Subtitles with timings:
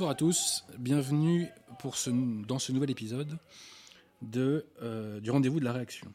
[0.00, 2.08] Bonsoir à tous, bienvenue pour ce,
[2.46, 3.38] dans ce nouvel épisode
[4.22, 6.10] de, euh, du rendez-vous de la réaction.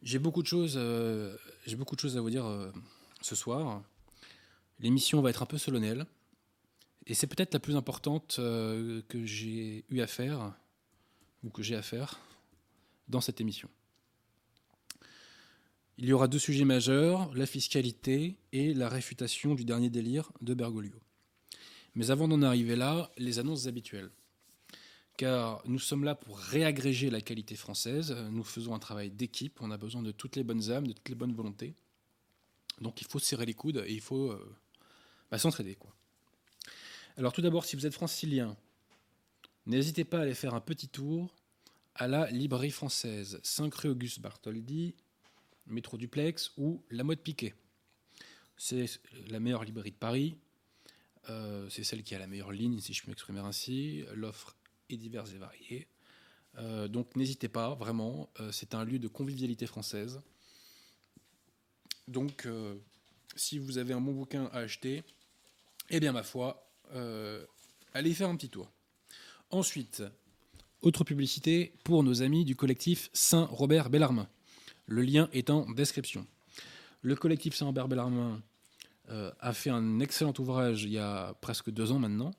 [0.00, 1.36] J'ai beaucoup, de choses, euh,
[1.76, 2.70] beaucoup de choses à vous dire euh,
[3.20, 3.82] ce soir.
[4.78, 6.06] L'émission va être un peu solennelle
[7.08, 10.54] et c'est peut-être la plus importante que j'ai eu à faire
[11.42, 12.20] ou que j'ai à faire
[13.08, 13.68] dans cette émission.
[15.98, 20.54] Il y aura deux sujets majeurs, la fiscalité et la réfutation du dernier délire de
[20.54, 21.03] Bergoglio.
[21.94, 24.10] Mais avant d'en arriver là, les annonces habituelles.
[25.16, 29.70] Car nous sommes là pour réagréger la qualité française, nous faisons un travail d'équipe, on
[29.70, 31.74] a besoin de toutes les bonnes âmes, de toutes les bonnes volontés.
[32.80, 34.56] Donc il faut serrer les coudes et il faut euh,
[35.30, 35.78] bah, s'entraider.
[37.16, 38.56] Alors tout d'abord, si vous êtes francilien,
[39.66, 41.32] n'hésitez pas à aller faire un petit tour
[41.94, 44.96] à la librairie française, 5 rue Auguste Bartholdi,
[45.66, 47.54] métro duplex ou la mode Piquet.
[48.56, 48.86] C'est
[49.28, 50.36] la meilleure librairie de Paris.
[51.28, 54.04] Euh, c'est celle qui a la meilleure ligne, si je puis m'exprimer ainsi.
[54.14, 54.56] L'offre
[54.90, 55.88] est diverse et variée.
[56.58, 58.30] Euh, donc n'hésitez pas, vraiment.
[58.40, 60.20] Euh, c'est un lieu de convivialité française.
[62.06, 62.46] Donc,
[63.34, 65.02] si vous avez un bon bouquin à acheter,
[65.88, 66.70] eh bien, ma foi,
[67.94, 68.70] allez faire un petit tour.
[69.50, 70.02] Ensuite,
[70.82, 74.28] autre publicité pour nos amis du collectif Saint-Robert Bellarmin.
[74.84, 76.26] Le lien est en description.
[77.00, 78.38] Le collectif Saint-Robert Bellarmin euh,
[79.08, 82.32] a fait un excellent ouvrage il y a presque deux ans maintenant,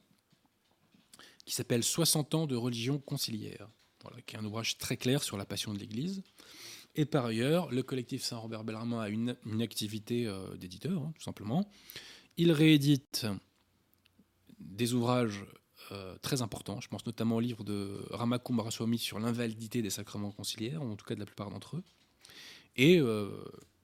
[1.46, 3.70] qui s'appelle 60 ans de religion conciliaire,
[4.02, 6.24] voilà, qui est un ouvrage très clair sur la passion de l'Église.
[6.96, 11.70] Et par ailleurs, le collectif Saint-Robert Bellarmin a une, activité euh, d'éditeur, hein, tout simplement.
[12.38, 13.28] Il réédite
[14.60, 15.46] des ouvrages
[15.92, 16.80] euh, très importants.
[16.82, 21.06] Je pense notamment au livre de Rama Kumaraswamy sur l'invalidité des sacrements conciliaires, en tout
[21.06, 21.84] cas de la plupart d'entre eux,
[22.78, 23.30] et euh,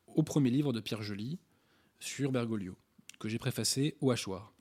[0.07, 1.37] au premier livre de Pierre Joly
[2.01, 2.75] sur Bergoglio,
[3.19, 4.53] que j'ai préfacé au hachoir.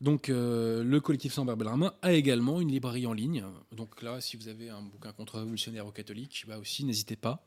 [0.00, 3.44] Donc euh, le collectif Saint Bellarmin a également une librairie en ligne.
[3.72, 7.46] Donc là, si vous avez un bouquin contre-révolutionnaire ou catholique, bah aussi n'hésitez pas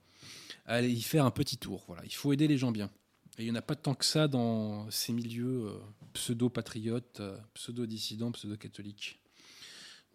[0.66, 1.84] à aller y faire un petit tour.
[1.88, 2.90] Voilà, il faut aider les gens bien.
[3.38, 5.80] Et il n'y en a pas tant que ça dans ces milieux euh,
[6.14, 9.20] pseudo-patriotes, euh, pseudo-dissidents, pseudo-catholiques,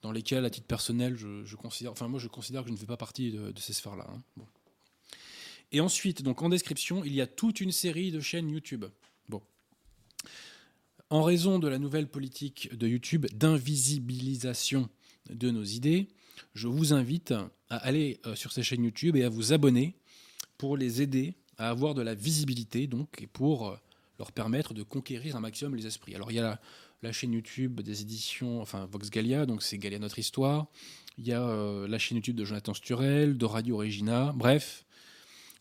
[0.03, 2.99] dans lesquels, à titre personnel, je, considère, enfin je considère que je ne fais pas
[2.99, 4.07] partie de, ces sphères-là.
[4.11, 4.45] hein.
[5.75, 8.85] Et ensuite, donc en description, il y a toute une série de chaînes YouTube.
[9.29, 9.43] Bon.
[11.11, 14.89] En raison de la nouvelle politique de YouTube d'invisibilisation
[15.31, 16.07] de nos idées,
[16.55, 17.35] je vous invite
[17.71, 19.97] à aller euh, sur ces chaînes YouTube et à vous abonner
[20.59, 23.77] pour les aider à avoir de la visibilité, donc, et pour euh,
[24.21, 26.15] leur permettre de conquérir un maximum les esprits.
[26.15, 26.61] Alors il y a
[27.03, 30.69] la, chaîne YouTube des éditions, enfin Vox Gallia, donc c'est Gallia Notre Histoire.
[31.19, 34.84] Il y a euh, la chaîne YouTube de Jonathan Sturel, de Radio Regina, bref,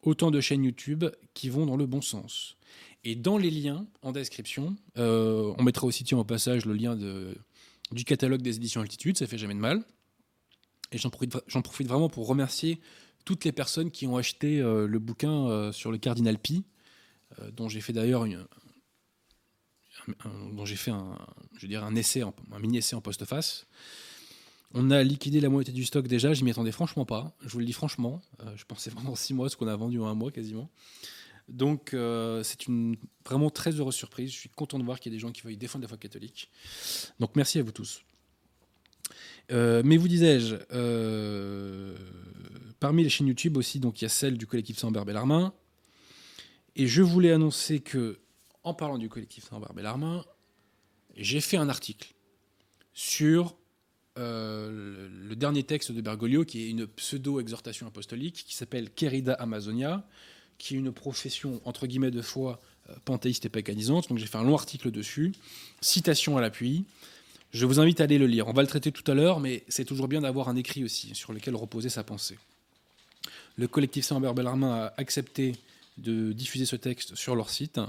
[0.04, 2.58] autant de chaînes YouTube qui vont dans le bon sens.
[3.04, 6.96] Et dans les liens en description, euh, on mettra aussi tiens, au passage le lien
[6.96, 9.84] du catalogue des éditions Altitude, ça fait jamais de mal.
[10.92, 12.80] Et j'en profite, vraiment pour remercier
[13.26, 16.64] toutes les personnes qui ont acheté euh, le bouquin euh, sur le cardinal Pi,
[17.54, 18.28] dont j'ai fait d'ailleurs
[20.52, 21.18] dont j'ai fait un,
[21.58, 23.66] je dire un essai, un mini essai en postface.
[24.76, 27.36] On a liquidé la moitié du stock déjà, je m'y attendais franchement pas.
[27.42, 30.00] Je vous le dis franchement, euh, je pensais vraiment six mois ce qu'on a vendu
[30.00, 30.70] en un mois quasiment.
[31.48, 34.32] Donc euh, c'est une vraiment très heureuse surprise.
[34.32, 35.98] Je suis content de voir qu'il y a des gens qui veuillent défendre la foi
[35.98, 36.50] catholique.
[37.20, 38.04] Donc merci à vous tous.
[39.52, 40.56] Euh, mais vous disais-je,
[42.80, 45.54] parmi les chaînes YouTube aussi, donc il y a celle du collectif Saint-Hubert Bellarmin.
[46.76, 48.20] Et je voulais annoncer que,
[48.64, 50.26] en parlant du collectif Saint-Hubert Bellarmin,
[51.16, 52.14] j'ai fait un article
[52.94, 53.56] sur
[54.20, 60.04] euh, le, dernier texte de Bergoglio, qui est une pseudo-exhortation apostolique, qui s'appelle Querida Amazonia,
[60.58, 64.10] qui est une profession, entre guillemets, de foi euh, panthéiste et paganisante.
[64.10, 65.34] Donc j'ai fait un long article dessus,
[65.82, 66.86] citation à l'appui.
[67.52, 68.48] Je vous invite à aller le lire.
[68.48, 71.14] On va le traiter tout à l'heure, mais c'est toujours bien d'avoir un écrit aussi
[71.16, 72.38] sur lequel reposer sa pensée.
[73.56, 75.56] Le collectif Saint-Hubert Bellarmin a accepté
[75.98, 77.80] de diffuser ce texte sur leur site.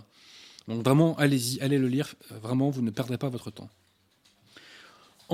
[0.69, 2.15] Donc vraiment, allez-y, allez le lire.
[2.31, 3.71] Vraiment, vous ne perdrez pas votre temps.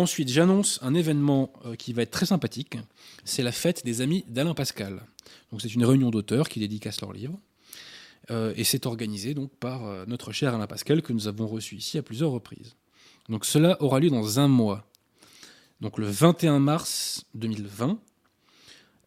[0.00, 2.78] Ensuite, j'annonce un événement euh, qui va être très sympathique.
[3.26, 5.02] C'est la fête des amis d'Alain Pascal.
[5.52, 7.38] Donc c'est une réunion d'auteurs qui dédicacent leurs livres.
[8.30, 11.76] Euh, et c'est organisé donc par euh, notre cher Alain Pascal que nous avons reçu
[11.76, 12.76] ici à plusieurs reprises.
[13.28, 14.86] Donc cela aura lieu dans un mois.
[15.82, 17.98] Donc le 21 mars 2020,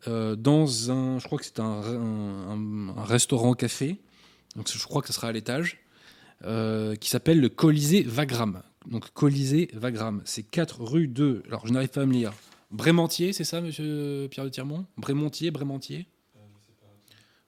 [0.08, 4.00] euh, dans un, je crois que c'est un, restaurant-café,
[4.56, 5.80] donc je crois que ce sera à l'étage,
[7.00, 8.62] qui s'appelle le Colisée Wagram.
[8.88, 12.34] Donc Colisée Wagram, c'est 4 rue de, alors je n'arrive pas à me lire,
[12.72, 14.86] Brémentier, c'est ça, monsieur Pierre de Tirmont?
[14.98, 16.08] Brémontier, Brémentier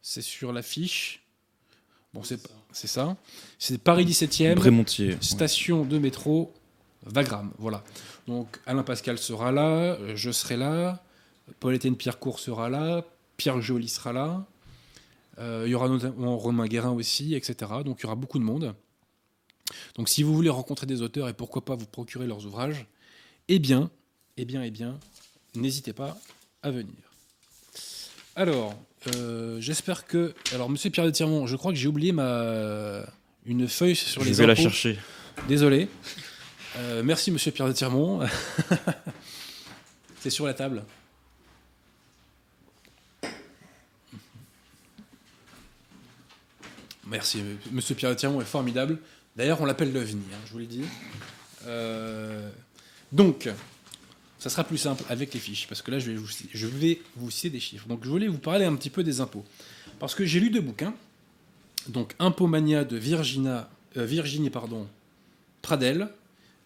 [0.02, 1.24] C'est sur l'affiche.
[2.14, 3.18] Bon, c'est pas- c'est ça.
[3.58, 5.18] C'est Paris 17e, Brémontier.
[5.22, 6.54] station de métro
[7.08, 7.52] Wagram.
[7.58, 7.84] Voilà.
[8.28, 11.04] Donc Alain Pascal sera là, euh, je serai là,
[11.60, 13.04] Paul-Étienne Pierrecourt sera là,
[13.38, 14.46] Pierre Joly sera là,
[15.40, 17.56] euh, il y aura notamment Romain Guérin aussi, etc.
[17.84, 18.76] Donc il y aura beaucoup de monde.
[19.96, 22.86] Donc si vous voulez rencontrer des auteurs et pourquoi pas vous procurer leurs ouvrages,
[23.48, 23.90] eh bien,
[24.38, 25.00] eh bien, eh bien,
[25.56, 26.18] n'hésitez pas
[26.64, 26.94] à venir.
[28.36, 28.76] Alors,
[29.16, 30.34] euh, j'espère que.
[30.54, 33.06] Alors, Monsieur Pierre de Tirmont, je crois que j'ai oublié ma
[33.46, 34.98] une feuille sur Je les vais la chercher.
[35.48, 35.88] Désolé.
[36.78, 38.22] Euh, merci, monsieur Pierre de Tirmont.
[40.20, 40.84] C'est sur la table.
[47.08, 47.44] Merci.
[47.72, 48.98] Monsieur Pierre de Tirmont est formidable.
[49.36, 50.86] D'ailleurs, on l'appelle l'OVNI, hein, je vous l'ai dit.
[51.68, 52.50] Euh,
[53.12, 53.50] donc,
[54.40, 57.60] ça sera plus simple avec les fiches, parce que là, je vais, vous, citer des
[57.60, 57.88] chiffres.
[57.88, 59.44] Donc, je voulais vous parler un petit peu des impôts.
[60.00, 60.94] Parce que j'ai lu deux bouquins.
[61.90, 64.88] Donc, Impomania de Virginia, euh, Virginie pardon,
[65.62, 66.08] Pradel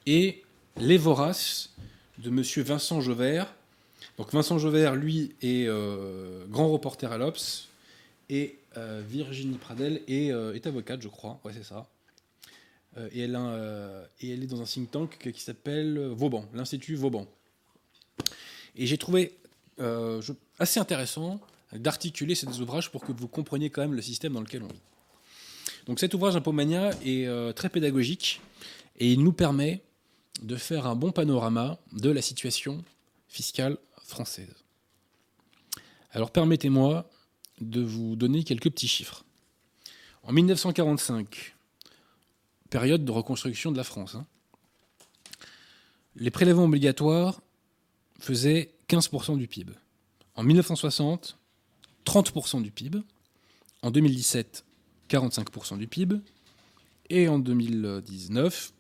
[0.06, 0.44] et
[0.78, 1.72] Les Voraces
[2.20, 3.52] de Monsieur Vincent Jauvert.
[4.18, 7.68] Donc Vincent Jauvert, lui, est euh, grand reporter à l'Obs
[8.30, 8.58] et
[9.10, 11.42] Virginie Pradel est, est avocate, je crois.
[11.44, 11.86] Ouais, c'est ça.
[12.98, 16.46] Euh, et, elle a, euh, et elle est dans un think tank qui s'appelle Vauban,
[16.54, 17.28] l'Institut Vauban.
[18.76, 19.38] Et j'ai trouvé
[19.80, 20.22] euh,
[20.58, 21.40] assez intéressant
[21.74, 24.68] d'articuler ces deux ouvrages pour que vous compreniez quand même le système dans lequel on
[24.68, 24.82] vit.
[25.86, 28.42] Donc cet ouvrage Impomania est très pédagogique
[29.00, 29.84] et il nous permet
[30.42, 32.84] de faire un bon panorama de la situation
[33.28, 34.54] fiscale française.
[36.12, 37.10] Alors permettez-moi
[37.62, 39.24] de vous donner quelques petits chiffres.
[40.24, 41.56] En 1945,
[42.70, 44.26] période de reconstruction de la France, hein,
[46.16, 47.42] les prélèvements obligatoires
[48.20, 49.74] faisaient 15% du PIB.
[50.36, 51.38] En 1960,
[52.06, 53.00] 30% du PIB.
[53.82, 54.66] En 2017,
[55.10, 56.18] 45% du PIB.
[57.10, 58.74] Et en 2019,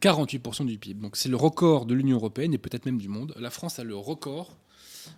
[0.00, 1.00] 48% du PIB.
[1.00, 3.34] Donc c'est le record de l'Union européenne et peut-être même du monde.
[3.38, 4.56] La France a le record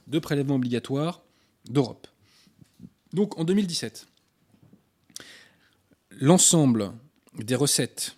[0.06, 1.22] de prélèvements obligatoires
[1.68, 2.06] d'Europe.
[3.12, 4.06] Donc en 2017,
[6.10, 6.92] l'ensemble
[7.38, 8.16] des recettes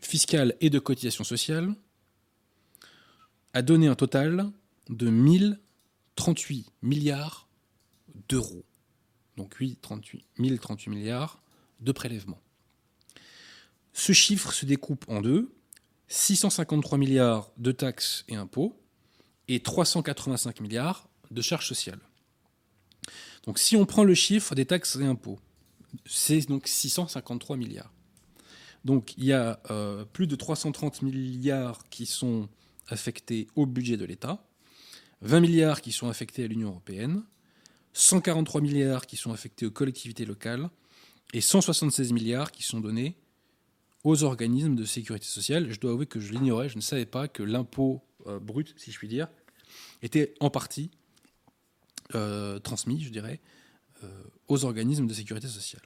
[0.00, 1.74] fiscales et de cotisations sociales
[3.52, 4.50] a donné un total
[4.88, 7.48] de 1038 milliards
[8.28, 8.64] d'euros.
[9.36, 11.42] Donc 8, 38, 1038 milliards
[11.80, 12.40] de prélèvements.
[13.92, 15.54] Ce chiffre se découpe en deux
[16.08, 18.78] 653 milliards de taxes et impôts
[19.48, 22.00] et 385 milliards de charges sociales.
[23.44, 25.38] Donc si on prend le chiffre des taxes et impôts,
[26.06, 27.93] c'est donc 653 milliards.
[28.84, 32.48] Donc il y a euh, plus de 330 milliards qui sont
[32.88, 34.44] affectés au budget de l'État,
[35.22, 37.22] 20 milliards qui sont affectés à l'Union européenne,
[37.94, 40.68] 143 milliards qui sont affectés aux collectivités locales
[41.32, 43.16] et 176 milliards qui sont donnés
[44.02, 45.72] aux organismes de sécurité sociale.
[45.72, 48.92] Je dois avouer que je l'ignorais, je ne savais pas que l'impôt euh, brut, si
[48.92, 49.28] je puis dire,
[50.02, 50.90] était en partie
[52.14, 53.40] euh, transmis, je dirais,
[54.48, 55.80] aux organismes de sécurité sociale.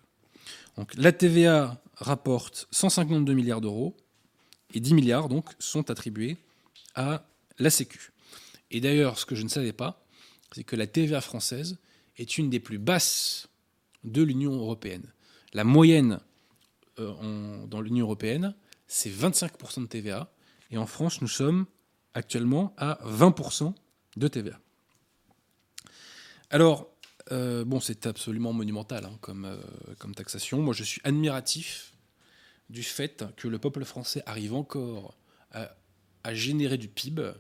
[0.76, 3.96] Donc la TVA rapporte 152 milliards d'euros
[4.74, 6.36] et 10 milliards donc sont attribués
[6.94, 7.24] à
[7.58, 8.12] la Sécu.
[8.70, 10.04] Et d'ailleurs, ce que je ne savais pas,
[10.52, 11.78] c'est que la TVA française
[12.16, 13.48] est une des plus basses
[14.04, 15.12] de l'Union européenne.
[15.52, 16.20] La moyenne
[16.98, 18.54] euh, dans l'Union européenne,
[18.86, 20.30] c'est 25% de TVA.
[20.70, 21.66] Et en France, nous sommes
[22.14, 23.72] actuellement à 20%
[24.16, 24.58] de TVA.
[26.50, 26.88] Alors,
[27.32, 29.58] euh, bon, c'est absolument monumental hein, comme, euh,
[29.98, 30.60] comme taxation.
[30.60, 31.92] Moi, je suis admiratif
[32.70, 35.16] du fait que le peuple français arrive encore
[35.52, 35.74] à,
[36.34, 37.32] générer du PIB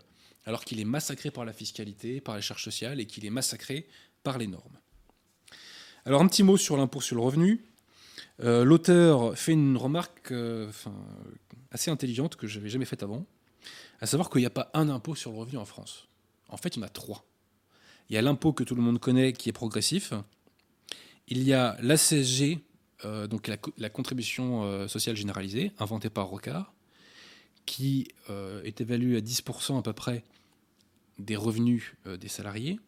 [0.46, 3.86] alors qu'il est massacré par la fiscalité, par les charges sociales et qu'il est massacré
[4.22, 4.78] par les normes.
[6.06, 7.66] Alors, un petit mot sur l'impôt sur le revenu.
[8.40, 10.32] Euh, L'auteur fait une remarque
[11.70, 13.26] assez intelligente que je n'avais jamais faite avant,
[14.00, 16.08] à savoir qu'il n'y a pas un impôt sur le revenu en France.
[16.48, 17.27] En fait, il y en a trois.
[18.10, 20.12] Il y a l'impôt que tout le monde connaît qui est progressif.
[21.28, 22.58] Il y a la CSG,
[23.04, 26.72] euh, donc la, co- la contribution euh, sociale généralisée, inventée par Rocard,
[27.66, 30.24] qui euh, est évaluée à 10% à peu près
[31.18, 32.78] des revenus des salariés.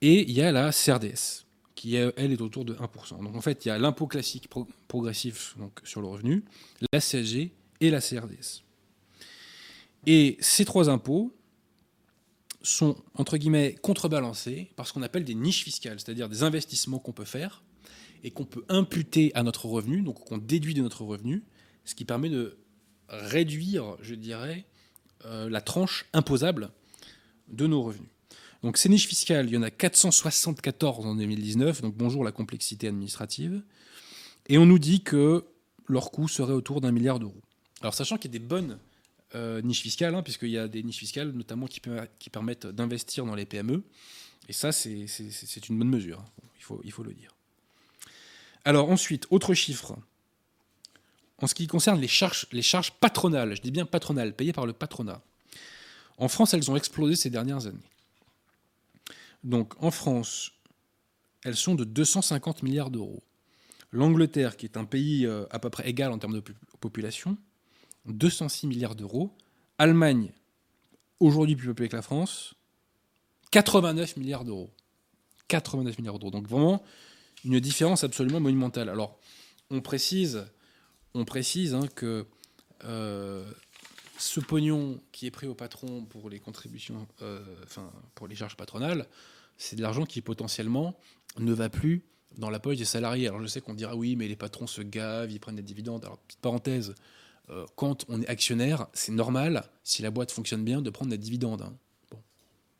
[0.00, 3.22] Et il y a la CRDS, qui elle est autour de 1%.
[3.24, 6.44] Donc en fait, il y a l'impôt classique pro- progressif donc, sur le revenu,
[6.92, 7.50] la CSG
[7.80, 8.62] et la CRDS.
[10.06, 11.32] Et ces trois impôts
[12.62, 17.12] sont, entre guillemets, contrebalancés par ce qu'on appelle des niches fiscales, c'est-à-dire des investissements qu'on
[17.12, 17.62] peut faire
[18.24, 21.42] et qu'on peut imputer à notre revenu, donc qu'on déduit de notre revenu,
[21.84, 22.56] ce qui permet de
[23.08, 24.64] réduire, je dirais,
[25.24, 26.70] euh, la tranche imposable
[27.48, 28.08] de nos revenus.
[28.62, 32.88] Donc ces niches fiscales, il y en a 474 en 2019, donc bonjour la complexité
[32.88, 33.62] administrative.
[34.48, 35.44] Et on nous dit que
[35.88, 37.42] leur coût serait autour d'un milliard d'euros.
[37.80, 38.78] Alors sachant qu'il y a des bonnes
[39.34, 41.80] euh, niches fiscales, hein, puisqu'il y a des niches fiscales notamment qui,
[42.30, 43.82] permettent d'investir dans les PME,
[44.48, 46.44] et ça c'est une bonne mesure, hein.
[46.84, 47.34] il, faut, le dire.
[48.64, 49.96] Alors ensuite, autre chiffre.
[51.38, 54.66] En ce qui concerne les charges, les charges patronales, je dis bien patronales, payées par
[54.66, 55.20] le patronat.
[56.18, 57.78] En France, elles ont explosé ces dernières années.
[59.42, 60.52] Donc en France,
[61.42, 63.22] elles sont de 250 milliards d'euros.
[63.90, 66.42] L'Angleterre, qui est un pays euh, à peu près égal en termes de
[66.80, 67.36] population,
[68.06, 69.34] 206 milliards d'euros.
[69.78, 70.32] Allemagne,
[71.20, 72.54] aujourd'hui plus peuplée que la France,
[73.50, 74.70] 89 milliards d'euros.
[75.48, 76.30] 89 milliards d'euros.
[76.30, 76.82] Donc vraiment
[77.44, 78.88] une différence absolument monumentale.
[78.88, 79.18] Alors,
[79.70, 80.44] on précise,
[81.14, 82.26] on précise hein, que
[82.84, 83.44] euh,
[84.18, 88.56] ce pognon qui est pris au patron pour les contributions, euh, enfin pour les charges
[88.56, 89.06] patronales,
[89.56, 90.98] c'est de l'argent qui potentiellement
[91.38, 92.04] ne va plus
[92.38, 93.28] dans la poche des salariés.
[93.28, 96.04] Alors je sais qu'on dira oui, mais les patrons se gavent, ils prennent des dividendes.
[96.04, 96.94] Alors petite parenthèse,
[97.52, 101.18] euh, quand on est actionnaire, c'est normal, si la boîte fonctionne bien, de prendre des
[101.18, 101.62] dividendes.
[101.62, 101.76] Hein.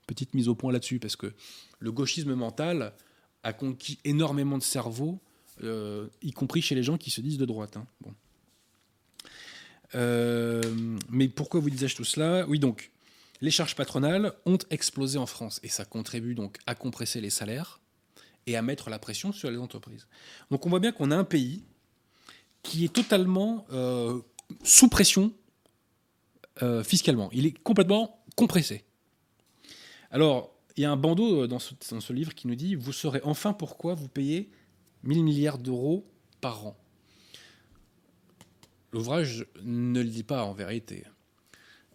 [0.07, 1.33] Petite mise au point là-dessus, parce que
[1.79, 2.93] le gauchisme mental
[3.43, 5.21] a conquis énormément de cerveau,
[5.63, 7.77] euh, y compris chez les gens qui se disent de droite.
[7.77, 7.87] Hein.
[9.95, 10.63] Euh,
[11.11, 12.47] mais pourquoi vous disais-je tout cela?
[12.49, 12.91] Oui, donc,
[13.41, 17.81] les charges patronales ont explosé en France, et ça contribue donc à compresser les salaires
[18.47, 20.07] et à mettre la pression sur les entreprises.
[20.51, 21.65] Donc on voit bien qu'on a un pays
[22.63, 23.67] qui est totalement
[24.63, 25.33] sous pression
[26.63, 27.31] euh, fiscalement.
[27.33, 28.85] Il est complètement compressé.
[30.11, 33.21] Alors, il y a un bandeau euh, dans ce, livre qui nous dit Vous saurez
[33.25, 34.51] enfin pourquoi vous payez
[35.05, 36.07] 1000 milliards d'euros
[36.41, 36.77] par an.
[38.93, 41.05] L'ouvrage ne le dit pas en vérité.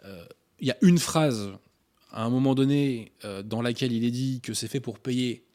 [0.06, 0.26] Euh,
[0.60, 1.52] il y a une phrase
[2.12, 3.12] à un moment donné
[3.44, 5.46] dans laquelle il est dit que c'est fait pour payer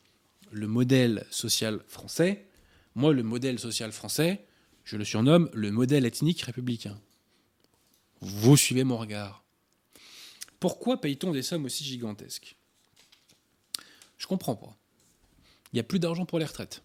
[0.53, 2.47] le modèle social français.
[2.95, 4.45] Moi, le modèle social français,
[4.93, 7.01] je le surnomme le modèle ethnique républicain.
[8.21, 9.43] Vous suivez mon regard.
[10.61, 12.57] Pourquoi paye-t-on des sommes aussi gigantesques?
[14.19, 14.77] Je comprends pas.
[15.73, 16.83] Il n'y a plus d'argent pour les retraites.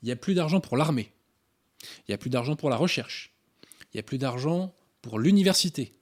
[0.00, 1.12] Il n'y a plus d'argent pour l'armée.
[1.82, 3.34] Il n'y a plus d'argent pour la recherche.
[3.92, 5.92] Il n'y a plus d'argent pour l'université.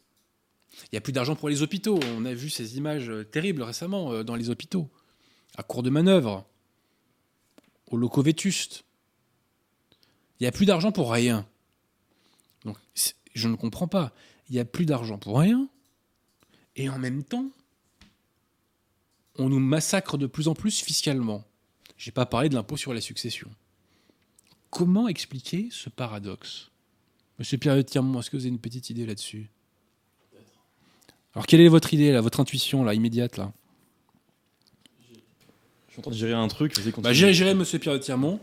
[0.85, 1.99] Il n'y a plus d'argent pour les hôpitaux.
[2.17, 4.89] On a vu ces images terribles récemment euh, dans les hôpitaux,
[5.57, 6.49] à court de manœuvre,
[7.89, 8.84] aux locaux vétustes.
[10.45, 11.47] Il n'y a plus d'argent pour rien.
[12.67, 12.77] Donc,
[13.33, 14.13] je ne comprends pas.
[14.51, 15.71] Il n'y a plus d'argent pour rien.
[16.77, 17.49] Et en même temps,
[19.39, 21.47] on nous massacre de plus en plus fiscalement.
[21.97, 23.49] Je n'ai pas parlé de l'impôt sur la succession.
[24.69, 26.69] Comment expliquer ce paradoxe?
[27.39, 29.49] Monsieur Pierre Tirmont, est-ce que vous avez une petite idée là-dessus?
[31.33, 33.51] Alors, quelle est votre idée, là, votre intuition, là, immédiate, là?
[35.89, 36.75] Je suis en train de gérer un truc.
[36.99, 38.41] Bah, gérer, monsieur Pierre Tirmont.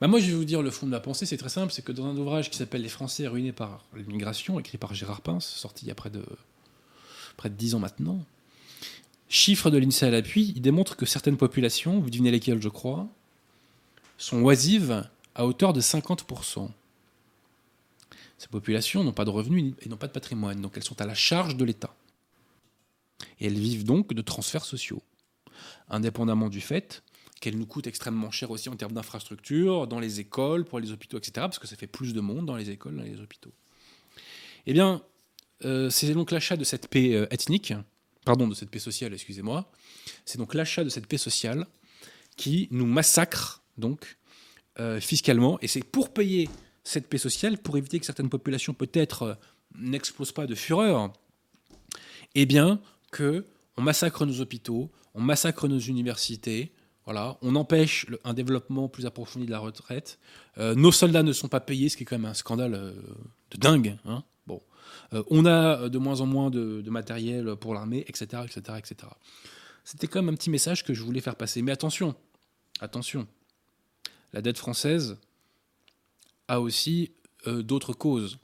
[0.00, 1.82] Bah moi, je vais vous dire le fond de ma pensée, c'est très simple, c'est
[1.82, 5.46] que dans un ouvrage qui s'appelle Les Français ruinés par l'immigration, écrit par Gérard Pince,
[5.46, 6.22] sorti il y a près de,
[7.38, 8.22] près de 10 ans maintenant,
[9.30, 13.08] chiffre de l'INSEE à l'appui, il démontre que certaines populations, vous devinez lesquelles je crois,
[14.18, 16.68] sont oisives à hauteur de 50%.
[18.36, 21.06] Ces populations n'ont pas de revenus et n'ont pas de patrimoine, donc elles sont à
[21.06, 21.94] la charge de l'État.
[23.40, 25.02] Et elles vivent donc de transferts sociaux,
[25.88, 27.02] indépendamment du fait
[27.40, 31.18] qu'elle nous coûte extrêmement cher aussi en termes d'infrastructures, dans les écoles, pour les hôpitaux,
[31.18, 33.52] etc., parce que ça fait plus de monde dans les écoles, dans les hôpitaux.
[34.66, 35.02] Eh bien,
[35.64, 37.74] euh, c'est donc l'achat de cette paix euh, ethnique,
[38.24, 39.70] pardon, de cette paix sociale, excusez-moi,
[40.24, 41.66] c'est donc l'achat de cette paix sociale
[42.36, 44.18] qui nous massacre, donc,
[44.80, 46.48] euh, fiscalement, et c'est pour payer
[46.84, 49.38] cette paix sociale, pour éviter que certaines populations peut-être
[49.74, 51.12] n'explosent pas de fureur,
[52.34, 53.44] eh bien, que
[53.76, 56.72] on massacre nos hôpitaux, on massacre nos universités,
[57.06, 60.18] on empêche un développement plus approfondi de la retraite.
[60.58, 62.92] Euh, nos soldats ne sont pas payés, ce qui est quand même un scandale euh,
[63.50, 63.96] de dingue.
[64.04, 64.24] Hein.
[64.46, 64.62] bon.
[65.12, 68.96] Euh, on a de moins en moins de, matériel pour l'armée, etc., etc., etc.
[69.84, 71.62] C'était quand même un petit message que je voulais faire passer.
[71.62, 72.16] Mais attention,
[72.80, 73.28] attention,
[74.32, 75.16] la dette française
[76.48, 77.12] a aussi
[77.46, 78.38] d'autres causes.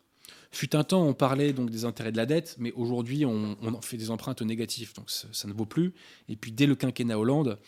[0.52, 3.80] Fut un temps, on parlait donc des intérêts de la dette, mais aujourd'hui, on, on,
[3.80, 5.94] fait des empruntes négatifs, donc ça, ça, ne vaut plus.
[6.28, 7.58] Et puis, dès le quinquennat Hollande,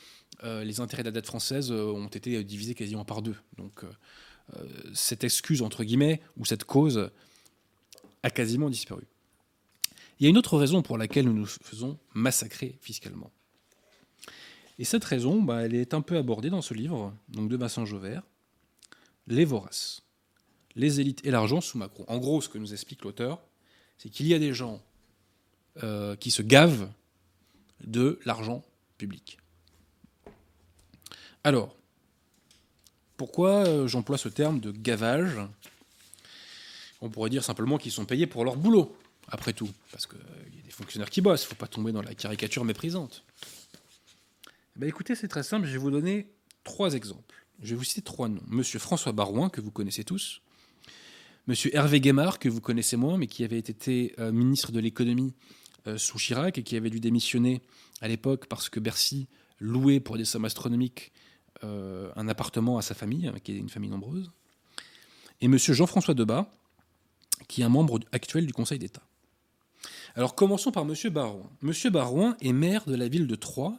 [0.42, 3.36] les intérêts de la dette française euh, ont été divisés quasiment par deux.
[3.56, 7.10] Donc euh, cette excuse, entre guillemets, ou cette cause
[8.22, 9.04] a quasiment disparu.
[10.18, 13.30] Il y a une autre raison pour laquelle nous nous faisons massacrer fiscalement.
[14.78, 17.84] Et cette raison, bah, elle est un peu abordée dans ce livre, donc de Vincent
[17.84, 18.22] Jauvert,
[19.26, 20.02] Les voraces,
[20.74, 22.04] les élites et l'argent sous Macron.
[22.08, 23.40] En gros, ce que nous explique l'auteur,
[23.98, 24.82] c'est qu'il y a des gens
[26.20, 26.90] qui se gavent
[27.84, 28.64] de l'argent
[28.98, 29.38] public.
[31.44, 31.76] Alors,
[33.18, 35.36] pourquoi euh, j'emploie ce terme de gavage?
[37.02, 38.96] On pourrait dire simplement qu'ils sont payés pour leur boulot,
[39.28, 41.92] après tout, parce qu'il y a des fonctionnaires qui bossent, il ne faut pas tomber
[41.92, 43.24] dans la caricature méprisante.
[44.76, 46.28] Ben écoutez, c'est très simple, je vais vous donner
[46.64, 47.44] trois exemples.
[47.62, 48.42] Je vais vous citer trois noms.
[48.48, 50.40] Monsieur François Barouin, que vous connaissez tous.
[51.46, 55.34] Monsieur Hervé Guémard, que vous connaissez moins, mais qui avait été euh, ministre de l'économie
[55.86, 57.60] euh, sous Chirac et qui avait dû démissionner
[58.00, 59.28] à l'époque parce que Bercy
[59.60, 61.12] louait pour des sommes astronomiques
[61.62, 64.30] euh, un appartement à sa famille, qui est une famille nombreuse.
[65.40, 66.50] Et monsieur Jean-François Debat,
[67.48, 69.02] qui est un membre actuel du Conseil d'État.
[70.14, 71.50] Alors commençons par monsieur Barouin.
[71.60, 73.76] Monsieur Barouin est maire de la ville de Troyes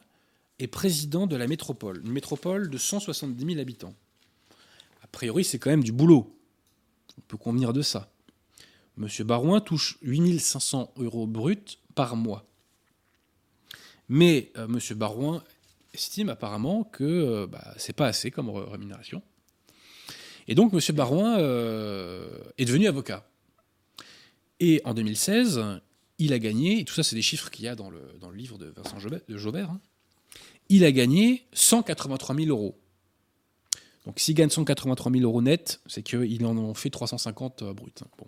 [0.59, 3.93] et président de la métropole, une métropole de 170 000 habitants.
[5.03, 6.35] A priori, c'est quand même du boulot.
[7.17, 8.11] On peut convenir de ça.
[8.97, 12.45] Monsieur Barouin touche 8500 euros bruts par mois.
[14.07, 15.43] Mais euh, Monsieur Barouin
[15.95, 19.21] estime apparemment que euh, bah, c'est pas assez comme rémunération.
[20.47, 23.27] Et donc Monsieur Barouin euh, est devenu avocat.
[24.59, 25.61] Et en 2016,
[26.19, 27.99] il a gagné, et tout ça c'est des chiffres qu'il y a dans le,
[28.33, 29.79] livre de Vincent Jobert hein,
[30.69, 32.77] il a gagné 183 000 euros.
[34.05, 38.01] Donc s'il gagne 183 000 euros net, c'est qu'il en a fait 350 euh, brut.
[38.01, 38.07] Hein.
[38.17, 38.27] Bon.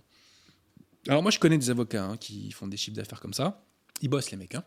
[1.08, 3.64] Alors moi je connais des avocats hein, qui font des chiffres d'affaires comme ça.
[4.02, 4.58] Ils bossent les mecs.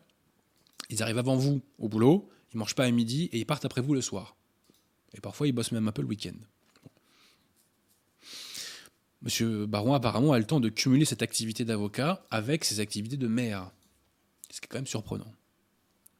[0.88, 3.80] Ils arrivent avant vous au boulot, ils mangent pas à midi et ils partent après
[3.80, 4.36] vous le soir.
[5.14, 6.36] Et parfois ils bossent même un peu le week-end.
[9.22, 13.26] Monsieur Baron apparemment a le temps de cumuler cette activité d'avocat avec ses activités de
[13.26, 13.70] maire.
[14.50, 15.32] Ce qui est quand même surprenant.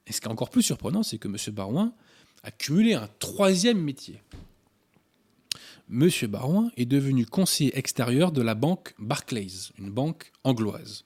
[0.06, 1.36] Et ce qui est encore plus surprenant, c'est que M.
[1.54, 1.94] Barouin
[2.42, 4.20] a cumulé un troisième métier.
[5.90, 6.08] M.
[6.28, 11.04] Barouin est devenu conseiller extérieur de la banque Barclays, une banque angloise.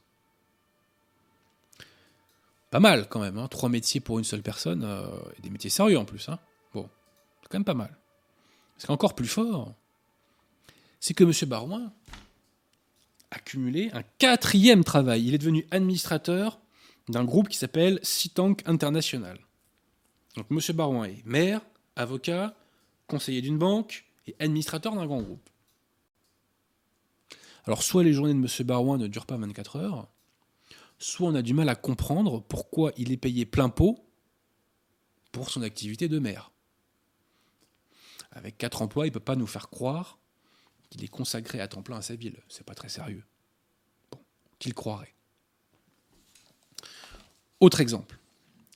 [2.74, 3.46] Pas mal quand même, hein.
[3.46, 5.06] trois métiers pour une seule personne, euh,
[5.38, 6.28] et des métiers sérieux en plus.
[6.28, 6.40] Hein.
[6.72, 6.90] Bon,
[7.40, 7.96] c'est quand même pas mal.
[8.78, 9.72] Ce qui est encore plus fort,
[10.98, 11.32] c'est que M.
[11.48, 11.92] Barouin
[13.30, 15.24] a cumulé un quatrième travail.
[15.24, 16.58] Il est devenu administrateur
[17.08, 19.38] d'un groupe qui s'appelle Citank International.
[20.34, 20.58] Donc M.
[20.74, 21.60] Barouin est maire,
[21.94, 22.56] avocat,
[23.06, 25.48] conseiller d'une banque et administrateur d'un grand groupe.
[27.66, 28.66] Alors soit les journées de M.
[28.66, 30.08] Barouin ne durent pas 24 heures,
[30.98, 34.04] soit on a du mal à comprendre pourquoi il est payé plein pot
[35.32, 36.52] pour son activité de maire.
[38.32, 40.18] Avec quatre emplois, il ne peut pas nous faire croire
[40.90, 42.40] qu'il est consacré à temps plein à sa ville.
[42.48, 43.24] C'est pas très sérieux.
[44.10, 44.18] Bon,
[44.58, 45.14] qu'il croirait.
[47.60, 48.18] Autre exemple.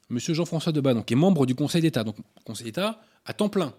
[0.09, 2.05] Monsieur Jean-François Debat, donc, est membre du Conseil d'État.
[2.05, 3.75] Donc, Conseil d'État à temps plein.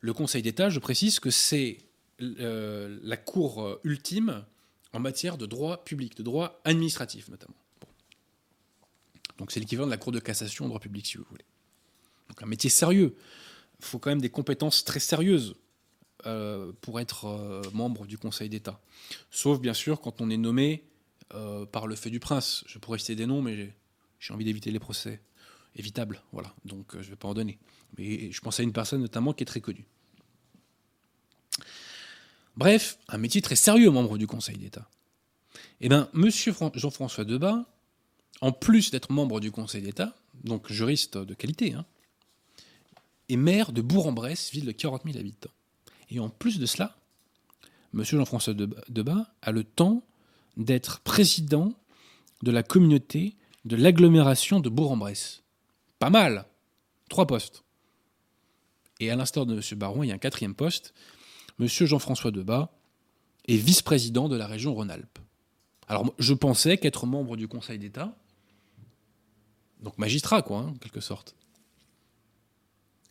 [0.00, 1.78] Le Conseil d'État, je précise que c'est
[2.20, 4.44] euh, la cour ultime
[4.92, 7.56] en matière de droit public, de droit administratif notamment.
[9.38, 11.44] Donc c'est l'équivalent de la cour de cassation en droit public, si vous voulez.
[12.28, 13.16] Donc un métier sérieux.
[13.80, 15.56] Il faut quand même des compétences très sérieuses
[16.24, 18.80] euh, pour être membre du Conseil d'État.
[19.30, 20.84] Sauf bien sûr quand on est nommé
[21.72, 22.64] par le fait du prince.
[22.66, 23.74] Je pourrais citer des noms, mais
[24.20, 25.20] j'ai envie d'éviter les procès
[25.76, 26.54] évitables, voilà.
[26.64, 27.58] Donc euh, je ne vais pas en donner.
[27.98, 29.86] Mais je pense à une personne notamment qui est très connue.
[32.56, 34.88] Bref, un métier très sérieux, membre du Conseil d'État.
[35.80, 37.66] Eh bien, Monsieur Jean-François Debat,
[38.40, 41.84] en plus d'être membre du Conseil d'État, donc juriste de qualité, hein,
[43.28, 45.50] est maire de Bourg-en-Bresse, ville de 40 000 habitants.
[46.10, 46.96] Et en plus de cela,
[47.92, 50.04] Monsieur Jean-François Debat a le temps
[50.56, 51.72] d'être président
[52.42, 55.42] de la communauté de l'agglomération de Bourg-en-Bresse.
[55.98, 56.46] Pas mal
[57.08, 57.62] Trois postes.
[58.98, 59.78] Et à l'instar de M.
[59.78, 60.92] Baron, il y a un quatrième poste.
[61.60, 61.68] M.
[61.68, 62.72] Jean-François Debat
[63.46, 65.18] est vice-président de la région Rhône-Alpes.
[65.88, 68.16] Alors, je pensais qu'être membre du Conseil d'État,
[69.80, 71.34] donc magistrat, quoi, hein, en quelque sorte,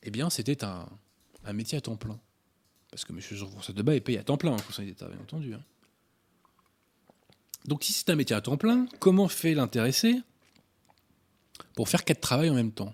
[0.03, 0.87] eh bien, c'était un,
[1.53, 2.19] métier à temps plein.
[2.91, 3.19] Parce que M.
[3.19, 5.53] Jean-François Debat est payé à temps plein au Conseil d'État, bien entendu.
[5.53, 5.63] Hein.
[7.65, 10.21] Donc, si c'est un métier à temps plein, comment fait l'intéressé
[11.73, 12.93] pour faire quatre travaux en même temps?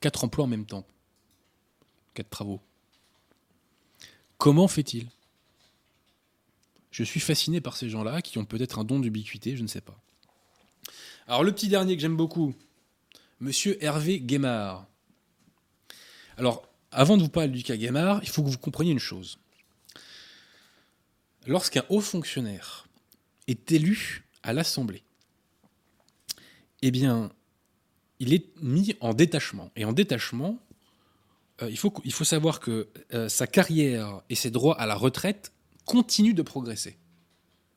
[0.00, 0.86] Quatre emplois en même temps.
[2.14, 2.60] Quatre travaux.
[4.38, 5.08] Comment fait-il?
[6.90, 9.80] Je suis fasciné par ces gens-là qui ont peut-être un don d'ubiquité, je ne sais
[9.80, 10.00] pas.
[11.26, 12.54] Alors le petit dernier que j'aime beaucoup,
[13.40, 14.86] Monsieur Hervé Guémard.
[16.36, 19.38] Alors, avant de vous parler du cas Guémard, il faut que vous compreniez une chose.
[21.46, 22.86] Lorsqu'un haut fonctionnaire
[23.46, 25.02] est élu à l'Assemblée,
[26.82, 27.32] eh bien,
[28.18, 29.70] il est mis en détachement.
[29.76, 30.58] Et en détachement,
[31.62, 34.94] euh, il, faut, il faut savoir que euh, sa carrière et ses droits à la
[34.94, 35.52] retraite
[35.86, 36.98] continuent de progresser.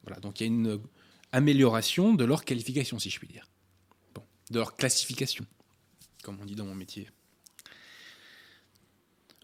[0.03, 0.81] Voilà, donc il y a une
[1.37, 3.47] amélioration de leur qualification, si je puis dire.
[4.49, 5.45] De leur classification,
[6.23, 7.09] comme on dit dans mon métier.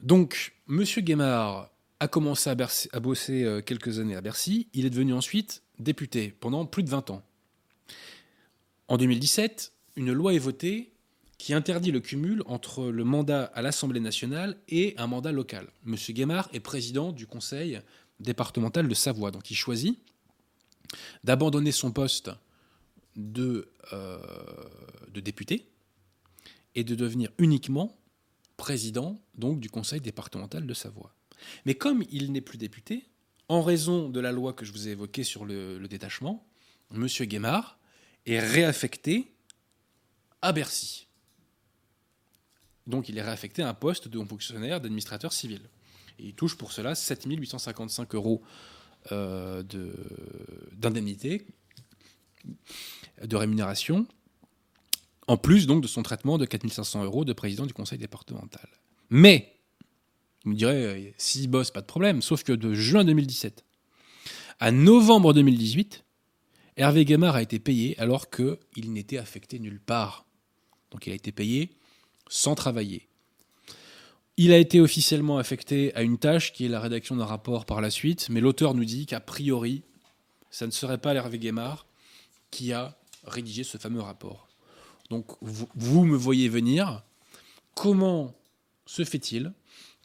[0.02, 0.84] Donc, M.
[0.84, 4.68] Guémard a commencé à, bosser euh, quelques années à Bercy.
[4.74, 7.22] Il est devenu ensuite député pendant plus de 20 ans.
[8.88, 10.94] En 2017, une loi est votée
[11.38, 15.68] qui interdit le cumul entre le mandat à l'Assemblée nationale et un mandat local.
[15.84, 17.82] Monsieur Guémard est président du conseil
[18.20, 20.00] départemental de Savoie, donc il choisit
[21.24, 22.32] d'abandonner son poste
[23.16, 24.18] de, euh,
[25.10, 25.68] de député
[26.76, 27.98] et de devenir uniquement
[28.58, 31.14] président donc du conseil départemental de Savoie.
[31.66, 33.06] Mais comme il n'est plus député,
[33.50, 36.46] en raison de la loi que je vous ai évoquée sur le, détachement,
[36.94, 37.08] M.
[37.08, 37.78] Guémard
[38.26, 39.34] est réaffecté
[40.42, 41.08] à Bercy.
[42.88, 45.62] Donc il est réaffecté à un poste de fonctionnaire d'administrateur civil.
[46.20, 48.42] Il touche pour cela 7 855 euros
[49.10, 51.46] d'indemnité,
[52.46, 54.08] de, de, rémunération,
[55.28, 58.68] en plus donc de son traitement de 4500 euros de président du conseil départemental.
[59.10, 59.56] Mais,
[60.44, 63.64] vous me direz, euh, s'il bosse, pas de problème, sauf que de juin 2017
[64.60, 66.04] à novembre 2018,
[66.78, 70.26] Hervé Gamard a été payé alors qu'il n'était affecté nulle part.
[70.92, 71.72] Donc il a été payé
[72.30, 73.08] sans travailler.
[74.36, 77.82] Il a été officiellement affecté à une tâche qui est la rédaction d'un rapport par
[77.82, 79.84] la suite, mais l'auteur nous dit qu'a priori,
[80.50, 81.86] ça ne serait pas Hervé Guémard
[82.50, 84.48] qui a rédigé ce fameux rapport.
[85.10, 87.04] Donc vous, me voyez venir.
[87.76, 88.34] Comment
[88.86, 89.54] se fait-il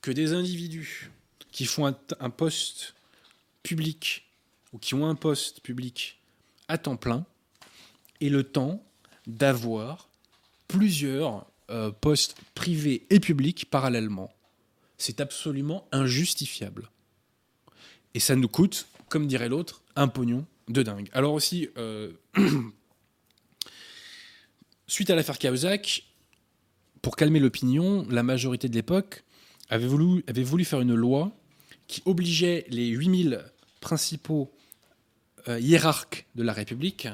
[0.02, 1.10] que des individus
[1.50, 2.94] qui font un, poste
[3.62, 4.26] public
[4.72, 6.18] ou qui ont un poste public
[6.68, 7.24] à temps plein
[8.20, 8.84] aient le temps
[9.26, 10.08] d'avoir
[10.68, 14.32] plusieurs euh, postes privés et publics parallèlement.
[14.96, 16.90] C'est absolument injustifiable.
[18.14, 21.08] Et ça nous coûte, comme dirait l'autre, un pognon de dingue.
[21.12, 22.12] Alors aussi, euh,
[24.86, 26.04] suite à l'affaire Cahuzac,
[27.02, 29.24] pour calmer l'opinion, la majorité de l'époque
[29.70, 31.32] avait voulu, faire une loi
[31.86, 33.44] qui obligeait les 8000
[33.80, 34.50] principaux
[35.48, 37.08] euh, hiérarques de la République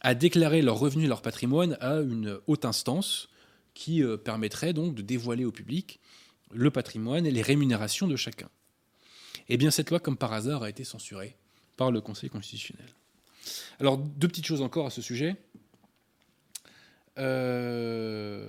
[0.00, 3.28] à déclarer leurs revenus et leur patrimoine à une haute instance
[3.76, 6.00] qui euh, permettrait donc de dévoiler au public
[6.50, 8.48] le patrimoine et les rémunérations de chacun.
[9.50, 11.36] Eh bien, cette loi, comme par hasard, a été censurée
[11.76, 12.88] par le Conseil constitutionnel.
[13.78, 15.36] Alors, deux petites choses encore à ce sujet.
[17.18, 18.48] Euh,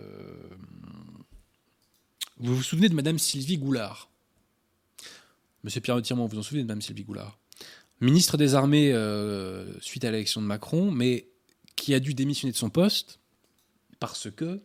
[2.38, 4.10] vous vous souvenez de Madame Sylvie Goulard?
[5.64, 7.38] Monsieur Pierre Tirmont, vous vous en souvenez de Madame Sylvie Goulard?
[8.00, 11.28] Ministre des Armées euh, suite à l'élection de Macron, mais
[11.76, 13.20] qui a dû démissionner de son poste
[14.00, 14.62] parce que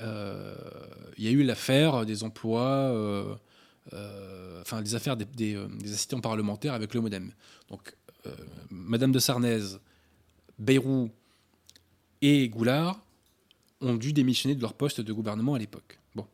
[0.00, 3.34] il y a eu l'affaire des emplois, euh,
[3.92, 7.32] euh, enfin des affaires des, des, assistants parlementaires avec le MoDem.
[7.70, 7.94] Donc,
[8.70, 9.60] Madame de Sarnez,
[10.58, 11.10] Bayrou
[12.20, 13.00] et Goulard
[13.80, 15.98] ont dû démissionner de leur poste de gouvernement à l'époque.
[16.14, 16.26] Bon.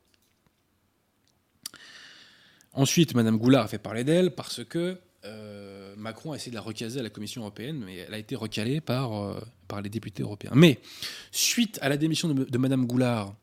[2.73, 6.63] Ensuite, Madame Goulard a fait parler d'elle parce que euh, Macron a essayé de la
[6.63, 10.23] recaser à la Commission européenne, mais elle a été recalée par, euh, par les députés
[10.23, 10.53] européens.
[10.55, 10.81] Mais,
[11.31, 13.35] suite à la démission de, de Madame Goulard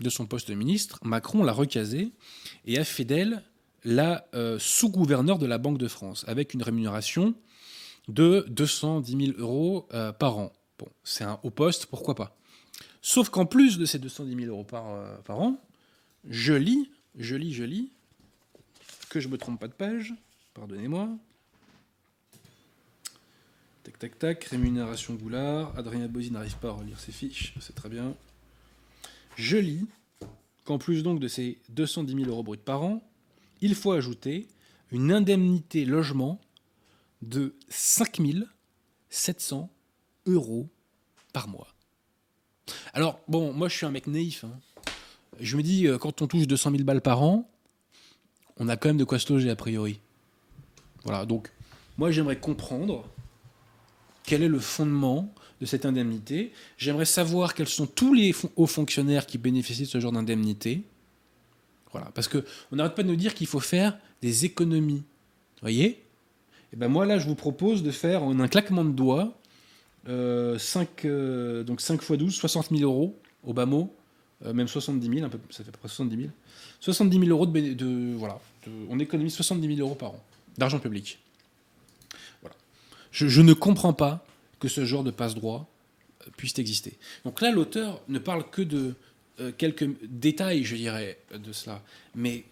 [0.00, 2.10] de son poste de ministre, Macron l'a recasée
[2.66, 3.42] et a fait d'elle
[3.84, 7.34] la euh, sous-gouverneure de la Banque de France, avec une rémunération
[8.08, 10.52] de 210 000 euros euh, par an.
[10.78, 12.36] Bon, c'est un haut poste, pourquoi pas.
[13.00, 15.60] Sauf qu'en plus de ces 210 000 euros par, euh, par an,
[16.28, 17.90] je lis, je lis, je lis,
[19.08, 20.14] que je me trompe pas de page,
[20.54, 21.08] pardonnez-moi.
[23.84, 25.72] Tac, tac, tac, rémunération Goulard.
[25.78, 28.14] Adrien Bozzi n'arrive pas à relire ses fiches, c'est très bien.
[29.36, 29.86] Je lis
[30.64, 33.02] qu'en plus donc de ces 210 000 euros bruts par an,
[33.60, 34.48] il faut ajouter
[34.90, 36.40] une indemnité logement
[37.22, 38.20] de 5
[39.08, 39.70] 700
[40.26, 40.68] euros
[41.32, 41.68] par mois.
[42.92, 44.44] Alors, bon, moi je suis un mec naïf.
[44.44, 44.58] Hein.
[45.38, 47.48] Je me dis, euh, quand on touche 200 000 balles par an,
[48.58, 50.00] on a quand même de quoi se loger a priori.
[51.04, 51.52] Voilà, donc
[51.98, 53.06] moi j'aimerais comprendre
[54.24, 56.52] quel est le fondement de cette indemnité.
[56.76, 60.82] J'aimerais savoir quels sont tous les hauts fonctionnaires qui bénéficient de ce genre d'indemnité.
[61.92, 62.42] Voilà, parce qu'on
[62.72, 65.04] n'arrête pas de nous dire qu'il faut faire des économies.
[65.56, 65.86] Vous voyez?
[65.86, 66.02] Et
[66.74, 69.38] eh ben moi là, je vous propose de faire en un claquement de doigts
[70.08, 73.94] euh, 5, euh, donc 5 x 12, 60 000 euros au bas mot,
[74.44, 76.28] euh, même 70 000, un peu, ça fait près 70 000.
[76.80, 78.38] 70 000 euros de, de voilà,
[78.90, 80.24] on économise 70 000 euros par an
[80.58, 81.18] d'argent public.
[82.42, 82.56] Voilà.
[83.12, 84.25] Je ne comprends pas
[84.58, 85.68] que ce genre de passe-droit
[86.22, 86.96] euh, puisse exister.
[87.24, 88.94] Donc là, l'auteur ne parle que de
[89.40, 91.82] euh, quelques détails, je dirais, de cela.
[92.14, 92.44] Mais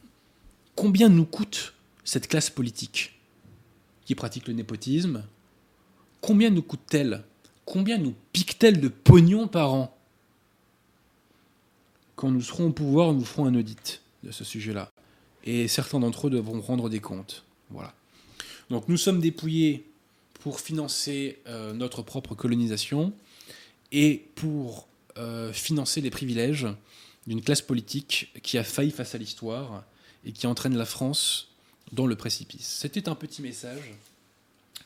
[0.74, 3.18] combien nous coûte cette classe politique
[4.04, 5.24] qui pratique le népotisme?
[6.20, 7.24] Combien nous coûte-t-elle?
[7.64, 9.96] Combien nous pique-t-elle de pognon par an?
[12.16, 14.90] Quand nous serons au pouvoir, nous ferons un audit de ce sujet-là.
[15.44, 17.44] et certains d'entre eux devront rendre des comptes.
[17.70, 17.94] Voilà.
[18.70, 19.86] Donc nous sommes dépouillés
[20.44, 23.14] pour financer euh, notre propre colonisation
[23.92, 26.66] et pour euh, financer les privilèges
[27.26, 29.84] d'une classe politique qui a failli face à l'histoire
[30.26, 31.48] et qui entraîne la France
[31.92, 32.76] dans le précipice.
[32.78, 33.94] C'était un petit message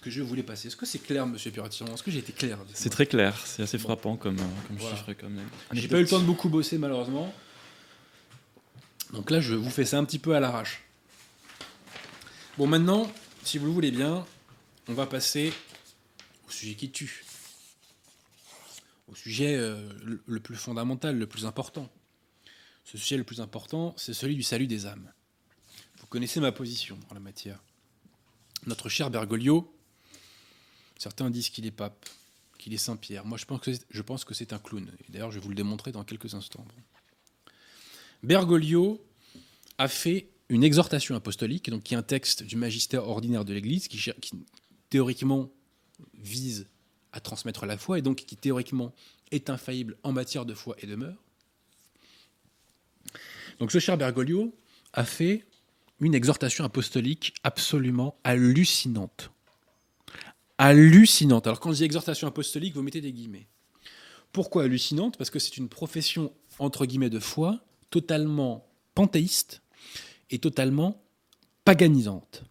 [0.01, 0.69] que je voulais passer.
[0.69, 2.61] Est-ce que c'est clair, monsieur Piratiron Est-ce que j'ai été clair?
[2.73, 4.95] C'est très clair, c'est assez frappant comme, euh, comme Voilà.
[4.97, 5.13] chiffre.
[5.15, 5.41] Comme...
[5.73, 7.35] J'ai pas eu le temps de beaucoup bosser, malheureusement.
[9.13, 10.85] Donc là, je vous fais ça un petit peu à l'arrache.
[12.59, 13.11] Bon, maintenant,
[13.43, 14.25] si vous le voulez bien,
[14.89, 15.53] on va passer
[16.47, 17.25] au sujet qui tue.
[19.09, 19.89] Au sujet euh,
[20.27, 21.91] le- plus fondamental, le plus important.
[22.85, 25.13] Ce sujet le plus important, c'est celui du salut des âmes.
[26.01, 27.63] Vous connaissez ma position en la matière.
[28.67, 29.75] Notre cher Bergoglio,
[30.99, 32.09] certains disent qu'il est pape,
[32.59, 33.25] qu'il est Saint-Pierre.
[33.25, 33.45] Moi, je
[34.03, 34.91] pense que c'est- un clown.
[35.11, 36.67] D'ailleurs, je vais vous le démontrer dans quelques instants.
[38.23, 39.05] Bergoglio
[39.79, 43.87] a fait une exhortation apostolique, donc qui est un texte du magistère ordinaire de l'Église,
[43.87, 44.33] qui, qui
[44.91, 45.51] théoriquement
[46.15, 46.67] vise
[47.13, 48.93] à transmettre la foi, et donc qui théoriquement
[49.31, 51.19] est infaillible en matière de foi et de mœurs.
[53.59, 54.55] Donc ce cher Bergoglio
[54.93, 55.45] a fait
[56.01, 59.31] une exhortation apostolique absolument hallucinante.
[60.59, 61.47] Hallucinante.
[61.47, 63.49] Alors quand je dis exhortation apostolique, vous mettez des guillemets.
[64.33, 65.17] Pourquoi hallucinante?
[65.17, 69.63] Parce que c'est une profession, entre guillemets, de foi totalement panthéiste
[70.31, 71.03] et totalement
[71.65, 72.45] paganisante.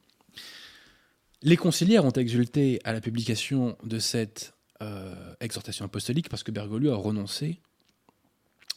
[1.44, 6.92] Les conciliaires ont exulté à la publication de cette euh, exhortation apostolique parce que Bergoglio
[6.92, 7.60] a renoncé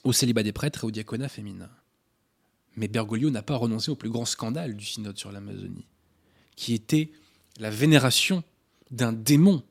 [0.05, 1.70] au célibat des prêtres et au diaconat féminin.
[2.77, 5.87] Mais Bergoglio n'a pas renoncé au plus grand scandale du synode sur l'Amazonie,
[6.57, 7.11] qui était
[7.59, 8.44] la vénération
[8.90, 9.62] d'un démon,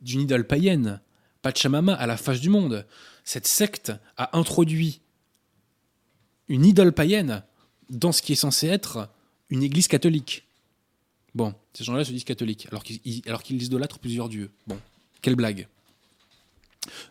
[0.00, 1.00] d'une idole païenne,
[1.42, 2.86] Pachamama à la face du monde.
[3.24, 5.00] Cette secte a introduit
[6.48, 7.42] une idole païenne
[7.88, 9.08] dans ce qui est censé être
[9.48, 10.46] une église catholique.
[11.34, 14.50] Bon, ces gens-là se disent catholiques, alors qu'ils ils- alors idolâtrent plusieurs dieux.
[14.66, 14.78] Bon,
[15.22, 15.68] quelle blague.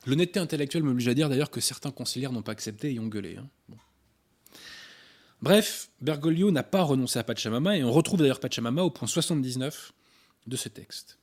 [0.06, 3.38] L'honnêteté intellectuelle m'oblige à dire d'ailleurs que certains conciliaires n'ont pas accepté et ont gueulé.
[3.38, 3.48] hein.
[5.42, 9.94] Bref, Bergoglio n'a pas renoncé à Pachamama, et on retrouve d'ailleurs Pachamama au point 79
[10.48, 11.18] de ce texte.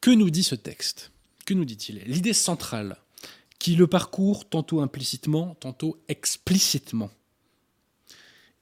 [0.00, 1.10] Que nous dit ce texte?
[1.46, 2.00] Que nous dit-il?
[2.04, 2.98] L'idée centrale,
[3.58, 7.10] qui le parcourt tantôt implicitement, tantôt explicitement,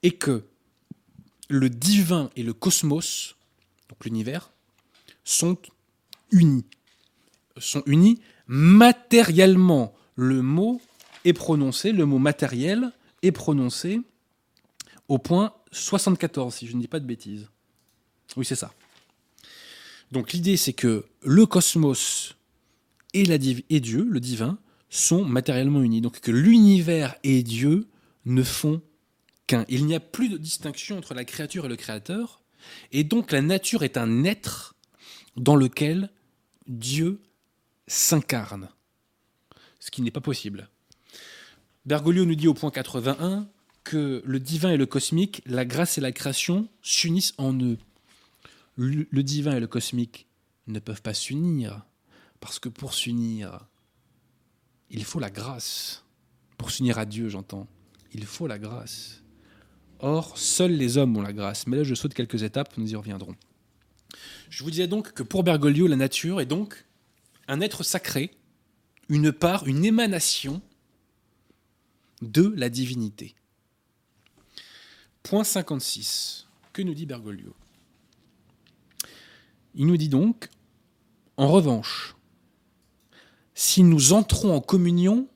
[0.05, 0.45] est que
[1.49, 3.37] le divin et le cosmos,
[3.89, 4.53] donc l'univers,
[5.25, 5.59] sont
[6.31, 6.65] unis.
[7.59, 9.95] Sont unis matériellement.
[10.15, 10.81] Le mot
[11.25, 14.01] est prononcé, le mot matériel est prononcé
[15.09, 17.49] au point 74, si je ne dis pas de bêtises.
[18.37, 18.73] Oui, c'est ça.
[20.13, 22.37] Donc l'idée, c'est que le cosmos
[23.13, 26.01] et, la et Dieu, le divin, sont matériellement unis.
[26.01, 27.87] Donc que l'univers et Dieu
[28.25, 28.81] ne font
[29.69, 32.43] Il n'y a plus de distinction entre la créature et le créateur.
[32.93, 34.75] Et donc la nature est un être
[35.37, 36.11] dans lequel
[36.67, 37.21] Dieu
[37.87, 38.69] s'incarne.
[39.79, 40.69] Ce qui n'est pas possible.
[41.85, 43.49] Bergoglio nous dit au point 81
[43.85, 47.79] que le divin et le cosmique, la grâce et la création s'unissent en eux.
[48.77, 50.27] Le divin et le cosmique
[50.67, 51.87] ne peuvent pas s'unir,
[52.41, 53.67] parce que pour s'unir,
[54.91, 56.05] il faut la grâce.
[56.59, 57.69] Pour s'unir à Dieu, j'entends.
[58.13, 59.23] Il faut la grâce.
[60.01, 61.67] Or, seuls les hommes ont la grâce.
[61.67, 63.35] Mais là, je saute quelques étapes, nous y reviendrons.
[64.51, 66.87] Je vous disais donc que pour Bergoglio, la nature est donc
[67.49, 68.31] un être sacré,
[69.09, 70.61] une part, une émanation
[72.23, 73.35] de la divinité.
[75.23, 76.47] Point 56.
[76.73, 77.55] Que nous dit Bergoglio?
[79.75, 80.49] Il nous dit donc,
[81.37, 82.17] en revanche,
[83.55, 85.29] si nous entrons en communion,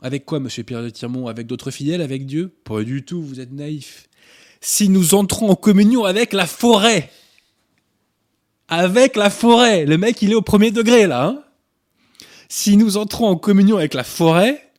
[0.00, 1.26] avec quoi, monsieur Pierre de Tirmont?
[1.28, 2.02] Avec d'autres fidèles?
[2.02, 2.48] Avec Dieu?
[2.64, 4.08] Pas du tout, vous êtes naïf.
[4.60, 7.10] Si nous entrons en communion avec la forêt,
[8.68, 11.42] avec la forêt, le mec il est au premier degré là, hein
[12.48, 14.70] si nous entrons en communion avec la forêt,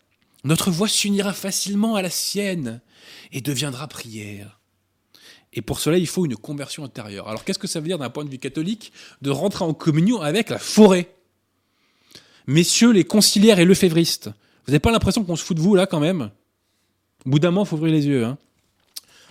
[0.44, 2.82] notre voix s'unira facilement à la sienne
[3.32, 4.60] et deviendra prière.
[5.54, 7.28] Et pour cela, il faut une conversion intérieure.
[7.28, 10.22] Alors qu'est-ce que ça veut dire d'un point de vue catholique de rentrer en communion
[10.22, 11.14] avec la forêt?
[12.46, 14.30] Messieurs les conciliaires et lefévristes,
[14.68, 16.30] vous n'avez pas l'impression qu'on se fout de vous là quand même?
[17.26, 18.26] Au il faut ouvrir les yeux.
[18.26, 18.38] hein.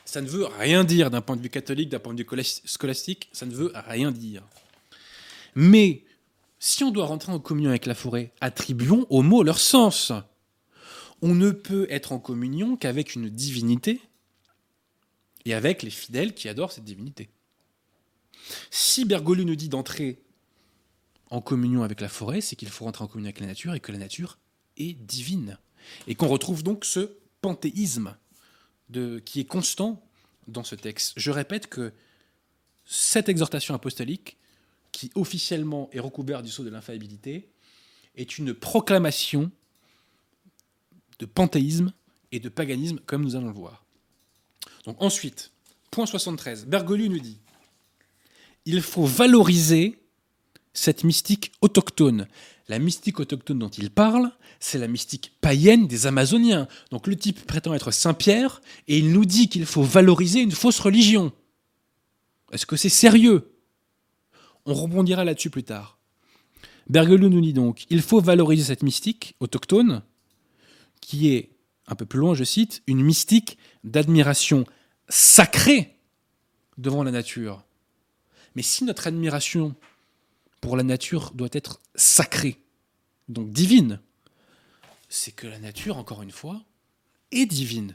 [0.06, 2.62] Ça ne veut rien dire d'un point de vue catholique, d'un point de vue colas-
[2.64, 4.42] scolastique, ça ne veut rien dire.
[5.54, 6.04] Mais
[6.58, 10.12] si on doit rentrer en communion avec la forêt, attribuons aux mots leur sens.
[11.22, 14.00] On ne peut être en communion qu'avec une divinité
[15.44, 17.28] et avec les fidèles qui adorent cette divinité.
[18.70, 20.18] Si Bergoglio nous dit d'entrer
[21.30, 23.80] en communion avec la forêt, c'est qu'il faut rentrer en communion avec la nature et
[23.80, 24.38] que la nature
[24.76, 25.58] est divine.
[26.06, 28.16] Et qu'on retrouve donc ce panthéisme
[28.88, 30.02] de, qui est constant
[30.48, 31.12] dans ce texte.
[31.16, 31.92] Je répète que
[32.84, 34.36] cette exhortation apostolique,
[34.92, 37.48] qui officiellement est recouverte du sceau de l'infaillibilité,
[38.16, 39.50] est une proclamation
[41.18, 41.92] de panthéisme
[42.32, 43.84] et de paganisme, comme nous allons le voir.
[44.84, 45.52] Donc ensuite,
[45.90, 47.38] point 73, Bergoglio nous dit
[48.66, 49.98] il faut valoriser
[50.76, 52.26] cette mystique autochtone.
[52.68, 56.68] La mystique autochtone dont il parle, c'est la mystique païenne des Amazoniens.
[56.90, 60.80] Donc le type prétend être Saint-Pierre et il nous dit qu'il faut valoriser une fausse
[60.80, 61.32] religion.
[62.52, 63.52] Est-ce que c'est sérieux?
[64.64, 65.98] On rebondira là-dessus plus tard.
[66.88, 70.02] Bergoglio nous dit donc il faut valoriser cette mystique autochtone
[71.00, 71.50] qui est,
[71.86, 74.64] un peu plus loin, je cite, une mystique d'admiration
[75.08, 75.96] sacrée
[76.78, 77.64] devant la nature.
[78.56, 79.76] Mais si notre admiration
[80.74, 82.58] la nature doit être sacrée,
[83.28, 84.00] donc divine,
[85.08, 86.62] c'est que la nature, encore une fois,
[87.30, 87.94] est divine.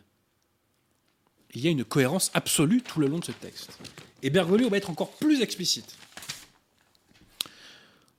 [1.53, 3.77] Il y a une cohérence absolue tout le long de ce texte.
[4.23, 5.97] Et Bergoglio va être encore plus explicite.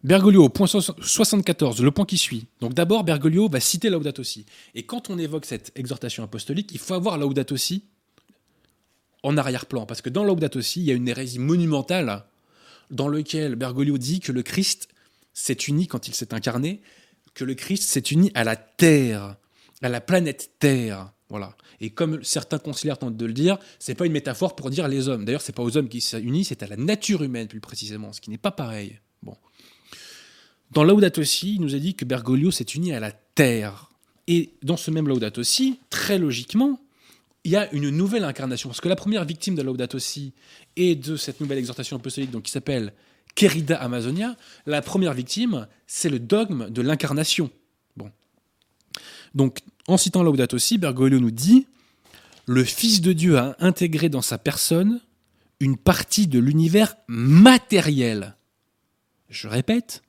[0.05, 2.47] Bergoglio, point 74, le point qui suit.
[2.61, 4.45] Donc d'abord, Bergoglio va citer Laudato Si.
[4.75, 7.85] Et quand on évoque cette exhortation apostolique, il faut avoir Laudato Si
[9.23, 9.87] en arrière-plan.
[9.87, 12.25] Parce que dans Laudato Si, il y a une hérésie monumentale
[12.91, 14.89] dans laquelle Bergoglio dit que le Christ
[15.35, 16.83] s'est uni quand il s'est incarné,
[17.35, 19.37] que le Christ s'est uni à la Terre,
[19.83, 21.13] à la planète Terre.
[21.29, 21.57] Voilà.
[21.81, 25.09] Et comme certains conciliaires tentent de le dire, c'est pas une métaphore pour dire les
[25.09, 25.25] hommes.
[25.25, 28.21] D'ailleurs, c'est pas aux hommes qui s'unissent, c'est à la nature humaine plus précisément, ce
[28.21, 29.01] qui n'est pas pareil.
[29.23, 29.37] Bon.
[30.71, 33.91] Dans Laudato Si, il nous a dit que Bergoglio s'est uni à la terre.
[34.29, 36.79] Et dans ce même Laudato Si, très logiquement,
[37.45, 38.69] il y a une nouvelle incarnation.
[38.69, 40.33] Parce que la première victime de Laudato Si
[40.77, 42.93] et de cette nouvelle exhortation apostolique donc, qui s'appelle
[43.35, 47.51] Querida Amazonia, la première victime, c'est le dogme de l'incarnation.
[47.97, 48.11] Bon.
[49.35, 51.67] Donc, en citant Laudato Si, Bergoglio nous dit
[52.47, 55.01] Le Fils de Dieu a intégré dans sa personne
[55.61, 58.37] une partie de l'univers matériel.
[59.29, 60.03] Je répète,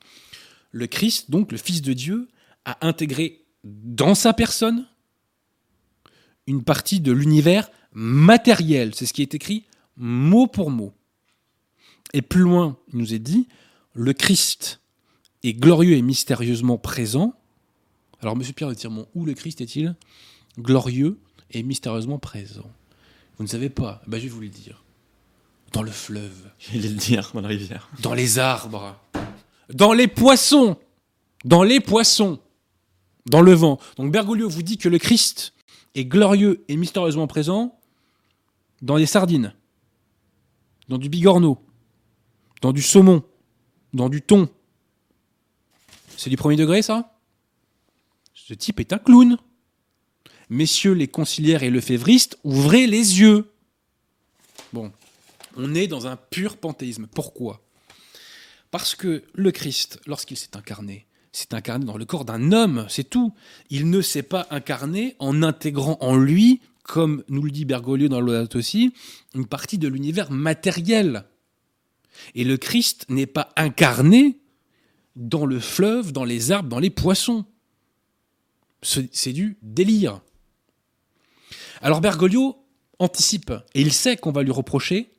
[0.71, 2.27] le Christ, donc le Fils de Dieu,
[2.65, 4.85] a intégré dans sa personne
[6.47, 8.93] une partie de l'univers matériel.
[8.95, 9.65] C'est ce qui est écrit
[9.97, 10.93] mot pour mot.
[12.13, 13.47] Et plus loin, il nous est dit,
[13.93, 14.81] le Christ
[15.43, 17.33] est glorieux et mystérieusement présent.
[18.21, 19.95] Alors, Monsieur Pierre de Tirmont, où le Christ est-il
[20.59, 21.19] glorieux
[21.51, 22.71] et mystérieusement présent?
[23.37, 24.83] Vous ne savez pas ben, Je vais vous le dire.
[25.71, 26.51] Dans le fleuve.
[26.73, 27.89] Il le dire, dans la rivière.
[28.01, 28.95] Dans les arbres
[29.69, 30.77] dans les poissons,
[31.45, 32.39] dans les poissons,
[33.25, 33.79] dans le vent.
[33.97, 35.53] Donc Bergoglio vous dit que le Christ
[35.95, 37.79] est glorieux et mystérieusement présent
[38.81, 39.53] dans les sardines,
[40.89, 41.63] dans du bigorneau,
[42.61, 43.23] dans du saumon,
[43.93, 44.49] dans du thon.
[46.17, 47.17] C'est du premier degré ça?
[48.33, 49.37] Ce type est un clown.
[50.49, 53.51] Messieurs les conciliaires et lefévristes, ouvrez les yeux.
[54.73, 54.91] Bon,
[55.55, 57.07] on est dans un pur panthéisme.
[57.07, 57.61] Pourquoi?
[58.69, 63.09] Parce que le Christ, lorsqu'il s'est incarné, s'est incarné dans le corps d'un homme, c'est
[63.09, 63.33] tout.
[63.69, 68.21] Il ne s'est pas incarné en intégrant en lui, comme nous le dit Bergoglio dans
[68.21, 68.93] l'Odat aussi,
[69.33, 71.25] une partie de l'univers matériel.
[72.35, 74.39] Et le Christ n'est pas incarné
[75.15, 77.45] dans le fleuve, dans les arbres, dans les poissons.
[78.81, 80.21] C'est du délire.
[81.81, 82.57] Alors Bergoglio
[82.99, 85.11] anticipe, et il sait qu'on va lui reprocher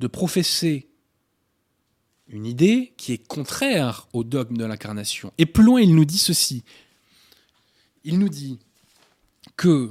[0.00, 0.88] de professer
[2.28, 5.32] une idée qui est contraire au dogme de l'incarnation.
[5.38, 6.64] Et plus loin, il nous dit ceci.
[8.04, 8.58] Il nous dit
[9.56, 9.90] que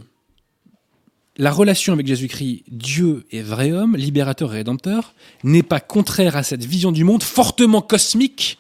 [1.38, 6.44] la relation avec Jésus-Christ, Dieu et vrai homme, libérateur et rédempteur, n'est pas contraire à
[6.44, 8.60] cette vision du monde fortement cosmique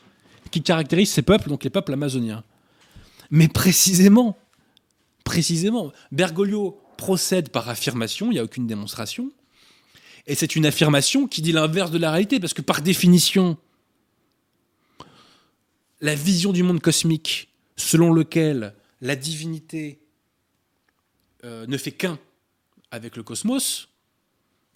[0.49, 2.43] qui caractérise ces peuples, donc les peuples amazoniens.
[3.31, 4.37] Mais précisément,
[5.23, 9.31] précisément, Bergoglio procède par affirmation, il n'y a aucune démonstration,
[10.25, 13.57] et c'est une affirmation qui dit l'inverse de la réalité, parce que par définition,
[16.03, 17.47] la vision du monde cosmique
[17.77, 19.99] selon lequel la divinité
[21.45, 22.19] euh, ne fait qu'un
[22.91, 23.87] avec le cosmos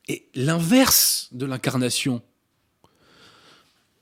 [0.07, 2.21] est l'inverse de l'incarnation.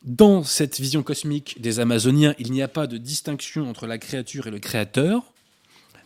[0.04, 4.46] Dans cette vision cosmique des Amazoniens, il n'y a pas de distinction entre la créature
[4.46, 5.34] et le créateur,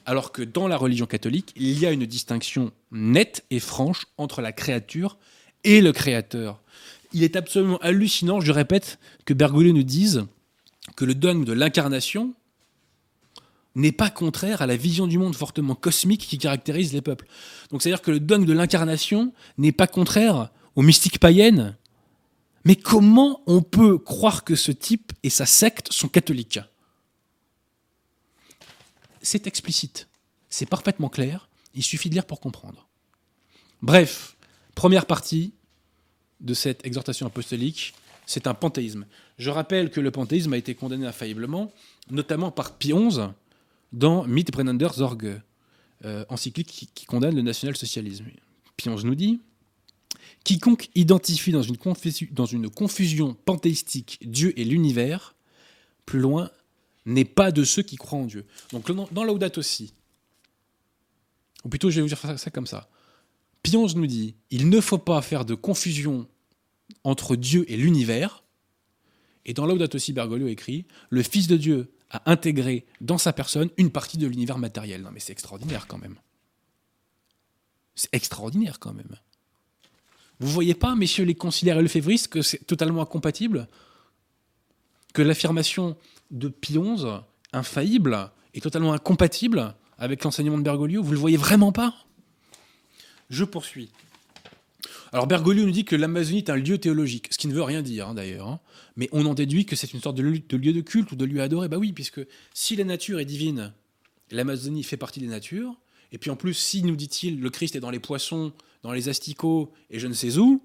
[0.05, 4.41] alors que dans la religion catholique, il y a une distinction nette et franche entre
[4.41, 5.17] la créature
[5.65, 6.61] et le créateur.
[7.11, 10.25] Il est absolument hallucinant, je répète, que Bergoglio nous dise
[10.95, 12.33] que le dogme de l'incarnation
[13.75, 17.27] n'est pas contraire à la vision du monde fortement cosmique qui caractérise les peuples.
[17.69, 21.77] Donc c'est-à-dire que le dogme de l'incarnation n'est pas contraire aux mystiques païennes.
[22.65, 26.59] Mais comment on peut croire que ce type et sa secte sont catholiques?
[29.21, 30.07] C'est explicite,
[30.49, 32.87] c'est parfaitement clair, il suffit de lire pour comprendre.
[33.81, 34.35] Bref,
[34.79, 35.53] Première partie
[36.39, 37.93] de cette exhortation apostolique,
[38.25, 39.05] c'est un panthéisme.
[39.39, 41.71] Je rappelle que le panthéisme a été condamné infailliblement,
[42.11, 43.21] notamment par Pie XI
[43.93, 45.39] dans Mitbrennender Sorge,
[46.05, 48.25] euh, encyclique qui, condamne le national-socialisme.
[48.75, 49.39] Pie XI nous dit
[50.43, 55.35] Quiconque identifie dans une, confusion, panthéistique Dieu et l'univers,
[56.05, 56.51] plus loin,
[57.05, 58.45] n'est pas de ceux qui croient en Dieu.
[58.73, 59.93] Donc dans, Laudato aussi,
[61.63, 62.89] ou plutôt je vais vous dire ça, comme ça.
[63.63, 66.27] Pion nous dit il ne faut pas faire de confusion
[67.03, 68.43] entre Dieu et l'univers.
[69.49, 73.71] Et dans Laudato si Bergoglio écrit le Fils de Dieu a intégré dans sa personne
[73.77, 75.01] une partie de l'univers matériel.
[75.01, 76.19] Non mais c'est extraordinaire quand même.
[77.95, 79.15] C'est extraordinaire quand même.
[80.39, 83.67] Vous voyez pas, messieurs les conciliaires et le févristes, que c'est totalement incompatible?
[85.13, 85.97] Que l'affirmation
[86.29, 86.77] de Pie
[87.51, 91.01] infaillible, est totalement incompatible avec l'enseignement de Bergoglio?
[91.01, 91.95] Vous le voyez vraiment pas?
[93.31, 93.89] Je poursuis.
[95.11, 97.81] Alors Bergoglio nous dit que l'Amazonie est un lieu théologique, ce qui ne veut rien
[97.81, 98.59] dire hein, d'ailleurs, hein.
[98.95, 101.15] mais on en déduit que c'est une sorte de, lieu- de lieu de culte ou
[101.15, 101.67] de lieu adoré.
[101.67, 102.21] Bah oui, puisque
[102.53, 103.73] si la nature est divine,
[104.31, 105.75] l'Amazonie fait partie des natures,
[106.11, 108.53] et puis en plus, si, nous dit-il, le Christ est dans les poissons,
[108.83, 110.61] dans les asticots et je ne sais où,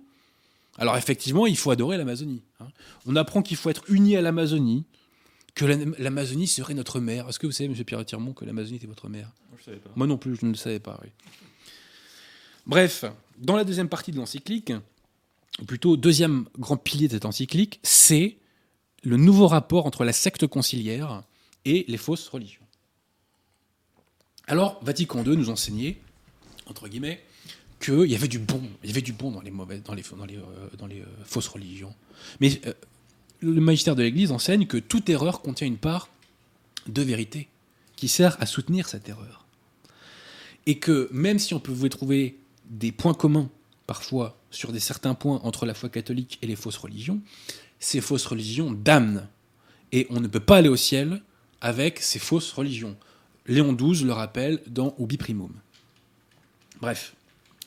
[0.77, 2.43] alors effectivement, il faut adorer l'Amazonie.
[2.61, 2.67] hein.
[3.07, 4.85] On apprend qu'il faut être uni à l'Amazonie,
[5.55, 7.29] que la- l'Amazonie serait notre mère.
[7.29, 7.85] Est-ce que vous savez, M.
[7.85, 9.31] Pierre Tirmont, que l'Amazonie était votre mère?
[9.59, 9.91] Je savais pas.
[9.97, 10.99] Moi non plus, je ne le savais pas.
[11.03, 11.11] oui.
[12.67, 13.05] Bref,
[13.39, 14.73] dans la deuxième partie de l'encyclique,
[15.61, 18.37] ou plutôt deuxième grand pilier de cette encyclique, c'est
[19.03, 21.23] le nouveau rapport entre la secte conciliaire
[21.65, 22.63] et les fausses religions.
[24.47, 25.99] Alors, Vatican II nous enseignait,
[26.67, 27.23] entre guillemets,
[27.81, 30.05] qu'il y avait du bon, il y avait du bon dans les mauvaises, dans les,
[30.37, 30.43] euh,
[30.83, 31.95] euh, fausses religions.
[32.41, 32.73] Mais euh,
[33.41, 36.09] le magistère de l'Église enseigne que toute erreur contient une part
[36.87, 37.49] de vérité
[37.97, 39.47] qui sert à soutenir cette erreur.
[40.67, 42.39] Et que même si on vous trouver
[42.69, 43.49] des points communs
[43.87, 47.21] parfois sur des certains points entre la foi catholique et les fausses religions,
[47.79, 49.29] ces fausses religions damnent.
[49.93, 51.23] Et on ne peut pas aller au ciel
[51.61, 52.97] avec ces fausses religions.
[53.47, 55.53] Léon XII le rappelle dans Ubi Primum.
[56.81, 57.15] Bref,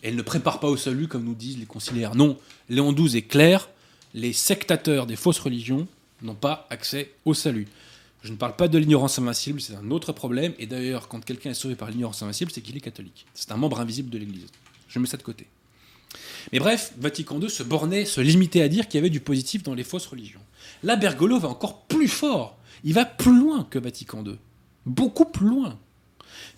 [0.02, 2.16] elle ne prépare pas au salut comme nous disent les conciliaires.
[2.16, 2.38] Non,
[2.70, 3.70] Léon XII est clair,
[4.14, 5.88] les sectateurs des fausses religions
[6.22, 7.68] n'ont pas accès au salut.
[8.24, 10.54] Je ne parle pas de l'ignorance invincible, c'est un autre problème.
[10.58, 13.26] Et d'ailleurs, quand quelqu'un est sauvé par l'ignorance invincible, c'est qu'il est catholique.
[13.34, 14.48] C'est un membre invisible de l'Église.
[14.88, 15.48] Je mets ça de côté.
[16.52, 19.64] Mais bref, Vatican II se bornait, se limitait à dire qu'il y avait du positif
[19.64, 20.40] dans les fausses religions.
[20.84, 22.58] Là, Bergoglio va encore plus fort.
[22.84, 24.38] Il va plus loin que Vatican II.
[24.86, 25.78] Beaucoup plus loin.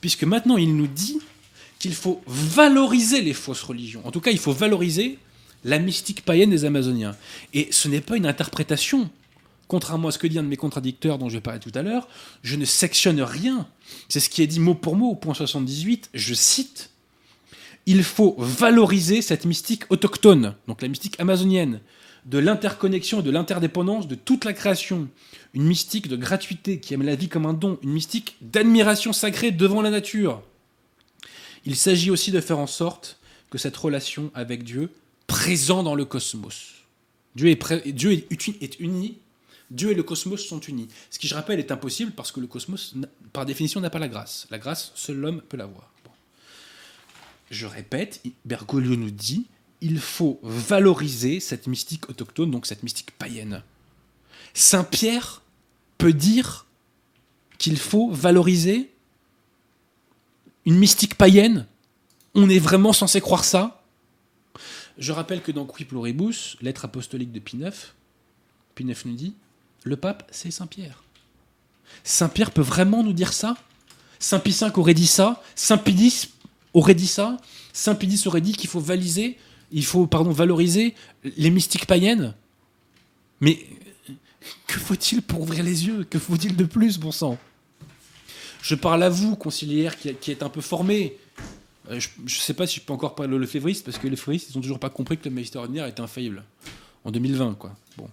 [0.01, 1.19] Puisque maintenant, il nous dit
[1.79, 4.05] qu'il faut valoriser les fausses religions.
[4.05, 5.17] En tout cas, il faut valoriser
[5.63, 7.15] la mystique païenne des Amazoniens.
[7.53, 9.09] Et ce n'est pas une interprétation.
[9.67, 11.81] Contrairement à ce que dit un de mes contradicteurs dont je vais parler tout à
[11.81, 12.07] l'heure,
[12.43, 13.67] je ne sectionne rien.
[14.07, 16.09] C'est ce qui est dit mot pour mot au point 78.
[16.13, 16.89] Je cite
[17.91, 21.81] Il faut valoriser cette mystique autochtone, donc la mystique amazonienne,
[22.23, 25.07] de l'interconnexion et de l'interdépendance de toute la création.
[25.55, 27.79] Une mystique de gratuité qui aime la vie comme un don.
[27.81, 30.43] Une mystique d'admiration sacrée devant la nature.
[31.65, 33.17] Il s'agit aussi de faire en sorte
[33.49, 34.91] que cette relation avec Dieu,
[35.25, 36.75] présent dans le cosmos,
[37.33, 39.17] Dieu est, Dieu est uni,
[39.71, 40.89] Dieu et le cosmos sont unis.
[41.09, 42.93] Ce qui, je rappelle, est impossible parce que le cosmos,
[43.33, 44.45] par définition, n'a pas la grâce.
[44.51, 45.91] La grâce, seul l'homme peut l'avoir.
[47.49, 49.47] Je répète, Bergoglio nous dit,
[49.81, 53.63] il faut valoriser cette mystique autochtone, donc cette mystique païenne.
[54.53, 55.41] Saint Pierre
[55.97, 56.65] peut dire
[57.57, 58.91] qu'il faut valoriser
[60.65, 61.65] une mystique païenne?
[62.35, 63.83] On est vraiment censé croire ça?
[64.97, 67.93] Je rappelle que dans Qui Pluribus, lettre apostolique de Pie IX,
[68.75, 69.33] Pie IX nous dit
[69.83, 71.03] le pape, c'est Saint Pierre.
[72.03, 73.57] Saint Pierre peut vraiment nous dire ça?
[74.19, 75.41] Saint Pie V aurait dit ça?
[75.55, 76.29] Saint Pie X
[76.73, 77.37] aurait dit ça
[77.73, 79.37] Saint Pie X aurait dit qu'il faut valiser,
[79.71, 80.95] il faut pardon valoriser
[81.37, 82.33] les mystiques païennes
[83.41, 83.59] Mais
[84.67, 86.03] que faut-il pour ouvrir les yeux?
[86.03, 87.37] Que faut-il de plus, bon sang?
[88.61, 91.17] Je parle à vous, conciliaire, qui, qui êtes un peu formé.
[91.89, 94.15] Euh, Je ne sais pas si je peux encore parler le févriste, parce que les
[94.15, 96.43] févristes, ils n'ont toujours pas compris que le magistère ordinaire est infaillible.
[97.05, 97.75] En 2020, quoi.
[97.97, 98.09] Bon.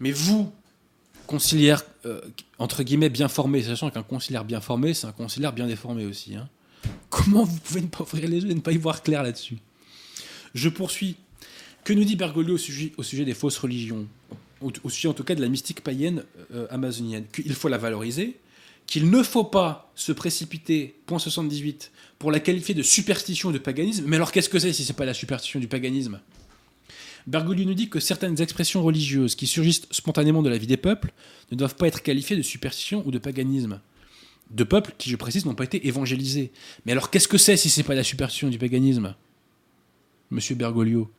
[0.00, 0.52] Mais vous,
[1.26, 2.20] conciliaire, euh,
[2.58, 6.36] entre guillemets, bien formé, sachant qu'un conciliaire bien formé, c'est un conciliaire bien déformé aussi.
[6.36, 6.48] hein.
[7.10, 9.58] Comment vous pouvez ne pas ouvrir les yeux et ne pas y voir clair là-dessus?
[10.54, 11.16] Je poursuis.
[11.84, 14.06] Que nous dit Bergoglio au sujet, des fausses religions?
[14.60, 16.22] Au, sujet en tout cas de la mystique païenne
[16.54, 18.36] euh, amazonienne Qu'il faut la valoriser,
[18.86, 23.58] qu'il ne faut pas se précipiter, point 78, pour la qualifier de superstition ou de
[23.58, 24.04] paganisme.
[24.06, 26.20] Mais alors qu'est-ce que c'est si c'est pas la superstition du paganisme?
[27.26, 31.12] Bergoglio nous dit que certaines expressions religieuses qui surgissent spontanément de la vie des peuples
[31.50, 33.80] ne doivent pas être qualifiées de superstition ou de paganisme.
[34.52, 36.52] De peuples qui, je précise, n'ont pas été évangélisés.
[36.84, 39.14] Mais alors qu'est-ce que c'est si c'est pas la superstition du paganisme
[40.32, 41.10] monsieur Bergoglio?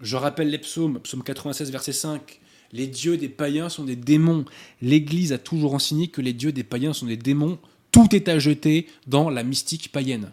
[0.00, 2.40] Je rappelle les psaumes, psaume 96, verset 5.
[2.72, 4.44] Les dieux des païens sont des démons.
[4.80, 7.58] L'Église a toujours enseigné que les dieux des païens sont des démons.
[7.90, 10.30] Tout est à jeter dans la mystique païenne.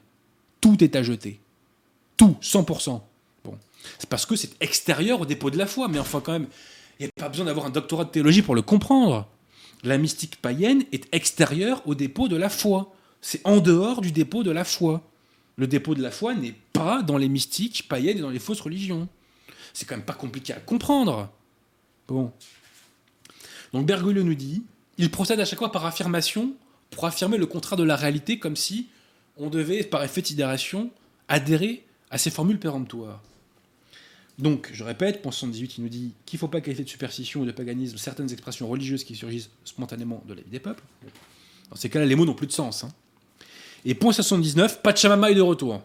[0.62, 1.40] Tout est à jeter.
[2.16, 3.02] Tout, 100%.
[3.44, 3.58] Bon.
[3.98, 5.88] C'est parce que c'est extérieur au dépôt de la foi.
[5.88, 6.48] Mais enfin, quand même,
[7.00, 9.28] il n'y a pas besoin d'avoir un doctorat de théologie pour le comprendre.
[9.84, 12.94] La mystique païenne est extérieure au dépôt de la foi.
[13.22, 15.04] C'est en dehors du dépôt de la foi.
[15.56, 18.62] Le dépôt de la foi n'est pas dans les mystiques païennes et dans les fausses
[18.62, 19.08] religions.
[19.74, 21.30] C'est quand même pas compliqué à comprendre.
[22.08, 22.32] Bon.
[23.74, 24.64] Donc Bergoglio nous dit,
[24.98, 26.54] il procède à chaque fois par affirmation
[26.90, 28.88] pour affirmer le contraire de la réalité, comme si
[29.36, 30.90] on devait, par effet de
[31.28, 33.22] adhérer à ces formules péremptoires.
[34.38, 37.42] Donc, je répète, point 78, il nous dit qu'il ne faut pas qualifier de superstition
[37.42, 40.84] ou de paganisme certaines expressions religieuses qui surgissent spontanément de la vie des peuples.
[41.72, 42.84] Dans ces cas-là, les mots n'ont plus de sens.
[42.84, 42.90] Hein.
[43.84, 45.82] Et point 79, Pachamama est de retour.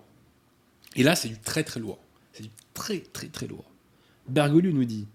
[0.96, 1.98] Et là, c'est du très très lourd.
[2.32, 3.64] C'est du très très très lourd.
[4.28, 5.07] Bergoglio nous dit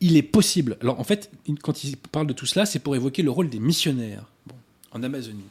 [0.00, 0.76] il est possible.
[0.80, 1.30] Alors en fait,
[1.62, 4.26] quand il parle de tout cela, c'est pour évoquer le rôle des missionnaires
[4.92, 5.44] en Amazonie.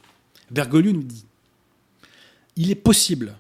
[0.52, 1.26] Bergoglio nous dit
[2.56, 3.36] il est possible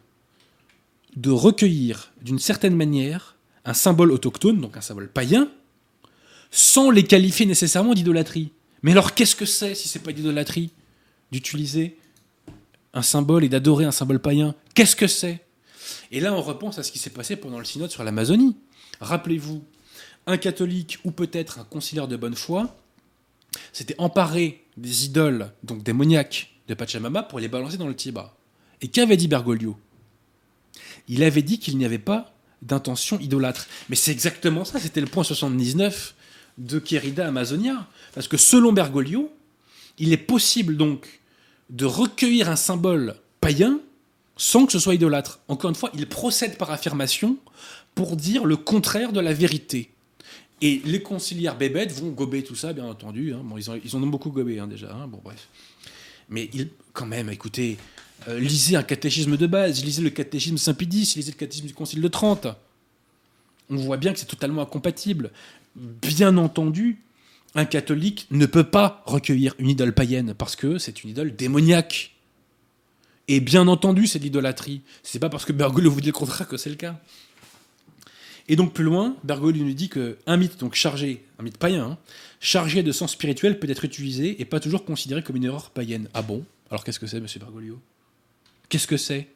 [1.15, 3.34] de recueillir d'une certaine manière
[3.65, 5.49] un symbole autochtone, donc un symbole païen,
[6.51, 8.51] sans les qualifier nécessairement d'idolâtrie.
[8.83, 10.71] Mais alors qu'est-ce que c'est si c'est pas d'idolâtrie
[11.31, 11.97] d'utiliser
[12.93, 14.55] un symbole et d'adorer un symbole païen?
[14.75, 15.43] Qu'est-ce que c'est?
[16.11, 18.55] Et là, on repense à ce qui s'est passé pendant le synode sur l'Amazonie.
[19.01, 19.63] Rappelez-vous,
[20.27, 22.75] un catholique ou peut-être un conciliaire de bonne foi
[23.73, 28.35] s'était emparé des idoles, donc démoniaques, de Pachamama pour les balancer dans le Tiba.
[28.81, 29.77] Et qu'avait dit Bergoglio?
[31.07, 32.34] Il avait dit qu'il n'y avait pas
[32.65, 33.67] d'intention idolâtre.
[33.89, 36.15] Mais c'est exactement ça, c'était le point 79
[36.57, 37.87] de Querida Amazonia.
[38.13, 39.31] Parce que selon Bergoglio,
[39.97, 41.21] il est possible donc
[41.69, 43.79] de recueillir un symbole païen
[44.37, 45.39] sans que ce soit idolâtre.
[45.47, 47.37] Encore une fois, il procède par affirmation
[47.93, 49.91] pour dire le contraire de la vérité.
[50.61, 53.33] Et les conciliaires bébêtes vont gober tout ça, bien entendu.
[53.33, 53.41] Hein.
[53.43, 54.93] Bon, ils, en ont beaucoup gobé hein, déjà.
[54.93, 55.07] Hein.
[55.07, 55.47] Bon, bref.
[56.29, 57.77] Mais il, quand même, écoutez,
[58.27, 62.01] euh, lisez un catéchisme de base, lisez le catéchisme Saint-Pédis, lisez le catéchisme du Concile
[62.01, 62.47] de Trente.
[63.69, 65.31] On voit bien que c'est totalement incompatible.
[65.75, 67.01] Bien entendu,
[67.55, 72.11] un catholique ne peut pas recueillir une idole païenne parce que c'est une idole démoniaque.
[73.27, 74.81] Et bien entendu, c'est l'idolâtrie.
[75.01, 76.99] C'est pas parce que Bergoglio vous dit le contraire que c'est le cas.
[78.47, 81.97] Et donc plus loin, Bergoglio nous dit qu'un mythe donc chargé, un mythe païen, hein,
[82.39, 86.07] chargé de sens spirituel peut être utilisé et pas toujours considéré comme une erreur païenne.
[86.13, 86.45] Ah bon?
[86.69, 87.79] Alors qu'est-ce que c'est, monsieur Bergoglio?
[88.69, 89.27] Qu'est-ce que c'est?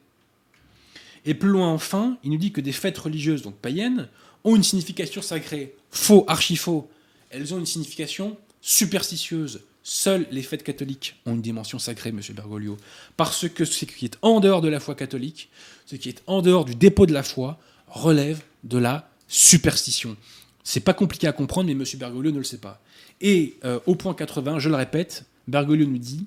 [1.24, 4.08] Et plus loin enfin, il nous dit que des fêtes religieuses, donc païennes,
[4.44, 5.74] ont une signification sacrée.
[5.90, 6.88] Faux, archi faux.
[7.30, 9.62] Elles ont une signification superstitieuse.
[9.82, 12.76] Seules les fêtes catholiques ont une dimension sacrée, monsieur Bergoglio.
[13.16, 15.48] Parce que ce qui est en dehors de la foi catholique,
[15.86, 17.58] ce qui est en dehors du dépôt de la foi,
[17.88, 20.16] relève de la superstition.
[20.64, 21.84] C'est pas compliqué à comprendre, mais M.
[21.98, 22.80] Bergoglio ne le sait pas.
[23.20, 26.26] Et euh, au point 80, je le répète, Bergoglio nous dit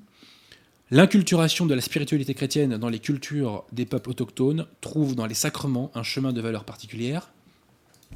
[0.93, 5.89] L'inculturation de la spiritualité chrétienne dans les cultures des peuples autochtones trouve dans les sacrements
[5.95, 7.31] un chemin de valeur particulière.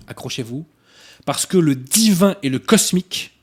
[0.05, 0.63] Accrochez-vous.
[1.25, 3.36] Parce que le divin et le cosmique,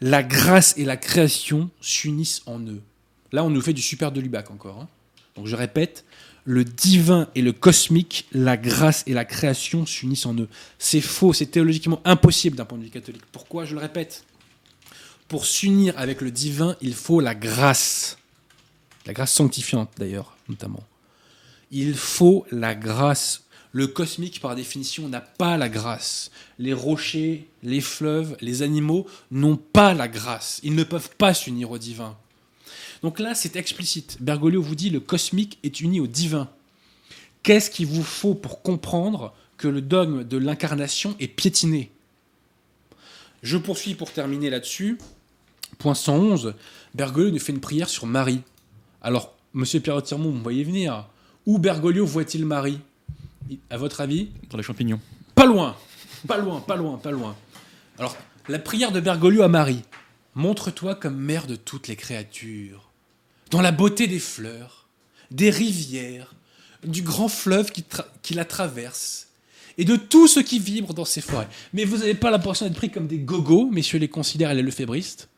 [0.00, 2.82] la grâce et la création s'unissent en eux.
[3.30, 4.80] Là, on nous fait du super de Lubac encore.
[4.80, 4.88] Hein.
[5.36, 6.04] Donc je répète,
[6.42, 10.48] le divin et le cosmique, la grâce et la création s'unissent en eux.
[10.80, 13.22] C'est faux, c'est théologiquement impossible d'un point de vue catholique.
[13.30, 13.66] Pourquoi?
[13.66, 14.24] Je le répète.
[15.28, 18.18] Pour s'unir avec le divin, il faut la grâce.
[19.06, 20.82] La grâce sanctifiante d'ailleurs, notamment.
[21.70, 23.44] Il faut la grâce.
[23.72, 26.30] Le cosmique, par définition, n'a pas la grâce.
[26.58, 30.60] Les rochers, les fleuves, les animaux n'ont pas la grâce.
[30.62, 32.16] Ils ne peuvent pas s'unir au divin.
[33.02, 34.16] Donc là, c'est explicite.
[34.20, 36.48] Bergoglio vous dit le cosmique est uni au divin.
[37.42, 41.90] Qu'est-ce qu'il vous faut pour comprendre que le dogme de l'incarnation est piétiné?
[43.42, 44.98] Je poursuis pour terminer là-dessus.
[45.78, 46.54] Point 111.
[46.94, 48.40] Bergoglio nous fait une prière sur Marie.
[49.04, 51.06] Alors, monsieur Pierre Tirmont, vous voyez venir.
[51.44, 52.80] Où Bergoglio voit-il Marie?
[53.68, 54.30] À votre avis?
[54.48, 54.98] Dans les champignons.
[55.34, 55.76] Pas loin
[56.26, 57.36] Pas loin, pas loin, pas loin.
[57.98, 58.16] Alors,
[58.48, 59.82] la prière de Bergoglio à Marie.
[60.34, 62.90] Montre-toi comme mère de toutes les créatures
[63.50, 64.88] dans la beauté des fleurs,
[65.30, 66.34] des rivières,
[66.82, 69.28] du grand fleuve qui, la traverse,
[69.76, 71.48] et de tout ce qui vibre dans ces forêts.
[71.74, 74.62] Mais vous n'avez pas l'impression d'être pris comme des gogos, messieurs les considères et les
[74.62, 75.28] lefébristes?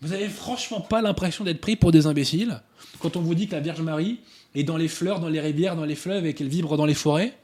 [0.00, 2.62] Vous n'avez franchement pas l'impression d'être pris pour des imbéciles?
[3.06, 4.18] Quand on vous dit que la Vierge Marie
[4.56, 6.94] est dans les fleurs, dans les rivières, dans les fleuves et qu'elle vibre dans les
[6.94, 7.36] forêts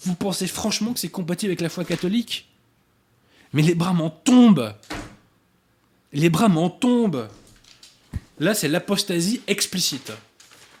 [0.00, 2.48] Vous pensez franchement que c'est compatible avec la foi catholique?
[3.52, 4.74] Mais les bras m'en tombent
[6.12, 7.28] Les bras m'en tombent
[8.40, 10.12] Là, c'est l'apostasie explicite.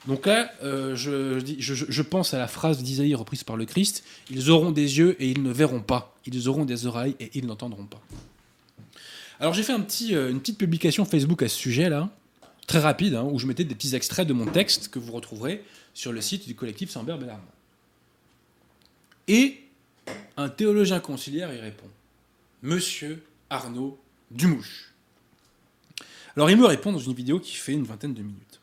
[0.08, 4.72] Donc là, euh, je, pense à la phrase d'Isaïe reprise par le Christ Ils auront
[4.72, 6.16] des yeux et ils ne verront pas.
[6.26, 8.00] Ils auront des oreilles et ils n'entendront pas.
[9.38, 12.10] Alors j'ai fait un petit, euh, une petite publication Facebook à ce sujet-là,
[12.68, 15.64] très rapide, hein, où je mettais des petits extraits de mon texte que vous retrouverez
[15.94, 17.44] sur le site du collectif Samber Bellarmine.
[19.26, 19.62] Et
[20.36, 21.88] un théologien conciliaire y répond
[22.62, 23.98] Monsieur Arnaud
[24.30, 24.92] Dumouche.
[26.36, 28.60] Alors il me répond dans une vidéo qui fait une vingtaine de minutes.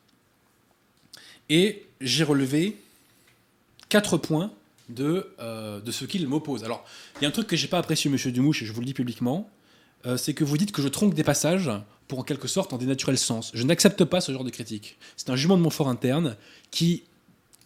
[1.49, 2.77] Et j'ai relevé
[3.89, 4.51] quatre points
[4.89, 6.63] de, euh, ce qu'il m'oppose.
[6.63, 6.85] Alors,
[7.17, 8.85] il y a un truc que j'ai pas apprécié, monsieur Dumouche, et je vous le
[8.85, 9.49] dis publiquement,
[10.05, 11.71] euh, c'est que vous dites que je tronque des passages
[12.07, 13.51] pour en quelque sorte en dénaturer le sens.
[13.53, 14.97] Je n'accepte pas ce genre de critique.
[15.17, 16.35] C'est un jugement de mon fort interne
[16.71, 17.03] qui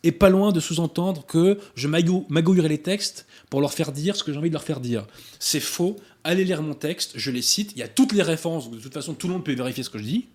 [0.03, 4.15] est pas loin de sous-entendre que je magou- magouillerai les textes pour leur faire dire
[4.15, 5.05] ce que j'ai envie de leur faire dire.
[5.39, 5.97] C'est faux.
[6.23, 7.73] Allez lire mon texte, je les cite.
[7.75, 9.89] Il y a toutes les références, de toute façon tout le monde peut vérifier ce
[9.89, 10.27] que je dis.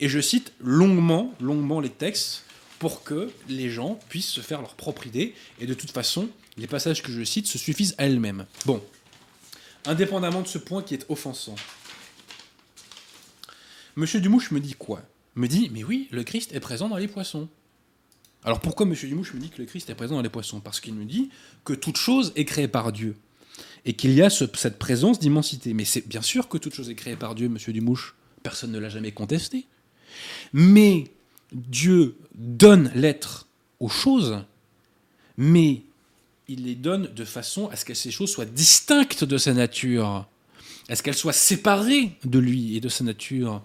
[0.00, 2.44] Et je cite longuement, longuement les textes
[2.78, 5.34] pour que les gens puissent se faire leur propre idée.
[5.60, 8.46] Et de toute façon, les passages que je cite se suffisent à elles-mêmes.
[8.64, 8.82] Bon,
[9.86, 11.54] indépendamment de ce point qui est offensant.
[13.96, 15.02] Monsieur Dumouche me dit quoi?
[15.34, 17.48] Me dit, mais oui, le Christ est présent dans les poissons.
[18.44, 20.60] Alors pourquoi Monsieur Dumouche me dit que le Christ est présent dans les poissons?
[20.60, 21.30] Parce qu'il me dit
[21.64, 23.16] que toute chose est créée par Dieu.
[23.84, 25.72] Et qu'il y a ce- cette présence d'immensité.
[25.74, 28.14] Mais c'est bien sûr que toute chose est créée par Dieu, Monsieur Dumouche.
[28.42, 29.66] Personne ne l'a jamais contesté.
[30.52, 31.10] Mais
[31.52, 33.46] Dieu donne l'être
[33.80, 34.42] aux choses,
[35.36, 35.82] mais
[36.48, 40.26] il les donne de façon à ce que ces choses soient distinctes de sa nature,
[40.88, 43.62] à ce qu'elles soient séparées de lui et de sa nature.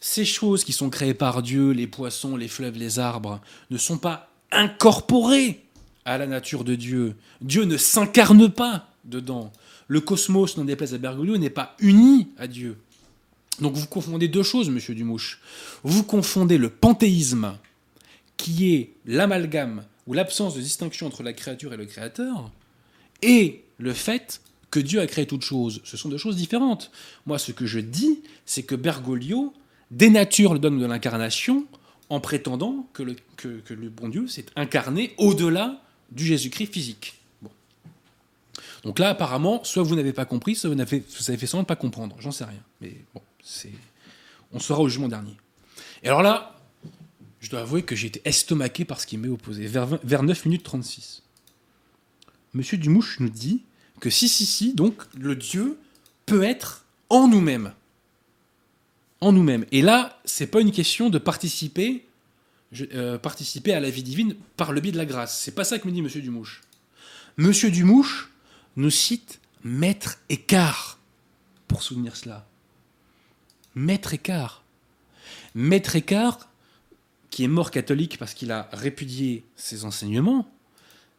[0.00, 3.40] Ces choses qui sont créées par Dieu, les poissons, les fleuves, les arbres,
[3.70, 5.62] ne sont pas incorporées
[6.06, 7.16] à la nature de Dieu.
[7.42, 9.52] Dieu ne s'incarne pas dedans.
[9.88, 12.78] Le cosmos, n'en déplaise à Bergoglio, n'est pas uni à Dieu.
[13.60, 15.40] Donc vous confondez deux choses, monsieur Dumouche.
[15.82, 17.58] Vous confondez le panthéisme,
[18.38, 19.84] qui est l'amalgame
[20.14, 22.50] l'absence de distinction entre la créature et le créateur,
[23.22, 24.40] et le fait
[24.70, 25.80] que Dieu a créé toute chose.
[25.84, 26.90] Ce sont deux choses différentes.
[27.26, 29.52] Moi, ce que je dis, c'est que Bergoglio
[29.90, 31.66] dénature le dogme de l'incarnation
[32.08, 35.80] en prétendant que le, bon Dieu s'est incarné au-delà
[36.10, 37.20] du Jésus-Christ physique.
[38.84, 41.68] Donc là, apparemment, soit vous n'avez pas compris, soit vous n'avez avez fait semblant de
[41.68, 42.16] pas comprendre.
[42.18, 42.62] J'en sais rien.
[42.80, 43.72] Mais bon, c'est,
[44.52, 45.36] on sera au jugement dernier.
[46.02, 46.59] Et alors là,
[47.40, 50.22] je dois avouer que j'ai été estomaqué par ce qui m'est opposé, vers, 20 vers
[50.22, 51.22] 9 minutes 36.
[52.52, 53.62] Monsieur Dumouche nous dit
[54.00, 55.78] que si, si, si, donc le Dieu
[56.26, 57.72] peut être en nous-mêmes.
[59.20, 59.64] En nous-mêmes.
[59.72, 62.06] Et là, c'est pas une question de participer,
[62.94, 65.40] euh, participer à la vie divine par le biais de la grâce.
[65.40, 66.62] C'est pas ça que me dit Monsieur Dumouche.
[67.36, 68.30] Monsieur Dumouche
[68.76, 70.98] nous cite Maître Écart
[71.68, 72.46] pour soutenir cela.
[73.74, 74.62] Maître Écart.
[75.54, 76.49] Maître Écart,
[77.30, 80.50] qui est mort catholique parce qu'il a répudié ses enseignements.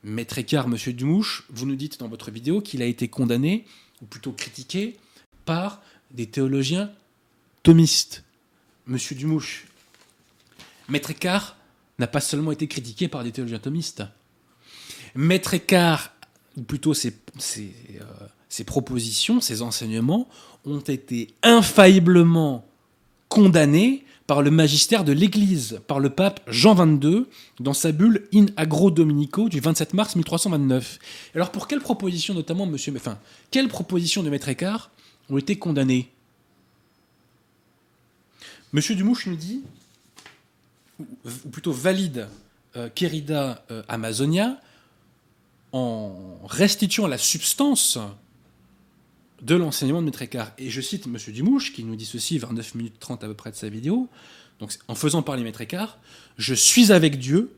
[0.03, 3.65] Maître Écart, monsieur Dumouche, vous nous dites dans votre vidéo qu'il a été condamné,
[4.01, 4.97] ou plutôt critiqué,
[5.45, 5.81] par
[6.11, 6.91] des théologiens
[7.63, 8.23] thomistes.
[8.87, 9.67] Monsieur Dumouche,
[10.89, 11.55] Maître Écart
[11.99, 14.03] n'a pas seulement été critiqué par des théologiens thomistes.
[15.15, 16.13] Maître Écart,
[16.57, 18.03] ou plutôt ses, euh,
[18.49, 20.27] ses propositions, ses enseignements,
[20.65, 22.67] ont été infailliblement
[23.31, 27.25] condamnés par le magistère de l'Église, par le pape Jean XXII,
[27.61, 30.99] dans sa bulle In Agro Dominico du 27 mars 1329.
[31.33, 33.17] Alors pour quelles propositions, notamment, monsieur, enfin,
[33.49, 34.91] quelles propositions de Maître Écart
[35.29, 36.11] ont été condamnées?
[38.73, 39.61] Monsieur Dumouche nous dit,
[40.99, 41.05] ou,
[41.45, 42.27] ou plutôt valide
[42.75, 44.59] euh, Querida euh, Amazonia,
[45.71, 47.97] en restituant la substance
[49.41, 50.51] de l'enseignement de Maître Écart.
[50.57, 51.17] Et je cite M.
[51.33, 54.09] Dumouche, qui nous dit ceci vers 9 minutes 30 à peu près de sa vidéo,
[54.59, 55.97] donc en faisant parler Maître Écart,
[56.37, 57.51] je suis avec Dieu,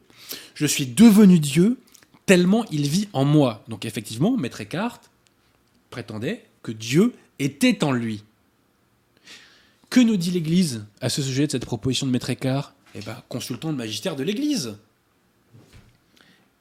[0.56, 1.78] je suis devenu Dieu,
[2.26, 3.64] tellement il vit en moi.
[3.68, 5.02] Donc effectivement, Maître Écart
[5.90, 8.24] prétendait que Dieu était en lui.
[9.90, 13.22] Que nous dit l'Église à ce sujet de cette proposition de Maître Écart Eh bien,
[13.28, 14.78] consultons le magistère de l'Église.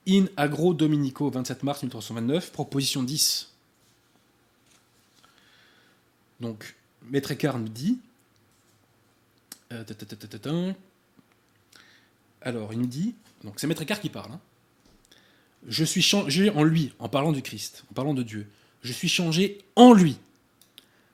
[0.09, 3.52] In Agro Dominico, 27 mars 1329, proposition 10.
[6.43, 6.75] Donc,
[7.09, 8.01] Maître Écart nous dit.
[9.73, 10.73] euh.
[12.43, 13.15] Alors, il nous dit.
[13.45, 14.33] Donc, c'est Maître Écart qui parle.
[14.33, 14.41] hein.
[15.69, 18.49] Je suis changé en lui, en parlant du Christ, en parlant de Dieu.
[18.83, 20.19] Je suis changé en lui,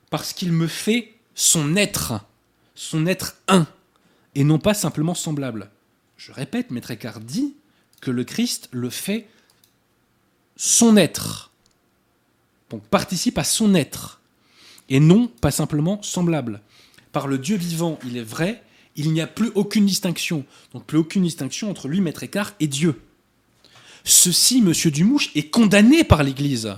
[0.09, 2.25] parce qu'il me fait son être,
[2.73, 3.67] son être un,
[4.33, 5.69] et non pas simplement semblable.
[6.17, 7.55] Je répète, Maître Écart dit
[8.01, 9.29] que le Christ le fait
[10.57, 11.51] son être.
[12.71, 14.18] Donc participe à son être.
[14.89, 16.61] Et non pas simplement semblable.
[17.11, 18.63] Par le Dieu vivant, il est vrai,
[18.95, 20.45] Il n'y a plus aucune distinction.
[20.73, 23.01] Donc plus aucune distinction entre lui, Maître Écart, et Dieu.
[24.03, 26.75] Ceci, monsieur Dumouche, est condamné par l'Église.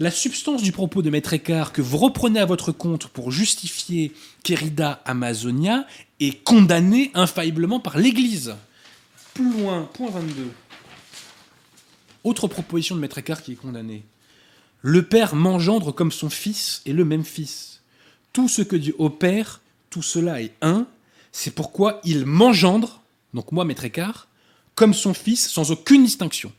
[0.00, 4.12] La substance du propos de Maître Écart que vous reprenez à votre compte pour justifier
[4.42, 5.86] Querida Amazonia
[6.20, 8.56] est condamnée infailliblement par l'Église.
[9.34, 10.50] Plus loin, point 22.
[12.24, 14.04] Autre proposition de Maître Écart qui est condamnée.
[14.86, 17.80] Le Père m'engendre comme son Fils et le même Fils.
[18.34, 20.86] Tout ce que Dieu opère, tout cela est un.
[21.32, 23.00] C'est pourquoi il m'engendre,
[23.32, 24.28] donc moi, Maître Écart,
[24.74, 26.52] comme son Fils, sans aucune distinction.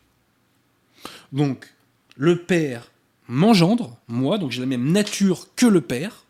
[1.33, 1.71] Donc,
[2.17, 2.89] le Père
[3.27, 6.23] m'engendre, moi, donc j'ai la même nature que le Père,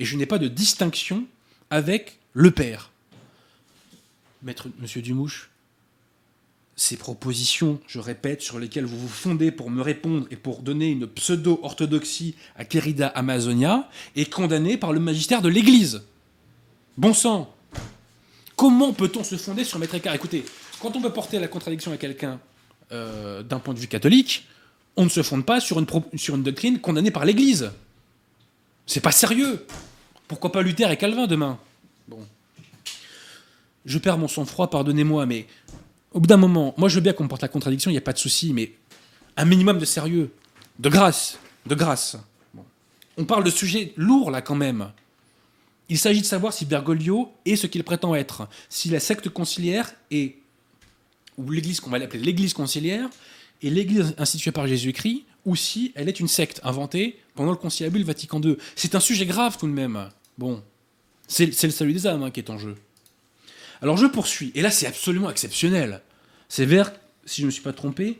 [0.00, 1.24] et je n'ai pas de distinction
[1.70, 2.90] avec le Père.
[4.42, 5.50] Maître Monsieur Dumouche,
[6.78, 10.88] ces propositions, je répète, sur lesquelles vous vous fondez pour me répondre et pour donner
[10.90, 16.02] une pseudo-orthodoxie à Querida Amazonia, est condamnée par le magistère de l'Église.
[16.96, 17.52] Bon sang
[18.54, 20.44] Comment peut-on se fonder sur Maître Écart Écoutez,
[20.80, 22.38] quand on peut porter la contradiction à quelqu'un
[22.92, 24.46] euh, d'un point de vue catholique,
[24.96, 27.72] on ne se fonde pas sur une, sur une doctrine condamnée par l'Église.
[28.86, 29.66] C'est pas sérieux.
[30.28, 31.58] Pourquoi pas Luther et Calvin demain?
[32.06, 32.24] Bon.
[33.84, 35.46] Je perds mon sang-froid, pardonnez-moi, mais
[36.12, 38.02] au bout d'un moment, moi je veux bien qu'on porte la contradiction, il n'y a
[38.02, 38.72] pas de souci, mais
[39.36, 40.30] un minimum de sérieux,
[40.78, 42.16] de grâce, de grâce.
[43.16, 44.90] On parle de sujets lourds là quand même.
[45.88, 49.92] Il s'agit de savoir si Bergoglio est ce qu'il prétend être, si la secte conciliaire
[50.10, 50.36] est,
[51.36, 53.08] ou l'église qu'on va l'appeler l'église conciliaire,
[53.62, 58.04] est l'église instituée par Jésus-Christ, ou si elle est une secte inventée pendant le conciliabule
[58.04, 58.56] Vatican II.
[58.76, 60.10] C'est un sujet grave tout de même.
[60.36, 60.62] Bon,
[61.26, 62.76] c'est le salut des âmes hein, qui est en jeu.
[63.82, 66.02] Alors je poursuis, et là c'est absolument exceptionnel.
[66.48, 66.92] C'est vers,
[67.24, 68.18] si je ne me suis pas trompé,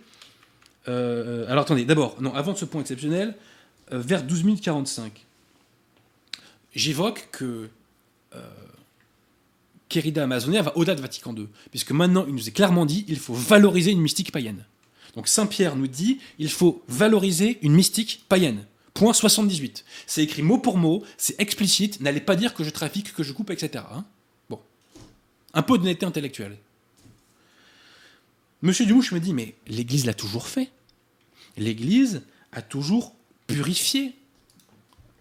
[0.88, 3.34] euh, alors attendez, d'abord, non, avant de ce point exceptionnel,
[3.92, 5.24] euh, vers 12 minutes 45,
[6.74, 7.68] j'évoque que
[8.34, 8.40] euh,
[10.16, 13.34] Amazonia va au-delà de Vatican II, puisque maintenant il nous est clairement dit il faut
[13.34, 14.64] valoriser une mystique païenne.
[15.14, 18.64] Donc Saint Pierre nous dit il faut valoriser une mystique païenne.
[18.94, 19.84] Point 78.
[20.06, 23.32] C'est écrit mot pour mot, c'est explicite, n'allez pas dire que je trafique, que je
[23.32, 23.84] coupe, etc.
[25.54, 26.58] Un peu d'honnêteté intellectuelle.
[28.62, 30.70] Monsieur Dumouche me dit, mais l'Église l'a toujours fait.
[31.56, 32.22] L'Église
[32.52, 33.14] a toujours
[33.46, 34.14] purifié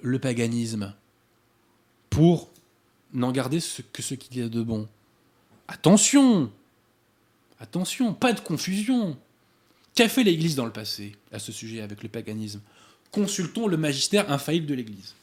[0.02, 0.94] le paganisme
[2.10, 2.50] pour
[3.14, 3.60] n'en garder
[3.94, 4.88] que ce qu'il y a de bon.
[5.68, 6.52] Attention
[7.60, 9.18] Attention, pas de confusion.
[9.96, 12.62] Qu'a fait l'Église dans le passé à ce sujet avec le paganisme?
[13.12, 15.16] Consultons le magistère infaillible de l'Église.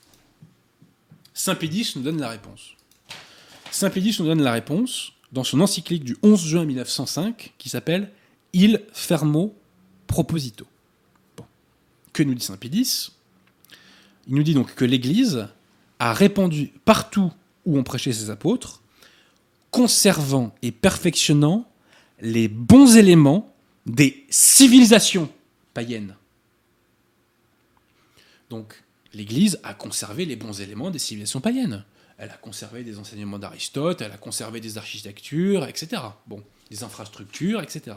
[1.33, 2.75] Saint Pédis nous donne la réponse.
[3.75, 8.12] Saint Pédis nous donne la réponse dans son encyclique du 11 juin 1905 qui s'appelle
[8.53, 9.53] Il fermo
[10.07, 10.64] proposito.
[12.12, 13.11] Que nous dit Saint Pédis
[14.29, 15.49] Il nous dit donc que l'Église
[15.99, 17.33] a répandu partout
[17.66, 18.81] où on prêchait ses apôtres,
[19.72, 21.68] conservant et perfectionnant
[22.20, 23.53] les bons éléments
[23.87, 25.29] des civilisations
[25.75, 26.14] païennes.
[28.51, 31.85] Donc l'Église a conservé les bons éléments des civilisations païennes
[32.19, 36.03] elle a conservé des enseignements d'Aristote, elle a conservé des architectures, etc.
[36.27, 37.97] Bon, des infrastructures, etc.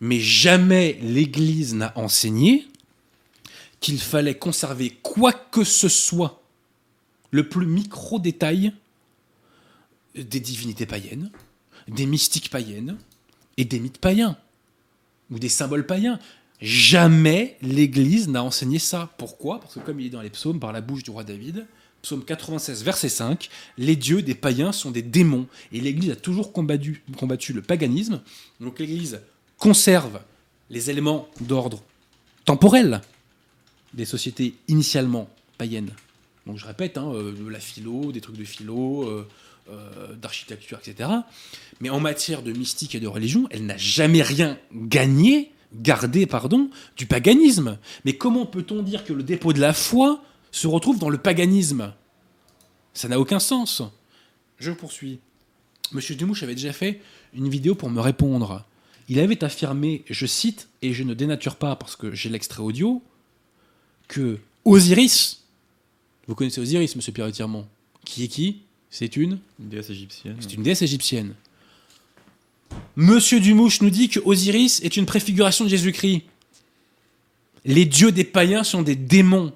[0.00, 2.68] Mais jamais l'Église n'a enseigné
[3.80, 6.42] qu'il fallait conserver quoi que ce soit,
[7.30, 8.72] le plus micro détail
[10.14, 11.30] des divinités païennes,
[11.86, 12.96] des mystiques païennes
[13.56, 14.36] et des mythes païens,
[15.30, 16.18] ou des symboles païens.
[16.60, 19.12] Jamais l'Église n'a enseigné ça.
[19.18, 19.60] Pourquoi?
[19.60, 21.66] Parce que comme il est dans les psaumes par la bouche du roi David,
[22.08, 25.46] Psaume 96, verset 5, les dieux des païens sont des démons.
[25.72, 27.02] Et l'Église a toujours combattu,
[27.52, 28.22] le paganisme.
[28.60, 29.20] Donc l'Église
[29.58, 30.18] conserve
[30.70, 31.82] les éléments d'ordre
[32.46, 33.02] temporel
[33.92, 35.28] des sociétés initialement
[35.58, 35.90] païennes.
[36.46, 39.28] Donc je répète, hein, euh, la philo, des trucs de philo, euh,
[39.68, 41.10] euh, d'architecture, etc.
[41.82, 46.70] Mais en matière de mystique et de religion, elle n'a jamais rien gagné, gardé, pardon,
[46.96, 47.76] du paganisme.
[48.06, 51.92] Mais comment peut-on dire que le dépôt de la foi se retrouve dans le paganisme.
[52.94, 53.82] Ça n'a aucun sens.
[54.58, 55.20] Je poursuis.
[55.92, 57.00] Monsieur Dumouche avait déjà fait
[57.34, 58.64] une vidéo pour me répondre.
[59.08, 63.02] Il avait affirmé, je cite, et je ne dénature pas parce que j'ai l'extrait audio,
[64.06, 65.44] que Osiris,
[66.26, 67.66] vous connaissez Osiris, monsieur Pierre Tirmont,
[68.04, 68.62] qui est qui?
[68.90, 69.38] C'est une?
[69.60, 70.36] Une déesse égyptienne.
[70.40, 71.34] C'est une déesse égyptienne.
[72.96, 76.24] Monsieur Dumouche nous dit que Osiris est une préfiguration de Jésus-Christ.
[77.64, 79.52] Les dieux des païens sont des démons.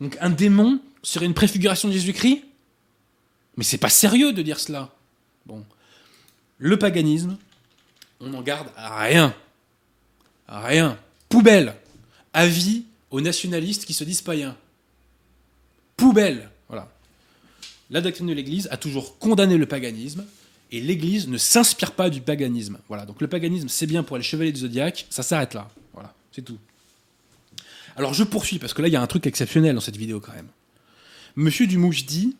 [0.00, 2.44] Donc un démon serait une préfiguration de Jésus-Christ
[3.56, 4.94] Mais c'est pas sérieux de dire cela.
[5.46, 5.64] Bon.
[6.58, 7.36] Le paganisme,
[8.20, 9.34] on n'en garde rien.
[10.48, 10.98] Rien.
[11.28, 11.74] Poubelle.
[12.32, 14.56] Avis aux nationalistes qui se disent païens.
[15.96, 16.50] Poubelle.
[16.68, 16.88] Voilà.
[17.90, 20.24] la doctrine de l'Église a toujours condamné le paganisme
[20.72, 22.78] et l'Église ne s'inspire pas du paganisme.
[22.88, 25.70] Voilà, donc le paganisme c'est bien pour les chevaliers du zodiaque, ça s'arrête là.
[25.92, 26.58] Voilà, c'est tout.
[27.96, 30.20] Alors je poursuis parce que là il y a un truc exceptionnel dans cette vidéo
[30.20, 30.48] quand même.
[31.34, 32.36] Monsieur Dumouche dit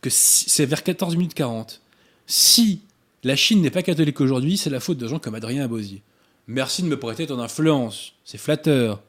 [0.00, 1.80] que c'est vers 14 minutes 40.
[2.26, 2.80] Si
[3.22, 6.00] la Chine n'est pas catholique aujourd'hui, c'est la faute de gens comme Adrien Abosi.
[6.48, 9.00] Merci de me prêter ton influence, c'est flatteur.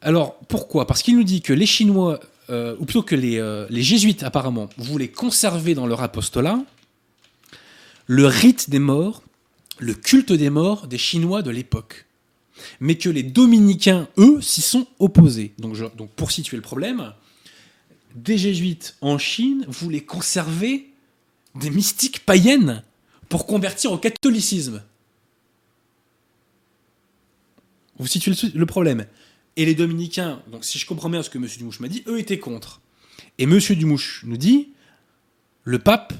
[0.00, 0.86] Alors pourquoi?
[0.86, 4.68] Parce qu'il nous dit que les Chinois euh, ou plutôt que euh, les, jésuites apparemment
[4.76, 6.60] voulaient conserver dans leur apostolat
[8.06, 9.22] le rite des morts,
[9.78, 12.05] le culte des morts des Chinois de l'époque.
[12.80, 15.54] Mais que les dominicains, eux, s'y sont opposés.
[15.58, 15.76] Donc,
[16.16, 17.12] pour situer le problème,
[18.14, 20.90] des jésuites en Chine voulaient conserver
[21.54, 22.82] des mystiques païennes
[23.28, 24.82] pour convertir au catholicisme.
[27.98, 29.06] Vous situez le problème.
[29.56, 31.46] Et les dominicains, donc si je comprends bien ce que M.
[31.58, 32.82] Dumouche m'a dit, eux étaient contre.
[33.38, 33.58] Et M.
[33.58, 34.70] Dumouche nous dit,
[35.64, 36.12] le pape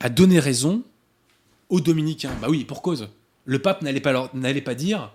[0.00, 0.82] a donné raison
[1.68, 2.34] aux dominicains.
[2.40, 3.08] Bah oui, pour cause.
[3.44, 4.28] Le pape n'allait pas,
[4.64, 5.12] pas dire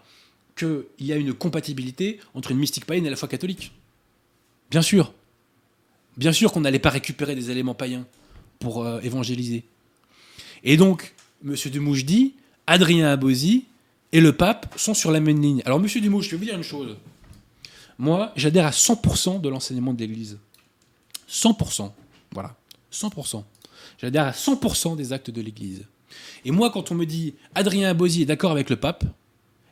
[0.55, 3.71] qu'il y a une compatibilité entre une mystique païenne et la foi catholique.
[4.69, 5.13] Bien sûr.
[6.17, 8.05] Bien sûr qu'on n'allait pas récupérer des éléments païens
[8.59, 9.63] pour euh, évangéliser.
[10.63, 11.13] Et donc,
[11.45, 11.55] M.
[11.65, 12.35] Dumouche dit,
[12.67, 13.65] Adrien Abosi
[14.11, 15.61] et le pape sont sur la même ligne.
[15.65, 15.87] Alors, M.
[15.87, 16.95] Dumouche, je vais vous dire une chose.
[17.97, 20.37] Moi, j'adhère à 100% de l'enseignement de l'Église.
[21.29, 21.91] 100%.
[22.31, 22.55] Voilà.
[22.91, 23.43] 100%.
[23.99, 25.85] J'adhère à 100% des actes de l'Église.
[26.45, 29.03] Et moi, quand on me dit Adrien Abosi est d'accord avec le pape,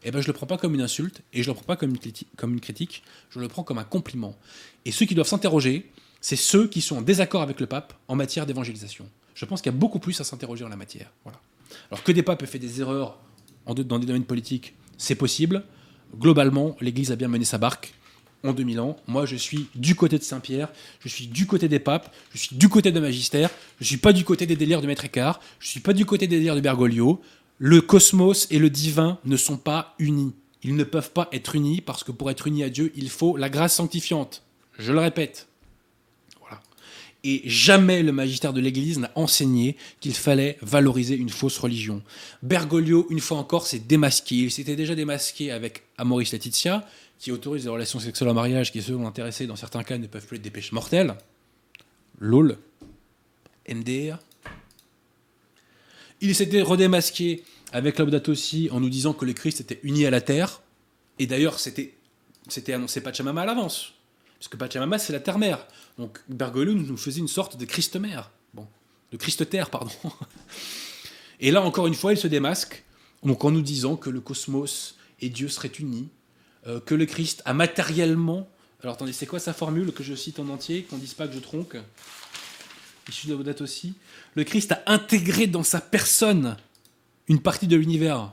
[0.04, 1.66] eh ben, je ne le prends pas comme une insulte et je ne le prends
[1.66, 4.36] pas comme une, critique, je le prends comme un compliment.
[4.86, 5.92] Et ceux qui doivent s'interroger,
[6.22, 9.08] c'est ceux qui sont en désaccord avec le pape en matière d'évangélisation.
[9.36, 11.12] Je pense qu'il y a beaucoup plus à s'interroger en la matière.
[11.24, 11.40] Voilà.
[11.90, 13.18] Alors que des papes aient fait des erreurs
[13.66, 15.64] dans des domaines politiques, c'est possible.
[16.18, 17.94] Globalement, l'Église a bien mené sa barque
[18.44, 18.98] en 2000 ans.
[19.08, 22.56] Moi, je suis du côté de Saint-Pierre, je suis du côté des papes, je suis
[22.56, 23.50] du côté de Magistère,
[23.80, 25.94] je ne suis pas du côté des délires de Maître Écart, je ne suis pas
[25.94, 27.22] du côté des délires de Bergoglio.
[27.64, 30.34] Le cosmos et le divin ne sont pas unis.
[30.64, 33.38] Ils ne peuvent pas être unis parce que pour être unis à Dieu, il faut
[33.38, 34.42] la grâce sanctifiante.
[34.80, 35.48] Je le répète.
[36.40, 36.60] Voilà.
[37.24, 42.02] Et jamais le magistère de l'Église n'a enseigné qu'il fallait valoriser une fausse religion.
[42.42, 44.38] Bergoglio, une fois encore, s'est démasqué.
[44.38, 46.84] Il s'était déjà démasqué avec Amoris Laetitia
[47.20, 50.26] qui autorise les relations sexuelles en mariage qui, selon l'intéressé, dans certains cas, ne peuvent
[50.26, 51.14] plus être des péchés mortels.
[52.18, 52.58] LOL.
[53.70, 54.18] MDR.
[56.22, 57.44] Il s'était redémasqué
[57.74, 60.62] avec Laudato aussi en nous disant que le Christ était uni à la terre.
[61.20, 61.96] Et d'ailleurs, c'était,
[62.48, 63.94] c'était annoncé Pachamama à l'avance.
[64.38, 65.68] Parce que Pachamama, c'est la terre-mère.
[65.98, 68.32] Donc Bergoglio nous faisait une sorte de Christ-mère.
[68.54, 68.68] Bon,
[69.12, 69.92] de Christ-terre, pardon.
[71.40, 72.84] Et là, encore une fois, il se démasque.
[73.24, 76.10] Donc en nous disant que le cosmos et Dieu seraient unis
[76.68, 78.50] euh, que le Christ a matériellement.
[78.82, 81.28] Alors attendez, c'est quoi sa formule que je cite en entier, qu'on ne dise pas
[81.28, 81.78] que je tronque?
[83.10, 83.94] Issu de date aussi.
[84.36, 86.56] Le Christ a intégré dans sa personne
[87.28, 88.32] une partie de l'univers.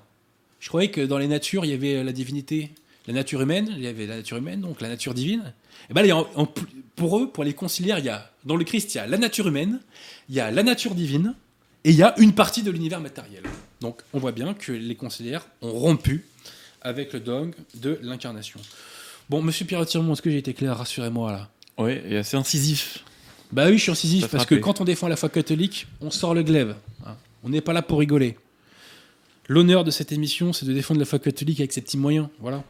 [0.61, 2.71] Je croyais que dans les natures, il y avait la divinité,
[3.07, 5.55] la nature humaine, il y avait la nature humaine, donc la nature divine.
[5.89, 6.07] Et ben,
[6.97, 9.17] pour eux, pour les conciliaires, il y a, dans le Christ, il y a la
[9.17, 9.81] nature humaine,
[10.29, 11.35] il y a la nature divine,
[11.85, 13.45] et il y a une partie de l'univers matériel.
[13.81, 16.27] Donc on voit bien que les conciliaires ont rompu
[16.83, 18.61] avec le dogme de l'incarnation.
[19.31, 20.77] Bon, monsieur Pierre Tirmont, est-ce que j'ai été clair?
[20.77, 21.49] Rassurez-moi là.
[21.79, 23.05] Oui, et assez incisif.
[23.53, 26.35] Bah oui, je suis incisif parce que quand on défend la foi catholique, on sort
[26.35, 26.77] le glaive.
[27.07, 27.17] Hein.
[27.43, 28.37] On n'est pas là pour rigoler.
[29.49, 32.29] L'honneur de cette émission, c'est de défendre la foi catholique avec ses petits moyens.
[32.39, 32.63] Voilà.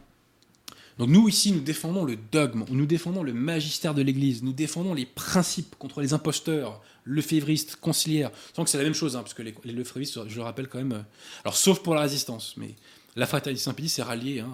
[0.97, 4.93] Donc nous, ici, nous défendons le dogme, nous défendons le magistère de l'Église, nous défendons
[4.93, 8.31] les principes contre les imposteurs, le févriste, conciliaire.
[8.53, 10.67] Sans que c'est la même chose, hein, parce que les, les lefévristes, je le rappelle
[10.67, 10.91] quand même...
[10.91, 11.01] Euh,
[11.43, 12.75] alors, sauf pour la résistance, mais
[13.15, 14.49] la fraternité Saint-Pédis est ralliée hein,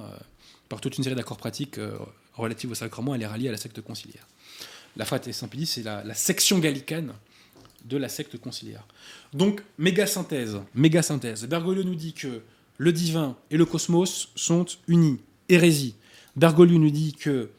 [0.70, 1.98] par toute une série d'accords pratiques euh,
[2.36, 4.28] relatifs au sacrement, elle est ralliée à la secte conciliaire.
[4.98, 7.14] La fraternité Saint-Pédis, c'est la, section gallicane
[7.86, 8.86] de la secte conciliaire.
[9.34, 11.46] Donc, méga synthèse, méga synthèse.
[11.46, 12.42] Bergoglio nous dit que
[12.78, 15.20] le divin et le cosmos sont unis.
[15.50, 15.96] Hérésie.
[16.36, 17.50] Bergoglio nous dit que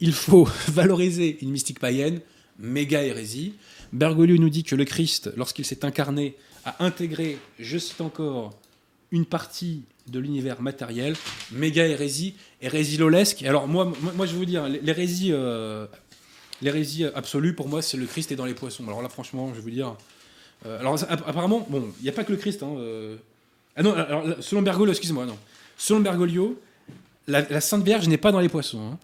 [0.00, 2.20] il faut valoriser une mystique païenne.
[2.58, 3.54] Méga hérésie.
[3.92, 8.58] Bergoglio nous dit que le Christ, lorsqu'il s'est incarné, a intégré, je cite encore,
[9.10, 11.16] une partie de l'univers matériel,
[11.52, 13.42] méga hérésie, hérésie lolesque.
[13.42, 15.86] Alors moi, moi, je vais vous dire, l'hérésie, euh,
[16.62, 18.86] l'hérésie absolue pour moi, c'est le Christ est dans les poissons.
[18.86, 19.94] Alors là, franchement, je vais vous dire.
[20.66, 22.62] Euh, alors apparemment, bon, il n'y a pas que le Christ.
[22.62, 23.16] Hein, euh.
[23.76, 25.38] Ah non, alors, selon Bergoglio, excusez-moi, non.
[25.76, 26.60] Selon Bergoglio,
[27.28, 28.80] la, Sainte Vierge n'est pas dans les poissons.
[28.80, 28.98] Hein.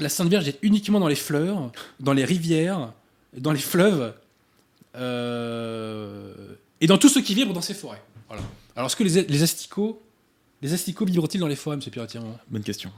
[0.00, 1.70] La Sainte Vierge est uniquement dans les fleurs,
[2.00, 2.92] dans les rivières,
[3.36, 4.12] dans les fleuves,
[4.94, 4.98] et
[6.86, 8.02] dans tout ce qui vibre dans ces forêts.
[8.28, 8.42] Voilà.
[8.76, 10.02] Alors, est-ce que les, les asticots
[10.62, 11.82] les asticots vibrent-ils dans les forêts, M.
[11.90, 12.90] Piratier Bonne question.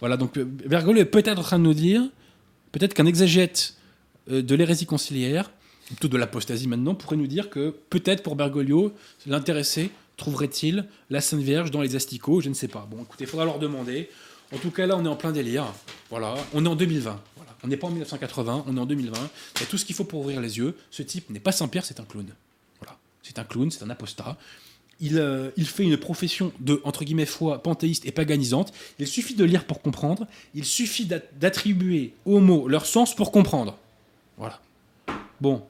[0.00, 2.02] Voilà, donc euh, Bergoglio est peut-être en train de nous dire,
[2.72, 3.74] peut-être qu'un exégète
[4.30, 5.50] euh, de l'hérésie conciliaire,
[5.86, 8.92] plutôt de l'apostasie maintenant, pourrait nous dire que peut-être pour Bergoglio,
[9.26, 12.86] l'intéressé trouverait-il la Sainte Vierge dans les asticots Je ne sais pas.
[12.90, 14.10] Bon, écoutez, il faudra leur demander.
[14.52, 15.66] En tout cas, là, on est en plein délire.
[16.10, 17.20] Voilà, on est en 2020.
[17.36, 17.56] Voilà.
[17.62, 19.18] On n'est pas en 1980, on est en 2020.
[19.56, 20.76] Il y a tout ce qu'il faut pour ouvrir les yeux.
[20.90, 22.26] Ce type n'est pas Saint-Pierre, c'est un clown.
[22.80, 22.98] Voilà.
[23.22, 24.36] C'est un clown, c'est un apostat.
[25.00, 28.72] Il, euh, il, fait une profession de, entre guillemets, foi panthéiste et paganisante.
[28.98, 30.26] Il suffit de lire pour comprendre.
[30.54, 33.78] Il suffit d'attribuer aux mots leur sens pour comprendre.
[34.36, 34.60] Voilà.
[35.40, 35.62] Bon.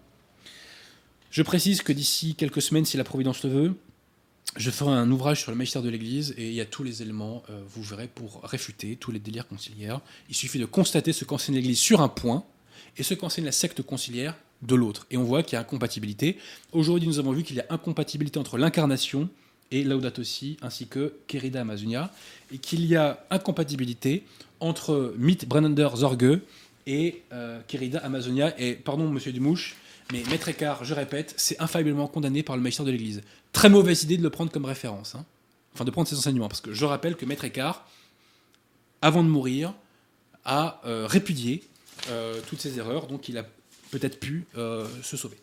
[1.30, 3.74] Je précise que d'ici quelques semaines, si la Providence le veut,
[4.56, 7.02] je ferai un ouvrage sur le magistère de l'Église et il y a tous les
[7.02, 10.00] éléments, euh, vous verrez, pour réfuter tous les délires conciliaires.
[10.28, 12.44] Il suffit de constater ce qu'enseigne l'Église sur un point
[12.96, 15.06] et ce qu'enseigne la secte conciliaire de l'autre.
[15.10, 16.38] Et on voit qu'il y a incompatibilité.
[16.72, 19.28] Aujourd'hui, nous avons vu qu'il y a incompatibilité entre l'incarnation
[19.70, 22.10] et Laudato Si, ainsi que Querida Amazonia,
[22.52, 24.24] et qu'il y a incompatibilité
[24.60, 26.40] entre Mythe Brennander Zorge
[26.86, 28.58] et euh, Querida Amazonia.
[28.60, 29.76] Et pardon, monsieur Dumouche,
[30.12, 33.22] mais Maître Écart, je répète, c'est infailliblement condamné par le magistère de l'Église.
[33.52, 35.14] Très mauvaise idée de le prendre comme référence.
[35.14, 35.24] Hein.
[35.74, 36.48] Enfin, de prendre ses enseignements.
[36.48, 37.86] Parce que je rappelle que Maître Écart,
[39.02, 39.74] avant de mourir,
[40.44, 41.62] a euh, répudié
[42.08, 43.06] euh, toutes ses erreurs.
[43.06, 43.44] Donc, il a
[43.90, 45.38] peut-être pu euh, se sauver.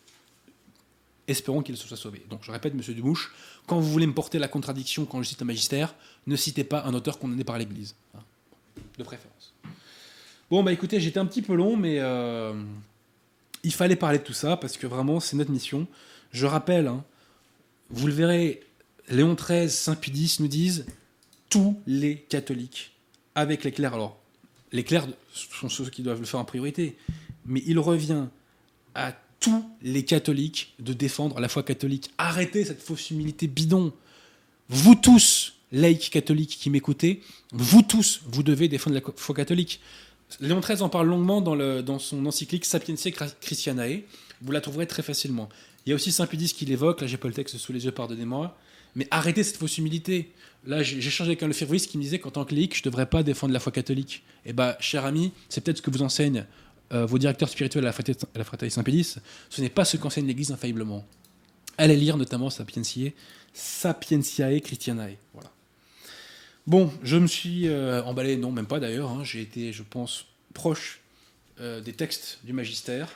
[1.28, 2.22] Espérons qu'il se soit sauvé.
[2.30, 3.34] Donc, je répète, monsieur Dumouche,
[3.66, 5.94] quand vous voulez me porter la contradiction quand je cite un magistère,
[6.26, 7.96] ne citez pas un auteur condamné par l'Église.
[8.14, 8.20] Hein.
[8.98, 9.54] De préférence.
[10.50, 12.00] Bon, bah écoutez, j'étais un petit peu long, mais
[13.64, 15.88] il fallait parler de tout ça parce que vraiment, c'est notre mission.
[16.30, 17.04] Je rappelle, hein,
[17.90, 18.62] vous le verrez,
[19.08, 20.86] Léon XIII, Saint Pie nous disent
[21.50, 22.92] tous les catholiques,
[23.34, 23.94] avec les clercs.
[23.94, 24.18] Alors,
[24.72, 26.96] les clercs sont ceux qui doivent le faire en priorité,
[27.46, 28.26] mais il revient
[28.94, 32.10] à tous les catholiques de défendre la foi catholique.
[32.18, 33.92] Arrêtez cette fausse humilité bidon.
[34.68, 37.22] Vous tous, laïcs catholiques qui m'écoutez,
[37.52, 39.80] vous tous, vous devez défendre la foi catholique.
[40.40, 44.02] Léon XIII en parle longuement dans, son encyclique Sapientiae Christianae.
[44.42, 45.48] Vous la trouverez très facilement.
[45.84, 47.00] Il y a aussi Saint Pudis qui l'évoque.
[47.00, 48.56] Là, j'ai pas le texte sous les yeux, pardonnez-moi.
[48.96, 50.32] Mais arrêtez cette fausse humilité.
[50.66, 52.84] Là, j'ai changé avec un Lefebvriste qui me disait qu'en tant que laïc, je ne
[52.86, 54.24] devrais pas défendre la foi catholique.
[54.44, 56.44] Eh bien, cher ami, c'est peut-être ce que vous enseignent
[56.92, 57.92] euh, vos directeurs spirituels à la
[58.44, 59.16] Fraternité Saint-Pédis.
[59.50, 61.04] Ce n'est pas ce qu'enseigne l'Église infailliblement.
[61.78, 63.12] Allez lire notamment Sapientiae,
[63.52, 65.16] Sapientiae Christianae.
[65.34, 65.50] Voilà.
[66.66, 69.10] Bon, je me suis euh, emballé, non, même pas d'ailleurs.
[69.10, 69.24] Hein.
[69.24, 71.00] J'ai été, je pense, proche
[71.60, 73.08] euh, des textes du magistère.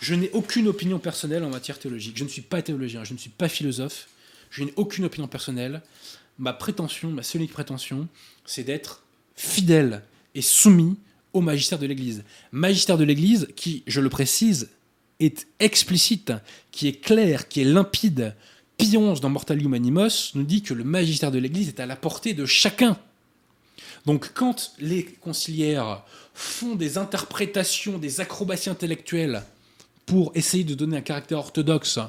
[0.00, 2.16] Je n'ai aucune opinion personnelle en matière théologique.
[2.16, 4.08] Je ne suis pas théologien, je ne suis pas philosophe.
[4.50, 5.80] Je n'ai aucune opinion personnelle.
[6.38, 8.08] Ma prétention, ma seule prétention,
[8.44, 9.02] c'est d'être
[9.36, 10.02] fidèle
[10.34, 10.98] et soumis
[11.32, 12.24] au magistère de l'Église.
[12.52, 14.70] Magistère de l'Église qui, je le précise,
[15.20, 16.32] est explicite,
[16.70, 18.34] qui est clair, qui est limpide,
[18.82, 22.34] Pie dans Mortalium Animos nous dit que le magistère de l'Église est à la portée
[22.34, 22.98] de chacun.
[24.06, 26.02] Donc quand les conciliaires
[26.34, 29.44] font des interprétations, des acrobaties intellectuelles
[30.04, 32.00] pour essayer de donner un caractère orthodoxe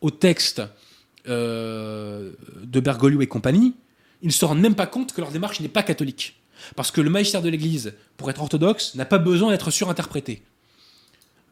[0.00, 0.62] au texte
[1.28, 2.30] euh,
[2.62, 3.74] de Bergoglio et compagnie,
[4.22, 6.39] ils ne se rendent même pas compte que leur démarche n'est pas catholique.
[6.76, 10.42] Parce que le magistère de l'Église, pour être orthodoxe, n'a pas besoin d'être surinterprété.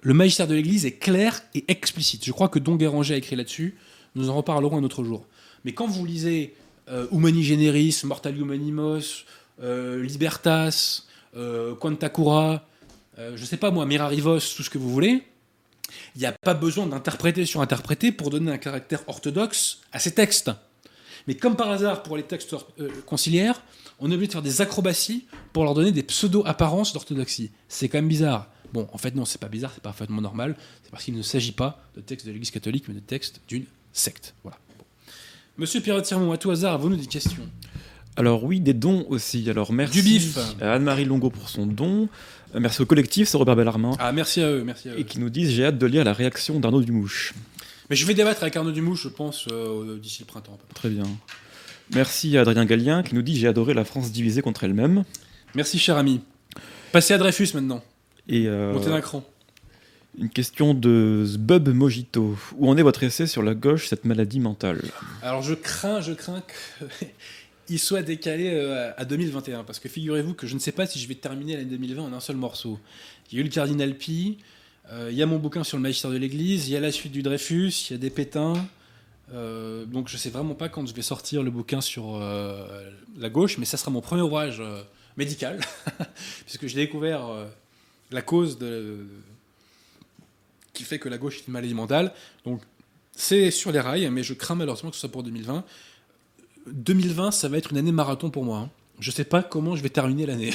[0.01, 2.25] Le magistère de l'Église est clair et explicite.
[2.25, 3.77] Je crois que Don Guéranger a écrit là-dessus.
[4.15, 5.27] Nous en reparlerons un autre jour.
[5.65, 6.55] Mais quand vous lisez
[6.89, 9.25] euh, Humani Generis, Mortalium Animos,
[9.61, 11.03] euh, Libertas,
[11.37, 12.65] euh, Quantacura,
[13.19, 15.25] euh, je ne sais pas moi, Mirarivos, tout ce que vous voulez,
[16.15, 20.15] il n'y a pas besoin d'interpréter sur interpréter pour donner un caractère orthodoxe à ces
[20.15, 20.51] textes.
[21.27, 22.55] Mais comme par hasard, pour les textes
[23.05, 23.61] conciliaires,
[24.01, 27.51] on est obligé de faire des acrobaties pour leur donner des pseudo-apparences d'orthodoxie.
[27.69, 28.49] C'est quand même bizarre.
[28.73, 30.57] Bon, en fait, non, c'est pas bizarre, c'est parfaitement normal.
[30.85, 33.65] C'est parce qu'il ne s'agit pas de textes de l'Église catholique, mais de textes d'une
[33.93, 34.35] secte.
[34.43, 34.59] Voilà.
[35.57, 37.49] Monsieur Pierre Tirmont, à tout hasard, avez-vous des questions
[38.17, 39.49] alors oui, des dons aussi.
[39.49, 40.39] Alors merci du bif.
[40.61, 42.09] à Anne-Marie Longo pour son don.
[42.53, 43.93] Euh, merci au collectif, c'est Robert Bellarmin.
[44.01, 44.99] Ah merci à eux, merci à eux.
[44.99, 47.33] Et qui nous disent j'ai hâte de lire la réaction d'Arnaud Dumouche.
[47.89, 50.59] Mais je vais débattre avec Arnaud Dumouche, je pense, euh, d'ici le printemps.
[50.75, 51.05] Très bien.
[51.95, 55.05] Merci à Adrien Gallien qui nous dit j'ai adoré la France divisée contre elle-même.
[55.55, 56.21] Merci cher ami.
[56.93, 57.83] Passez à Dreyfus maintenant.
[58.29, 59.25] Et euh, Montez d'un cran.
[60.19, 62.37] Une question de Zbub Mojito.
[62.57, 64.83] Où en est votre essai sur la gauche, cette maladie mentale?
[65.23, 66.43] Alors je crains, je crains
[67.67, 69.65] qu'il soit décalé euh, à 2021.
[69.65, 72.13] Parce que figurez-vous que je ne sais pas si je vais terminer l'année 2020 en
[72.13, 72.79] un seul morceau.
[73.31, 74.39] Il y a eu le Cardinal Pi,
[74.93, 76.93] euh, il y a mon bouquin sur le magistère de l'Église, il y a la
[76.93, 78.55] suite du Dreyfus, il y a des pétins.
[79.33, 83.59] Euh, donc je sais vraiment pas quand je vais sortir le bouquin sur la gauche,
[83.59, 84.63] mais ça sera mon premier ouvrage
[85.17, 85.61] médical,
[86.45, 87.29] puisque j'ai découvert
[88.11, 89.07] la cause de,
[90.73, 92.13] qui fait que la gauche est une maladie mentale.
[92.45, 92.63] Donc
[93.13, 95.65] c'est sur les rails, mais je crains malheureusement que ce soit pour 2020.
[96.71, 98.59] 2020, ça va être une année marathon pour moi.
[98.59, 98.71] Hein.
[99.01, 100.53] Je sais pas comment je vais terminer l'année.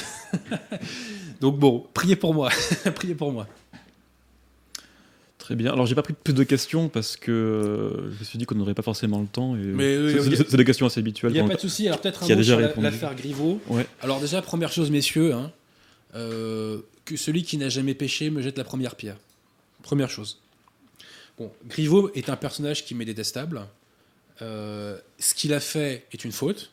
[1.40, 2.50] Donc bon, priez pour moi.
[2.94, 3.46] priez pour moi.
[5.44, 5.74] Très bien.
[5.74, 8.54] Alors, j'ai pas pris plus de questions parce que euh, je me suis dit qu'on
[8.54, 9.54] n'aurait pas forcément le temps.
[9.56, 11.32] Et Mais, c'est- euh, c'est c'est des questions assez habituelles.
[11.32, 11.86] Il n'y a pas de souci.
[11.86, 13.60] Alors peut-être un mot déjà sur l'affaire Griveaux.
[13.68, 13.86] Ouais.
[14.00, 15.52] Alors déjà, première chose, messieurs, hein,
[16.14, 19.18] euh, que celui qui n'a jamais péché me jette la première pierre.
[19.82, 20.40] Première chose.
[21.36, 23.66] Bon, Griveaux est un personnage qui m'est détestable.
[24.40, 26.70] Euh, ce qu'il a fait est une faute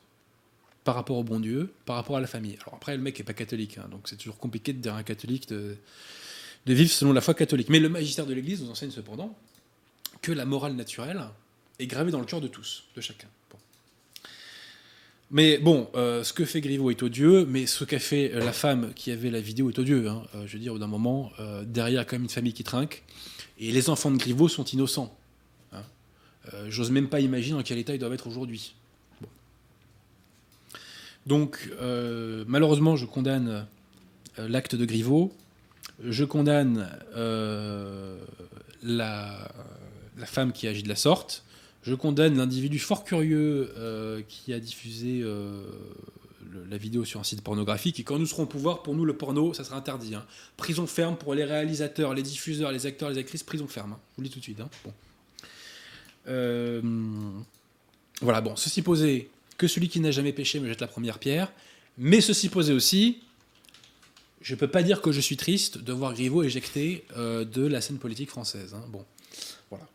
[0.86, 2.58] par rapport au bon Dieu, par rapport à la famille.
[2.62, 5.00] Alors après, le mec n'est pas catholique, hein, donc c'est toujours compliqué de dire à
[5.00, 5.76] un catholique de,
[6.66, 7.70] de vivre selon la foi catholique.
[7.70, 9.38] Mais le magistère de l'Église nous enseigne cependant
[10.22, 11.24] que la morale naturelle
[11.80, 13.28] est gravée dans le cœur de tous, de chacun.
[15.34, 18.52] Mais bon, euh, ce que fait Griveaux est odieux, mais ce qu'a fait euh, la
[18.52, 20.10] femme qui avait la vidéo est odieux.
[20.10, 20.24] hein.
[20.36, 21.32] Euh, je veux dire, au d'un moment,
[21.64, 23.04] derrière, quand même une famille qui trinque,
[23.58, 25.18] et les enfants de Griveaux sont innocents.
[25.72, 25.84] hein.
[26.68, 28.76] J'ose même pas imaginer dans quel état ils doivent être aujourd'hui.
[31.26, 31.70] Donc,
[32.48, 33.66] malheureusement, je condamne
[34.38, 35.34] l'acte de Griveaux.
[36.04, 38.18] Je condamne euh,
[38.84, 39.48] la,
[40.26, 41.44] femme qui agit de la sorte.
[41.84, 45.64] Je condamne l'individu fort curieux euh, qui a diffusé euh,
[46.70, 48.00] la vidéo sur un site pornographique.
[48.00, 50.16] Et quand nous serons au pouvoir, pour nous, le porno, ça sera interdit.
[50.16, 50.26] hein.
[50.58, 53.94] Prison ferme pour les réalisateurs, les diffuseurs, les acteurs, les actrices, prison ferme.
[53.94, 54.00] hein.
[54.12, 54.60] Je vous le dis tout de suite.
[54.60, 54.70] hein.
[58.22, 61.52] Voilà, bon, ceci posé, que celui qui n'a jamais péché me jette la première pierre.
[61.98, 63.22] Mais ceci posé aussi,
[64.42, 67.82] je peux pas dire que je suis triste de voir Griveaux éjecté euh, de la
[67.82, 68.74] scène politique française.
[68.76, 68.84] hein.
[68.92, 69.04] Bon,
[69.70, 69.86] voilà.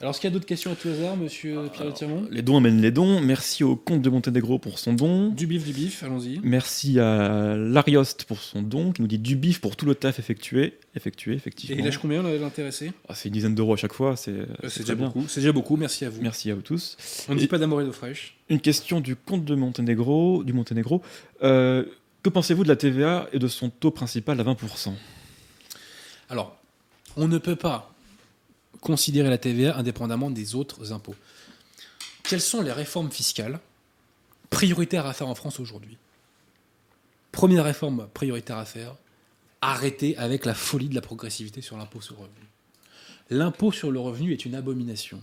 [0.00, 2.58] Alors, est-ce qu'il y a d'autres questions à tout hasard, monsieur Pierre Tirmont Les dons
[2.58, 3.20] amènent les dons.
[3.22, 5.28] Merci au comte de Monténégro pour son don.
[5.30, 6.40] Du bif, du bif, allons-y.
[6.42, 10.18] Merci à Larioste pour son don, qui nous dit du bif pour tout le taf
[10.18, 10.74] effectué.
[10.94, 11.76] Effectué, Et effectivement.
[11.78, 12.92] il lâche combien l'intéressé?
[13.08, 15.06] Ah, c'est une dizaine d'euros à chaque fois, c'est Euh, déjà bien.
[15.06, 15.24] beaucoup.
[15.28, 15.76] C'est déjà beaucoup.
[15.76, 16.20] Merci à vous.
[16.20, 16.96] Merci à vous tous.
[17.28, 18.36] On ne dit Et- pas d'amour et d'eau fraîche.
[18.50, 20.42] Une question du comte de Monténégro.
[20.44, 21.00] Du Monténégro.
[21.42, 21.84] Euh,
[22.24, 24.94] que pensez-vous de la TVA et de son taux principal à 20%
[26.30, 26.56] Alors,
[27.16, 27.92] on ne peut pas
[28.80, 31.14] considérer la TVA indépendamment des autres impôts.
[32.22, 33.60] Quelles sont les réformes fiscales
[34.48, 35.98] prioritaires à faire en France aujourd'hui?
[37.30, 38.96] Première réforme prioritaire à faire,
[39.60, 42.46] arrêter avec la folie de la progressivité sur l'impôt sur le revenu.
[43.28, 45.20] L'impôt sur le revenu est une abomination.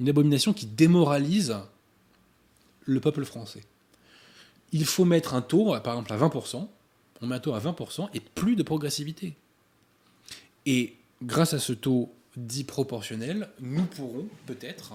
[0.00, 1.56] Une abomination qui démoralise
[2.86, 3.62] le peuple français.
[4.72, 6.66] Il faut mettre un taux, par exemple à 20%,
[7.20, 9.34] on met un taux à 20% et plus de progressivité.
[10.66, 14.94] Et grâce à ce taux dit proportionnel, nous pourrons peut-être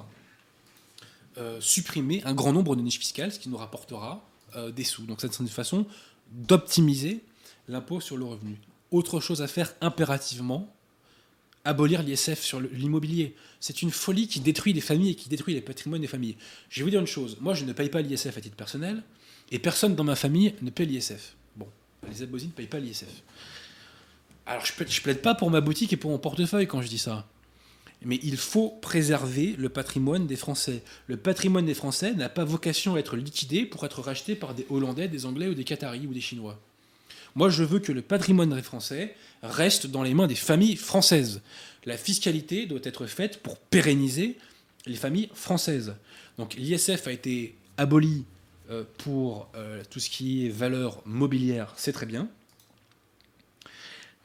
[1.38, 4.26] euh, supprimer un grand nombre de niches fiscales, ce qui nous rapportera
[4.56, 5.06] euh, des sous.
[5.06, 5.86] Donc ça, c'est une façon
[6.32, 7.24] d'optimiser
[7.68, 8.60] l'impôt sur le revenu.
[8.92, 10.74] Autre chose à faire impérativement,
[11.64, 13.36] abolir l'ISF sur l'immobilier.
[13.60, 16.38] C'est une folie qui détruit les familles et qui détruit les patrimoines des familles.
[16.70, 19.04] Je vais vous dire une chose, moi je ne paye pas l'ISF à titre personnel,
[19.52, 21.36] et personne dans ma famille ne paye l'ISF.
[21.56, 21.68] Bon,
[22.10, 23.24] les abosines ne payent pas l'ISF.
[24.46, 26.98] Alors je je plaide pas pour ma boutique et pour mon portefeuille quand je dis
[26.98, 27.28] ça.
[28.04, 30.84] Mais il faut préserver le patrimoine des Français.
[31.08, 34.66] Le patrimoine des Français n'a pas vocation à être liquidé pour être racheté par des
[34.70, 36.60] Hollandais, des Anglais ou des Qataris ou des Chinois.
[37.36, 41.42] Moi, je veux que le patrimoine des Français reste dans les mains des familles françaises.
[41.86, 44.38] La fiscalité doit être faite pour pérenniser
[44.86, 45.96] les familles françaises.
[46.38, 48.26] Donc l'ISF a été aboli
[48.98, 52.30] pour euh, tout ce qui est valeur mobilière, c'est très bien.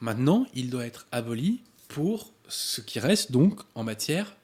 [0.01, 4.35] Maintenant, il doit être aboli pour ce qui reste donc en matière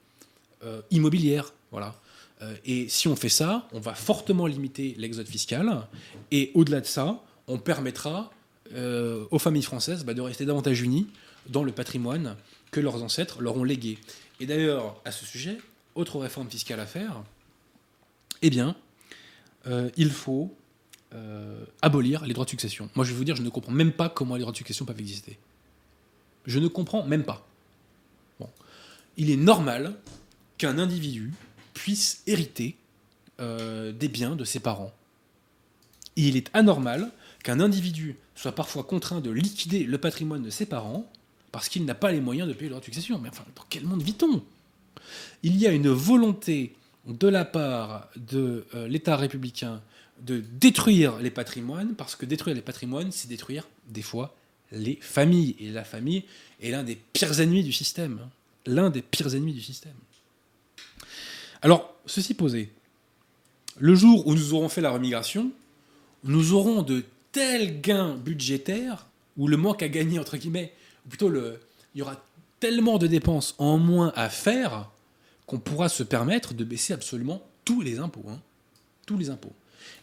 [0.64, 1.54] euh, immobilière.
[1.72, 1.96] Voilà.
[2.42, 5.88] Euh, et si on fait ça, on va fortement limiter l'exode fiscal.
[6.32, 8.32] Et au-delà de ça, on permettra
[8.74, 11.08] euh, aux familles françaises bah, de rester davantage unies
[11.48, 12.36] dans le patrimoine
[12.72, 13.98] que leurs ancêtres leur ont légué.
[14.40, 15.58] Et d'ailleurs, à ce sujet,
[15.96, 17.22] autre réforme fiscale à faire,
[18.42, 18.76] eh bien,
[19.68, 20.56] euh, il faut
[21.14, 22.90] euh, abolir les droits de succession.
[22.96, 24.86] Moi, je vais vous dire, je ne comprends même pas comment les droits de succession
[24.86, 25.38] peuvent exister.
[26.46, 27.46] Je ne comprends même pas.
[29.18, 29.96] Il est normal
[30.58, 31.34] qu'un individu
[31.74, 32.78] puisse hériter
[33.42, 34.94] euh, des biens de ses parents.
[36.16, 37.12] Il est anormal
[37.44, 41.10] qu'un individu soit parfois contraint de liquider le patrimoine de ses parents
[41.52, 43.20] parce qu'il n'a pas les moyens de payer leur succession.
[43.20, 44.42] Mais enfin, dans quel monde vit-on?
[45.44, 46.74] Il y a une volonté
[47.10, 49.82] de la part de euh, l'État républicain
[50.22, 54.36] de détruire les patrimoines, parce que détruire les patrimoines, c'est détruire des fois
[54.72, 55.56] les familles.
[55.60, 56.24] Et la famille
[56.62, 58.20] est l'un des pires ennemis du système.
[58.24, 58.30] hein.
[58.66, 59.94] L'un des pires ennemis du système.
[61.62, 62.70] Alors, ceci posé,
[63.80, 65.52] le jour où nous aurons fait la remigration,
[66.24, 69.08] nous aurons de tels gains budgétaires,
[69.38, 70.74] ou le manque à gagner, entre guillemets,
[71.06, 71.60] ou plutôt le,
[71.96, 72.22] il y aura
[72.60, 74.90] tellement de dépenses en moins à faire
[75.50, 78.26] qu'on pourra se permettre de baisser absolument tous les impôts.
[78.30, 78.40] hein.
[79.08, 79.54] Tous les impôts.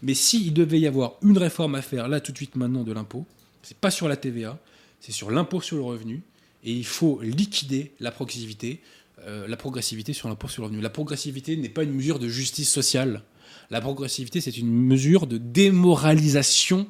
[0.02, 2.93] Mais s'il devait y avoir une réforme à faire là tout de suite maintenant de
[2.93, 3.24] l'impôt,
[3.62, 4.59] c'est pas sur la TVA,
[5.01, 6.23] c'est sur l'impôt sur le revenu.
[6.64, 8.81] et il faut liquider la progressivité,
[9.20, 10.82] euh, la progressivité sur l'impôt sur le revenu.
[10.82, 13.23] La progressivité n'est pas une mesure de justice sociale.
[13.70, 16.89] La progressivité, c'est une mesure de démoralisation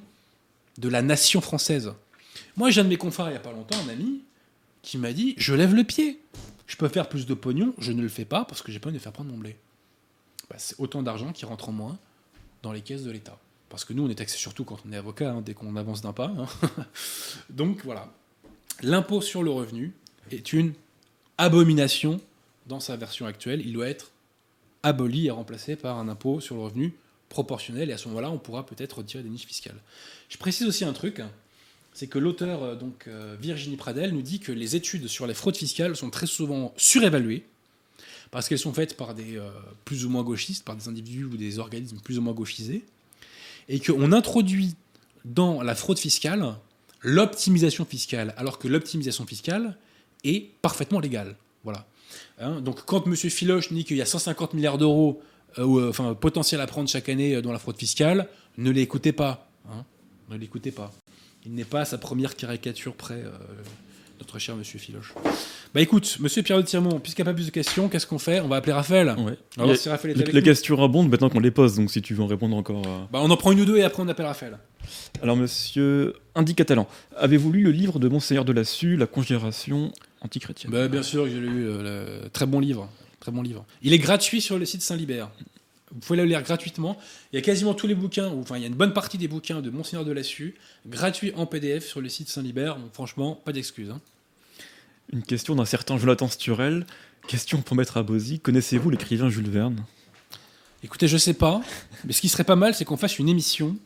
[0.78, 1.92] de la nation française.
[2.56, 4.22] Moi, j'ai un de mes confrères il n'y a pas longtemps, un ami,
[4.80, 6.20] qui m'a dit Je lève le pied.
[6.66, 8.94] Je peux faire plus de pognon, je ne le fais pas parce que j'ai envie
[8.94, 9.56] de faire prendre mon blé.
[10.50, 11.98] Bah, c'est autant d'argent qui rentre en moins
[12.62, 13.38] dans les caisses de l'État.
[13.68, 16.00] Parce que nous, on est taxé surtout quand on est avocat, hein, dès qu'on avance
[16.02, 16.32] d'un pas.
[16.38, 16.46] hein.
[17.50, 18.12] Donc voilà.
[18.82, 19.92] L'impôt sur le revenu
[20.30, 20.72] est une
[21.38, 22.20] abomination
[22.66, 23.62] dans sa version actuelle.
[23.64, 24.10] Il doit être
[24.82, 26.94] aboli et remplacé par un impôt sur le revenu
[27.28, 27.90] proportionnel.
[27.90, 29.80] Et à ce moment-là, on pourra peut-être retirer des niches fiscales.
[30.28, 31.20] Je précise aussi un truc.
[31.20, 31.30] hein,
[31.96, 35.32] c'est que l'auteur euh, donc euh, Virginie Pradel nous dit que les études sur les
[35.32, 37.46] fraudes fiscales sont très souvent surévaluées
[38.30, 39.48] parce qu'elles sont faites par des euh,
[39.86, 42.84] plus ou moins gauchistes, par des individus ou des organismes plus ou moins gauchisés,
[43.68, 44.74] et qu'on introduit
[45.24, 46.56] dans la fraude fiscale
[47.00, 49.76] l'optimisation fiscale, alors que l'optimisation fiscale
[50.24, 51.36] est parfaitement légale.
[51.64, 51.86] Voilà.
[52.40, 53.14] Hein, donc quand M.
[53.14, 55.22] Filoche dit qu'il y a 150 milliards d'euros
[56.20, 58.28] potentiel à prendre chaque année dans la fraude fiscale,
[58.58, 59.48] ne l'écoutez pas.
[59.70, 59.84] hein.
[60.28, 60.92] ne l'écoutez pas.
[61.46, 63.30] Il n'est pas à sa première caricature près, euh,
[64.18, 65.14] notre cher Monsieur Filoche.
[65.74, 68.18] Bah écoute, Monsieur Pierre de Tirmont, puisqu'il n'y a pas plus de questions, qu'est-ce qu'on
[68.18, 68.40] fait?
[68.40, 69.14] On va appeler Raphaël.
[69.58, 69.76] Ouais.
[69.76, 70.44] Si Raphaël est les- avec les nous.
[70.44, 72.86] questions abondent maintenant qu'on les pose, donc si tu veux en répondre encore.
[72.86, 74.58] à- Bah, on en prend une ou deux et après on appelle Raphaël.
[75.22, 79.92] Alors, monsieur Indy Catalan, avez-vous lu le livre de Monseigneur de Lassus, La congénération
[80.22, 80.72] antichrétienne?
[80.72, 82.88] Bah, bien sûr, j'ai lu euh, le très bon livre,
[83.20, 83.64] très bon livre.
[83.82, 85.30] Il est gratuit sur le site Saint-Libert.
[85.92, 86.96] Vous pouvez le lire gratuitement.
[87.32, 89.18] Il y a quasiment tous les bouquins, ou enfin il y a une bonne partie
[89.18, 90.54] des bouquins de Monseigneur de Lassus,
[90.86, 92.76] gratuits en PDF sur le site Saint-Libert.
[92.76, 93.90] Donc franchement, pas d'excuses.
[93.90, 94.00] hein.
[95.12, 96.86] Une question d'un certain Jonathan Sturel.
[97.28, 98.40] Question pour Maître Abosi.
[98.40, 99.84] Connaissez-vous l'écrivain Jules Verne?
[100.82, 101.60] Écoutez, je sais pas,
[102.04, 103.76] mais ce qui serait pas mal, c'est qu'on fasse une émission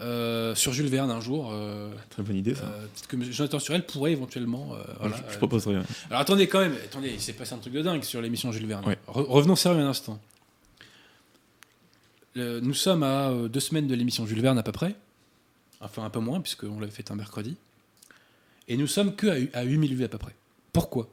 [0.00, 1.50] euh, sur Jules Verne un jour.
[1.52, 2.62] euh, Très bonne idée, ça.
[2.64, 4.74] euh, Peut-être que Jonathan Surel pourrait éventuellement.
[4.74, 5.76] euh, voilà, je, je proposerai.
[5.76, 5.82] ouais.
[6.10, 8.66] Alors attendez quand même, attendez, il s'est passé un truc de dingue sur l'émission Jules
[8.66, 8.84] Verne.
[8.86, 8.98] Ouais.
[9.08, 10.20] Re- revenons sérieux un instant.
[12.36, 14.94] Nous sommes à euh, deux semaines de l'émission Jules Verne à peu près,
[15.80, 17.56] enfin un peu moins puisqu'on l'avait fait un mercredi,
[18.68, 20.34] et nous sommes que à, hu- à 8000 vues à peu près.
[20.72, 21.08] Pourquoi?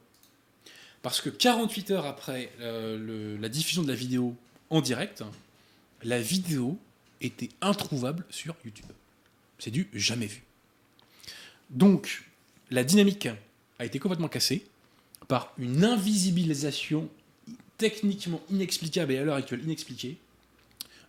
[1.02, 4.34] Parce que 48 heures après euh, la diffusion de la vidéo
[4.70, 5.24] en direct,
[6.04, 6.78] la vidéo
[7.20, 8.86] était introuvable sur YouTube.
[9.58, 10.42] C'est du jamais vu.
[11.70, 12.24] Donc,
[12.70, 13.28] la dynamique
[13.78, 14.66] a été complètement cassée
[15.28, 17.08] par une invisibilisation
[17.78, 20.18] techniquement inexplicable et à l'heure actuelle inexpliquée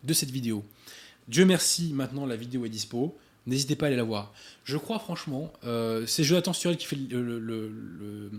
[0.04, 0.64] de cette vidéo.
[1.28, 3.18] Dieu merci, maintenant la vidéo est dispo.
[3.46, 4.34] N'hésitez pas à aller la voir.
[4.66, 8.32] Je crois franchement, euh, c'est Jonathan Sturel qui fait le- le- le- le-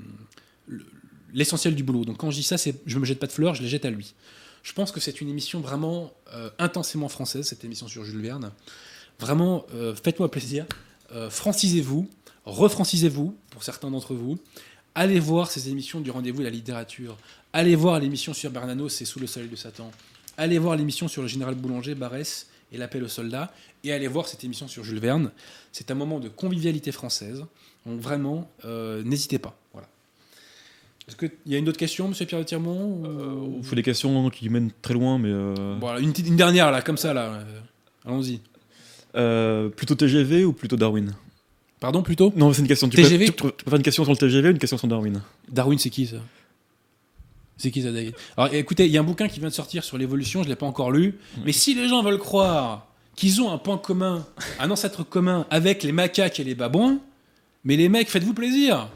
[0.69, 0.87] le-
[1.33, 2.05] l'essentiel du boulot.
[2.05, 3.69] Donc quand je dis ça, c'est, je ne me jette pas de fleurs, je les
[3.69, 4.15] jette à lui.
[4.63, 8.51] Je pense que c'est une émission vraiment euh, intensément française, cette émission sur Jules Verne.
[9.19, 10.67] Vraiment, euh, faites-moi plaisir.
[11.13, 12.09] Euh, francisez-vous,
[12.45, 14.39] refrancisez-vous pour certains d'entre vous.
[14.95, 17.17] Allez voir ces émissions du rendez-vous de la littérature.
[17.53, 19.91] Allez voir l'émission sur Bernanos, c'est Sous le soleil de Satan.
[20.39, 23.53] Allez voir l'émission sur le général Boulanger, Barès et l'appel aux soldats.
[23.85, 25.31] Et allez voir cette émission sur Jules Verne.
[25.73, 27.45] C'est un moment de convivialité française.
[27.85, 29.57] Donc vraiment, euh, n'hésitez pas.
[29.73, 29.89] Voilà.
[31.09, 33.83] Est-ce qu'il y a une autre question, monsieur Pierre de Tirmont Euh, on fait des
[33.83, 35.31] questions qui mènent très loin, mais.
[35.31, 37.33] euh, Bon, alors, une, dernière, là, comme ça, là.
[37.35, 37.61] Euh,
[38.07, 38.41] Allons-y.
[39.17, 41.15] euh, plutôt TGV ou plutôt Darwin?
[41.81, 42.33] Pardon, plutôt?
[42.37, 42.89] Non, c'est une question.
[42.89, 43.27] Tu TGV?
[43.27, 45.23] Peux, tu, tu peux faire une question sur le TGV ou une question sur Darwin?
[45.49, 46.17] Darwin, c'est qui ça?
[47.59, 49.99] C'est qui David Alors écoutez, il y a un bouquin qui vient de sortir sur
[49.99, 51.19] l'évolution, je ne l'ai pas encore lu.
[51.45, 52.87] Mais si les gens veulent croire
[53.17, 54.25] qu'ils ont un point commun,
[54.61, 56.99] un ancêtre commun avec les macaques et les babouins,
[57.65, 58.89] mais les mecs, faites-vous plaisir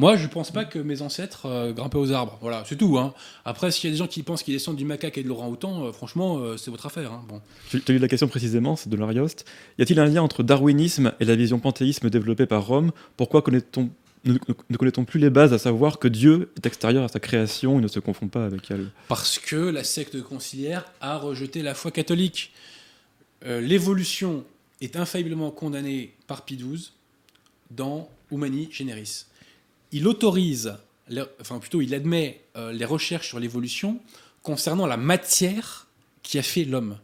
[0.00, 2.38] moi, je pense pas que mes ancêtres euh, grimpaient aux arbres.
[2.40, 2.96] Voilà, c'est tout.
[2.96, 3.12] Hein.
[3.44, 5.84] Après, s'il y a des gens qui pensent qu'ils descendent du macaque et de l'orang-outan,
[5.84, 7.12] euh, franchement, euh, c'est votre affaire.
[7.12, 7.22] hein.
[7.28, 7.42] Bon.
[7.68, 9.44] Tu as lu la question précisément, c'est de l'Arioste.
[9.78, 12.92] Y a-t-il un lien entre darwinisme et la vision panthéisme développée par Rome?
[13.18, 13.90] Pourquoi connaît-on
[14.24, 14.34] ne,
[14.68, 17.82] ne connaît-on plus les bases, à savoir que Dieu est extérieur à sa création et
[17.82, 18.90] ne se confond pas avec elle?
[19.08, 22.52] Parce que la secte conciliaire a rejeté la foi catholique.
[23.46, 24.44] Euh, L'évolution
[24.80, 26.90] est infailliblement condamnée par Pie XII
[27.70, 29.24] dans Humani Generis.
[29.92, 30.74] Il autorise,
[31.40, 34.00] enfin plutôt il admet euh, les recherches sur l'évolution
[34.42, 35.86] concernant la matière
[36.22, 36.98] qui a fait l'homme.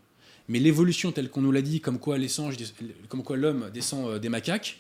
[0.49, 4.79] Mais l'évolution telle qu'on nous l'a dit, comme quoi l'homme descend euh, des macaques,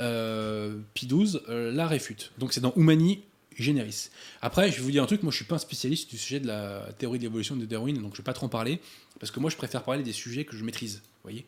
[0.00, 2.32] euh, Pie XII euh, la réfute.
[2.38, 3.20] Donc c'est dans Humani
[3.58, 4.10] Generis.
[4.40, 6.40] Après, je vais vous dire un truc, moi je suis pas un spécialiste du sujet
[6.40, 8.80] de la théorie de l'évolution de Darwin, donc je vais pas trop en parler,
[9.18, 11.44] parce que moi je préfère parler des sujets que je maîtrise, voyez.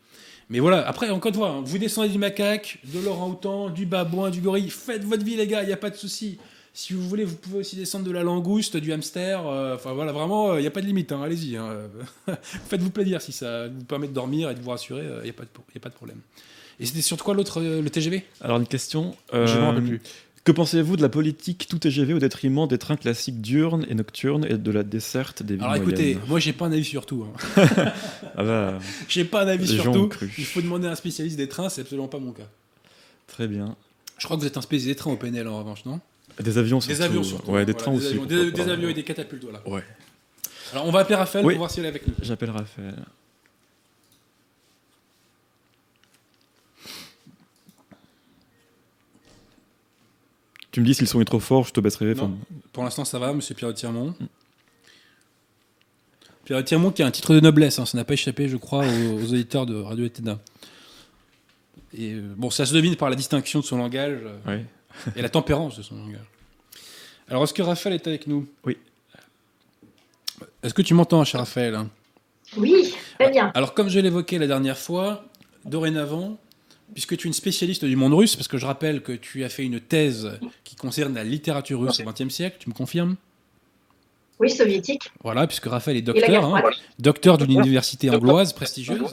[0.49, 4.31] Mais voilà, après, encore une fois, hein, vous descendez du macaque, de l'orang-outan, du babouin,
[4.31, 6.39] du gorille, faites votre vie les gars, il n'y a pas de souci.
[6.73, 10.11] Si vous voulez, vous pouvez aussi descendre de la langouste, du hamster, euh, enfin voilà,
[10.11, 11.57] vraiment, il n'y a pas de limite, hein, allez-y.
[11.57, 11.77] hein,
[12.69, 15.33] Faites-vous plaisir si ça vous permet de dormir et de vous rassurer, il n'y a
[15.81, 16.21] pas de problème.
[16.81, 19.15] Et c'était sur quoi l'autre, euh, le TGV Alors, une question.
[19.33, 20.01] Je ne me euh, rappelle plus.
[20.43, 24.47] Que pensez-vous de la politique tout TGV au détriment des trains classiques diurnes et nocturnes
[24.49, 27.05] et de la desserte des villes Alors écoutez, moyennes moi j'ai pas un avis sur
[27.05, 27.27] tout.
[27.59, 27.63] hein.
[28.37, 28.79] Ah bah,
[29.09, 30.09] J'ai pas un avis Les sur gens ont tout.
[30.09, 30.33] cru.
[30.39, 32.49] Il faut demander à un spécialiste des trains, c'est absolument pas mon cas.
[33.27, 33.77] très bien.
[34.17, 36.01] Je crois que vous êtes un spécialiste des trains au PNL en revanche, non?
[36.43, 36.97] Des avions surtout.
[36.97, 37.51] Des avions surtout.
[37.51, 38.09] Ouais, des Voilà, trains des aussi.
[38.09, 39.61] avions, des, avions et des catapultes, voilà.
[39.69, 39.83] Ouais.
[40.73, 41.53] Alors on va appeler Raphaël Oui.
[41.55, 42.15] pour voir si elle est avec nous.
[42.23, 42.95] J'appelle Raphaël.
[50.73, 52.15] Tu me dis s'ils sont trop forts, je te baisserai.
[52.15, 52.39] Non.
[52.73, 54.15] Pour l'instant, ça va, monsieur Pierre Tirmont.
[56.45, 58.85] Pierre Tirmont qui a un titre de noblesse, hein, ça n'a pas échappé, je crois,
[58.85, 60.39] aux, aux auditeurs de Radio Etena.
[61.97, 64.63] Et euh, bon, ça se devine par la distinction de son langage euh,
[65.17, 66.27] et la tempérance de son langage.
[67.29, 68.47] Alors, est-ce que Raphaël est avec nous?
[68.65, 68.77] Oui.
[70.63, 71.79] Est-ce que tu m'entends, cher Raphaël?
[72.57, 73.51] Oui, très bien.
[73.55, 75.25] Alors, comme je l'évoquais la dernière fois,
[75.65, 76.39] dorénavant,
[76.95, 79.49] puisque tu es une spécialiste du monde russe, parce que je rappelle que tu as
[79.49, 83.17] fait une thèse qui concerne la littérature russe au XXe siècle, tu me confirmes?
[84.39, 85.11] Oui, soviétique.
[85.23, 86.63] Voilà, puisque Raphaël est docteur, hein,
[86.99, 89.11] docteur d'une université angloise prestigieuse.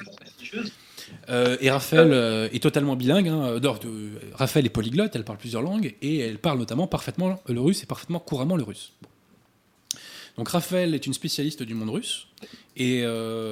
[1.29, 3.27] Euh, et Raphaël euh, est totalement bilingue.
[3.29, 3.45] hein.
[3.45, 7.41] Euh, non, euh, Raphaël est polyglotte, elle parle plusieurs langues et elle parle notamment parfaitement
[7.47, 8.93] le russe et parfaitement couramment le russe.
[10.37, 12.27] Donc Raphaël est une spécialiste du monde russe
[12.75, 13.03] et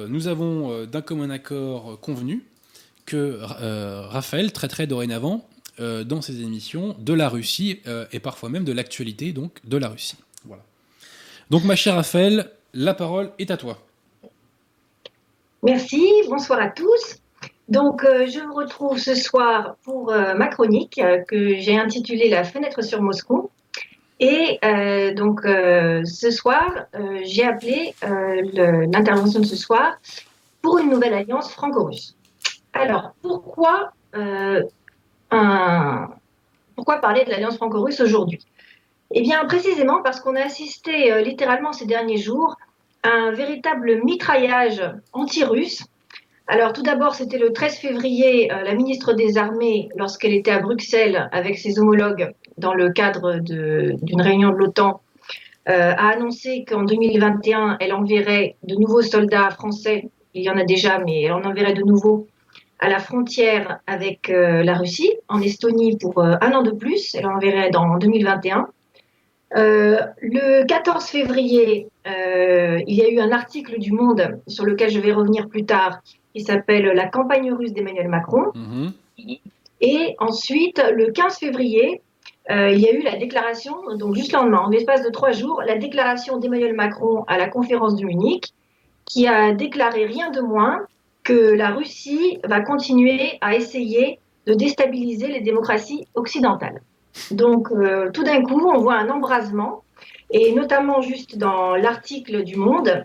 [0.08, 2.44] nous avons d'un commun accord convenu
[3.06, 5.46] que euh, Raphaël traiterait dorénavant
[5.80, 9.76] euh, dans ses émissions de la Russie euh, et parfois même de l'actualité donc de
[9.76, 10.18] la Russie.
[10.44, 10.62] Voilà.
[11.50, 13.78] Donc ma chère Raphaël, la parole est à toi.
[15.62, 17.20] Merci, bonsoir à tous.
[17.68, 23.02] Donc, je vous retrouve ce soir pour ma chronique que j'ai intitulée La fenêtre sur
[23.02, 23.50] Moscou.
[24.20, 24.60] Et
[25.16, 26.86] donc, ce soir,
[27.24, 29.98] j'ai appelé l'intervention de ce soir
[30.62, 32.15] pour une nouvelle alliance franco-russe.
[32.78, 34.62] Alors, pourquoi, euh,
[36.74, 38.38] pourquoi parler de l'alliance franco-russe aujourd'hui?
[39.12, 42.56] Eh bien, précisément parce qu'on a assisté euh, littéralement ces derniers jours
[43.02, 44.82] à un véritable mitraillage
[45.12, 45.84] anti-russe.
[46.48, 50.58] Alors, tout d'abord, c'était le 13 février, euh, la ministre des Armées, lorsqu'elle était à
[50.58, 55.00] Bruxelles avec ses homologues dans le cadre d'une réunion de l'OTAN,
[55.68, 60.10] a annoncé qu'en 2021, elle enverrait de nouveaux soldats français.
[60.32, 62.28] Il y en a déjà, mais elle en enverrait de nouveaux
[62.78, 67.14] à la frontière avec euh, la Russie, en Estonie pour euh, un an de plus.
[67.14, 68.68] Elle en enverrait dans en 2021.
[69.56, 75.00] Euh, le 14 février, il y a eu un article du Monde sur lequel je
[75.00, 76.00] vais revenir plus tard,
[76.34, 78.52] qui s'appelle La campagne russe d'Emmanuel Macron.
[78.54, 78.92] Mhm.
[79.80, 82.02] Et ensuite, le 15 février,
[82.48, 85.62] il y a eu la déclaration, donc juste le lendemain, en l'espace de trois jours,
[85.66, 88.52] la déclaration d'Emmanuel Macron à la conférence de Munich,
[89.04, 90.86] qui a déclaré rien de moins
[91.26, 96.80] que la Russie va continuer à essayer de déstabiliser les démocraties occidentales.
[97.32, 99.82] Donc, euh, tout d'un coup, on voit un embrasement,
[100.30, 103.04] et notamment juste dans l'article du Monde,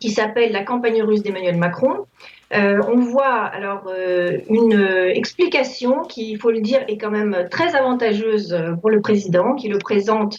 [0.00, 2.06] qui s'appelle La campagne russe d'Emmanuel Macron,
[2.54, 4.80] euh, on voit alors euh, une
[5.14, 9.68] explication qui, il faut le dire, est quand même très avantageuse pour le président, qui
[9.68, 10.38] le présente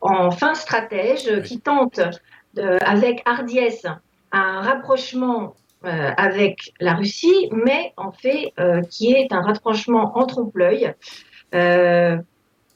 [0.00, 2.00] en fin stratège, qui tente
[2.56, 3.86] avec hardiesse
[4.32, 5.54] un rapprochement
[5.88, 10.92] euh, avec la Russie, mais en fait euh, qui est un rapprochement en trompe-l'œil.
[11.54, 12.18] Euh,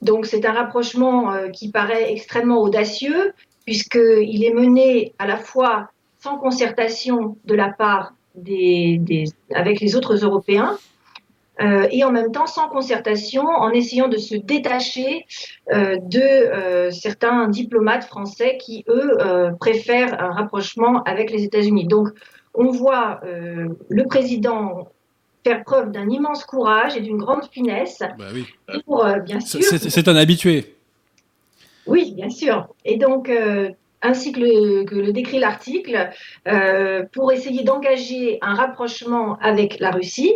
[0.01, 3.35] donc c'est un rapprochement qui paraît extrêmement audacieux,
[3.67, 5.91] puisqu'il est mené à la fois
[6.21, 9.25] sans concertation de la part des,
[9.55, 10.79] avec les autres Européens,
[11.61, 15.25] et en même temps sans concertation, en essayant de se détacher
[15.71, 19.17] de certains diplomates français qui, eux,
[19.61, 21.87] préfèrent un rapprochement avec les États-Unis.
[21.87, 22.09] Donc,
[22.55, 24.89] on voit euh, le président
[25.45, 28.47] faire preuve d'un immense courage et d'une grande finesse Bah oui.
[28.87, 30.75] pour, euh, bien C'est- sûr, C'est c'est un habitué.
[31.87, 32.69] oui, bien sûr.
[32.85, 33.71] Et donc, euh,
[34.03, 36.11] ainsi que le, que le décrit l'article,
[36.49, 40.35] euh, pour essayer d'engager un rapprochement avec la Russie.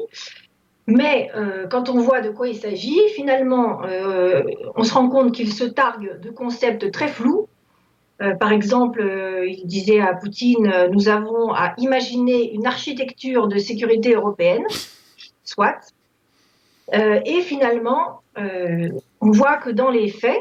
[0.88, 4.42] Mais euh, quand on voit de quoi il s'agit, finalement, euh,
[4.76, 7.48] on se rend compte qu'il se targue de concepts très flous.
[8.22, 13.46] Euh, par exemple, euh, il disait à Poutine, euh, nous avons à imaginer une architecture
[13.46, 14.64] de sécurité européenne,
[15.44, 15.92] soit.
[16.92, 20.40] Et finalement, on voit que dans les faits,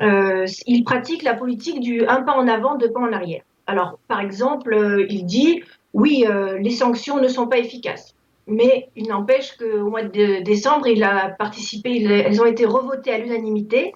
[0.00, 3.42] il pratique la politique du un pas en avant, deux pas en arrière.
[3.68, 5.62] Alors, par exemple, il dit
[5.94, 6.24] oui,
[6.58, 8.16] les sanctions ne sont pas efficaces.
[8.48, 13.18] Mais il n'empêche qu'au mois de décembre, il a participé, elles ont été revotées à
[13.18, 13.92] l'unanimité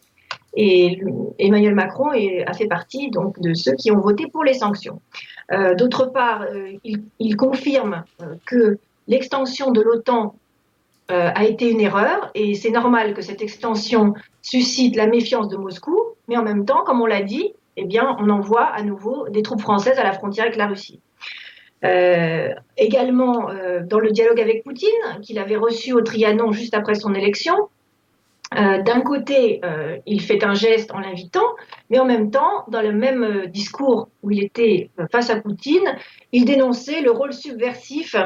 [0.54, 1.00] et
[1.38, 5.00] Emmanuel Macron a fait partie donc de ceux qui ont voté pour les sanctions.
[5.52, 6.72] Euh, D'autre part, euh,
[7.18, 8.78] il, confirme euh, que
[9.08, 10.34] l'extension de l'OTAN
[11.12, 15.98] a été une erreur et c'est normal que cette extension suscite la méfiance de Moscou,
[16.28, 19.42] mais en même temps, comme on l'a dit, eh bien, on envoie à nouveau des
[19.42, 21.00] troupes françaises à la frontière avec la Russie.
[22.76, 23.48] Également,
[23.82, 24.88] dans le dialogue avec Poutine,
[25.20, 27.56] qu'il avait reçu au Trianon juste après son élection,
[28.56, 29.60] euh, d'un côté,
[30.06, 31.46] il fait un geste en l'invitant,
[31.88, 35.96] mais en même temps, dans le même discours où il était face à Poutine,
[36.32, 38.16] il dénonçait le rôle subversif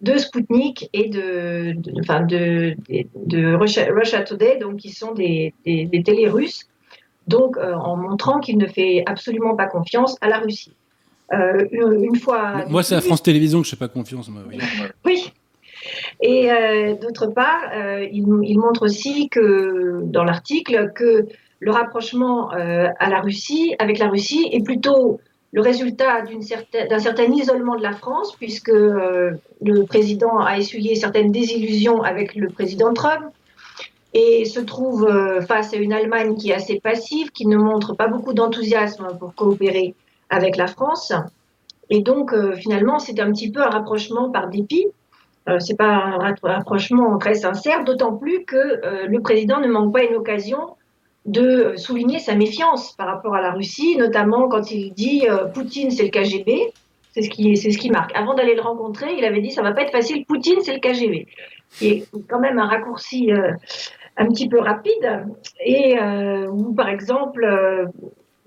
[0.00, 2.74] de Sputnik et de, de,
[3.26, 6.68] de, Russia, Today, donc qui sont des, des, des télés russes,
[7.28, 10.74] donc en montrant qu'il ne fait absolument pas confiance à la Russie.
[11.32, 12.64] Euh, une fois.
[12.68, 14.30] Moi, c'est à France Télévisions que je ne fais pas confiance.
[15.04, 15.32] oui.
[16.20, 21.26] Et euh, d'autre part, euh, il, montre aussi que dans l'article que
[21.60, 25.18] le rapprochement à la Russie, avec la Russie, est plutôt
[25.52, 26.22] le résultat
[26.90, 32.48] d'un certain isolement de la France, puisque le président a essuyé certaines désillusions avec le
[32.48, 33.32] président Trump
[34.12, 35.08] et se trouve
[35.48, 39.34] face à une Allemagne qui est assez passive, qui ne montre pas beaucoup d'enthousiasme pour
[39.34, 39.94] coopérer
[40.28, 41.14] avec la France.
[41.90, 44.86] Et donc, euh, finalement, c'est un petit peu un rapprochement par dépit.
[45.48, 49.92] Euh, c'est pas un rapprochement très sincère, d'autant plus que euh, le président ne manque
[49.92, 50.76] pas une occasion
[51.26, 56.04] de souligner sa méfiance par rapport à la Russie, notamment quand il dit Poutine, c'est
[56.04, 56.72] le KGB.
[57.12, 58.14] C'est ce qui, c'est ce qui marque.
[58.14, 60.26] Avant d'aller le rencontrer, il avait dit ça va pas être facile.
[60.26, 61.26] Poutine, c'est le KGB.
[61.80, 63.30] Et quand même un raccourci
[64.18, 65.24] un petit peu rapide.
[65.64, 65.96] Et
[66.50, 67.46] où, par exemple,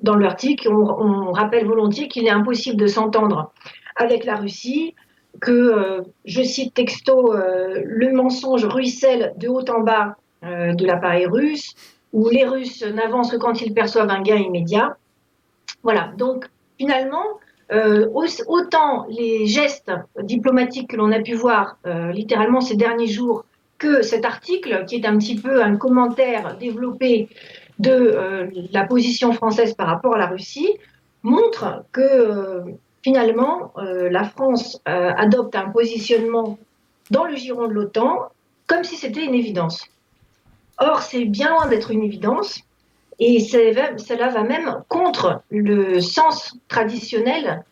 [0.04, 3.54] dans l'article, on, on rappelle volontiers qu'il est impossible de s'entendre
[3.96, 4.94] avec la Russie,
[5.40, 10.86] que, euh, je cite texto, euh, le mensonge ruisselle de haut en bas euh, de
[10.86, 11.74] l'appareil russe,
[12.14, 14.98] où les Russes n'avancent que quand ils perçoivent un gain immédiat.
[15.84, 17.26] Voilà, donc finalement,
[18.48, 19.92] autant les gestes
[20.24, 21.78] diplomatiques que l'on a pu voir
[22.14, 23.44] littéralement ces derniers jours
[23.78, 27.28] que cet article, qui est un petit peu un commentaire développé
[27.78, 30.74] de la position française par rapport à la Russie
[31.24, 32.64] montre que
[33.04, 36.58] finalement euh, la France adopte un positionnement
[37.12, 38.30] dans le giron de l'OTAN
[38.68, 39.86] comme si c'était une évidence.
[40.78, 42.60] Or, c'est bien loin d'être une évidence
[43.20, 47.64] et cela va même contre le sens traditionnel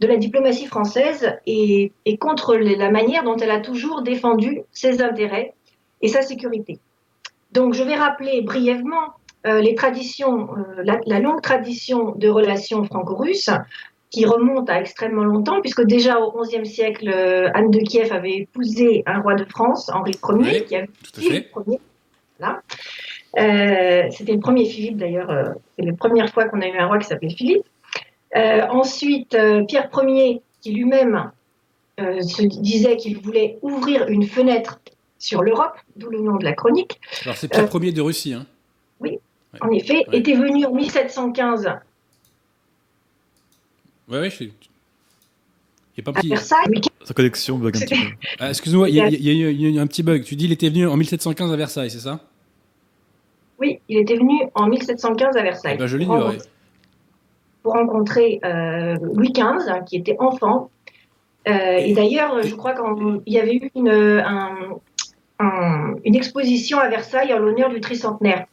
[0.00, 5.54] de la diplomatie française et, contre la manière dont elle a toujours défendu ses intérêts
[6.00, 6.78] et sa sécurité.
[7.52, 9.14] Donc je vais rappeler brièvement
[9.46, 13.50] euh, les traditions, euh, la, longue tradition de relations franco-russes
[14.14, 18.36] qui remonte à extrêmement longtemps, puisque déjà au XIe siècle, euh, Anne de Kiev avait
[18.36, 20.88] épousé un roi de France, Henri Ier, qui avait
[21.18, 21.80] été le premier.
[24.12, 27.08] C'était le premier Philippe d'ailleurs, c'est la première fois qu'on a eu un roi qui
[27.08, 27.64] s'appelait Philippe.
[28.70, 29.36] ensuite,
[29.66, 31.32] Pierre Ier, qui lui-même
[31.98, 34.78] se disait qu'il voulait ouvrir une fenêtre
[35.18, 37.00] sur l'Europe, d'où le nom de la chronique.
[37.24, 38.46] Alors c'est Pierre Ier de Russie, hein
[39.00, 39.18] Oui,
[39.60, 41.68] en effet, était venu en 1715.
[44.08, 44.52] Oui, oui, je suis.
[45.96, 46.28] Il n'y a pas petit...
[46.28, 46.80] Versailles.
[47.04, 48.10] Sa connexion bug un petit peu.
[48.40, 50.24] Ah, Excuse-moi, il y, a, un petit bug.
[50.24, 52.20] Tu dis qu'il était venu en 1715 à Versailles, c'est ça?
[53.60, 55.74] Oui, il était venu en 1715 à Versailles.
[55.76, 56.38] Eh ben, je l'ignorais.
[57.62, 60.70] Pour rencontrer euh, Louis XV, qui était enfant.
[61.46, 64.32] Euh, et d'ailleurs, je crois qu'il y avait eu une,
[66.04, 68.46] une exposition à Versailles en l'honneur du tricentenaire.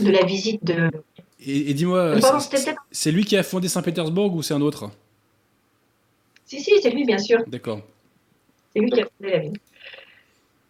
[0.00, 0.90] De la visite de.
[1.44, 2.16] Et, dis-moi,
[2.90, 4.90] c'est lui qui a fondé Saint-Pétersbourg ou c'est un autre?
[6.44, 7.38] Si, si, c'est lui, bien sûr.
[7.46, 7.80] D'accord.
[8.72, 9.58] C'est lui qui a fondé la ville.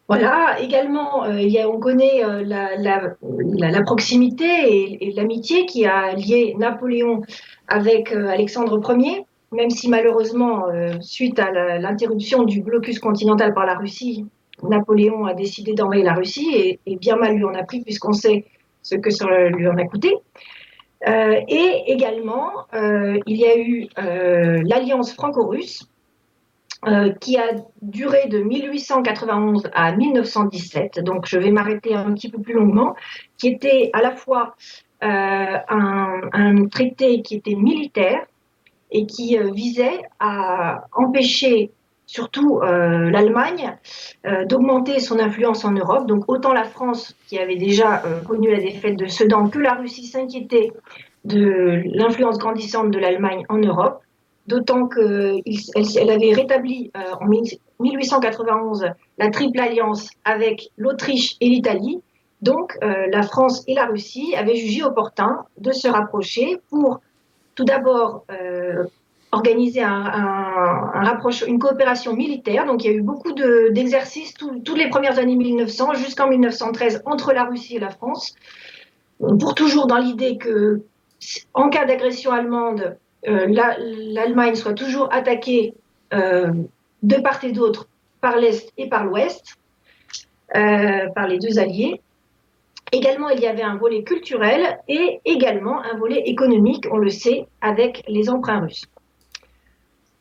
[0.09, 5.86] Voilà, également, euh, il y a, on connaît euh, la, la, proximité et, l'amitié qui
[5.86, 7.23] a lié Napoléon
[7.69, 10.65] avec euh, Alexandre Ier, même si malheureusement,
[11.01, 14.27] suite à l'interruption du blocus continental par la Russie,
[14.62, 18.12] Napoléon a décidé d'envahir la Russie et, et, bien mal lui en a pris puisqu'on
[18.12, 18.44] sait
[18.82, 20.15] ce que ça lui en a coûté.
[21.07, 25.89] Euh, et également, euh, il y a eu euh, l'alliance franco-russe
[27.20, 27.45] qui a
[27.81, 32.97] duré de 1891 à 1917, donc je vais m'arrêter un petit peu plus longuement,
[33.39, 34.57] qui était à la fois
[35.01, 38.27] un, un, traité qui était militaire
[38.91, 41.70] et qui visait à empêcher
[42.13, 43.75] surtout euh, l'Allemagne,
[44.27, 46.07] euh, d'augmenter son influence en Europe.
[46.07, 49.73] Donc autant la France, qui avait déjà euh, connu la défaite de Sedan, que la
[49.73, 50.73] Russie s'inquiétait
[51.25, 54.03] de l'influence grandissante de l'Allemagne en Europe,
[54.47, 55.41] d'autant qu'elle
[55.97, 56.91] elle avait rétabli
[57.21, 57.27] en
[57.81, 58.87] 1891
[59.19, 62.03] la triple alliance avec l'Autriche et l'Italie.
[62.41, 67.01] Donc la France et la Russie avaient jugé opportun de se rapprocher pour
[67.55, 68.25] tout d'abord
[69.33, 70.93] organisé un,
[71.47, 72.67] une coopération militaire.
[72.67, 77.33] Donc il y a eu beaucoup d'exercices toutes les premières années 1900 jusqu'en 1913 entre
[77.33, 78.35] la Russie et la France,
[79.19, 80.83] pour toujours dans l'idée que
[81.55, 82.97] en cas d'agression allemande,
[83.29, 85.75] euh, l'Allemagne soit toujours attaquée
[86.13, 86.53] euh,
[87.03, 87.89] de part et d'autre
[88.21, 89.57] par l'Est et par l'Ouest,
[90.57, 92.01] euh, par les deux alliés.
[92.91, 97.47] Également, il y avait un volet culturel et également un volet économique, on le sait,
[97.63, 98.85] avec les emprunts russes.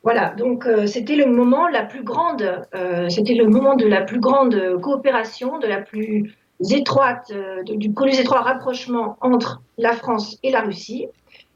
[0.03, 2.65] Voilà, donc c'était le moment la plus grande,
[3.09, 6.35] c'était le moment de la plus grande coopération, de la plus
[6.71, 7.31] étroite,
[7.65, 11.07] du plus étroit rapprochement entre la France et la Russie.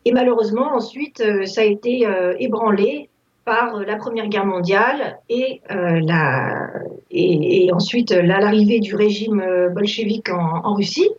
[0.06, 3.10] Et malheureusement, ensuite, euh, ça a été euh, ébranlé
[3.44, 6.70] par euh, la Première Guerre mondiale et, la,
[7.10, 9.44] et, ensuite l'arrivée du régime
[9.74, 11.10] bolchevique en, Russie.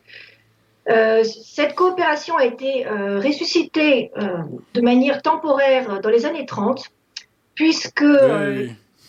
[0.86, 4.12] cette coopération a été ressuscitée
[4.74, 6.90] de manière temporaire dans les années 30,
[7.56, 8.04] puisque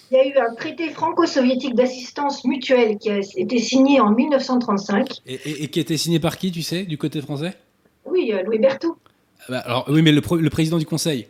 [0.09, 5.21] il y a eu un traité franco-soviétique d'assistance mutuelle qui a été signé en 1935.
[5.27, 7.53] Et, et, qui a été signé par qui, tu sais, du côté français?
[8.05, 8.95] Oui, Louis Berthoud.
[9.41, 11.27] Ah bah, alors, oui, mais le, président du conseil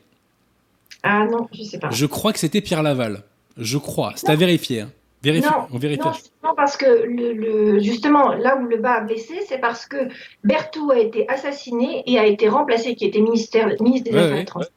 [1.04, 1.90] Ah non, je sais pas.
[1.92, 3.24] Je crois que c'était Pierre Laval.
[3.58, 4.14] Je crois.
[4.16, 4.82] C'est à vérifier.
[4.82, 4.92] Hein.
[5.26, 6.02] non, on vérifie.
[6.44, 9.98] Non, parce que le, justement, là où le bas a blessé, c'est parce que
[10.44, 14.72] Berthoud a été assassiné et a été remplacé, qui était ministère, ministre des Affaires étrangères,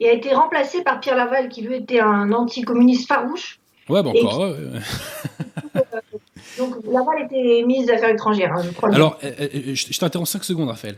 [0.00, 3.60] et a été remplacé par Pierre Laval, qui lui était un anticommuniste farouche.
[3.88, 4.54] Ouais, bon, encore.
[6.58, 8.94] Donc Laval était ministre des Affaires étrangères, hein, je crois.
[8.94, 10.96] Alors, euh, euh, je t'interromps 5 secondes, Raphaël.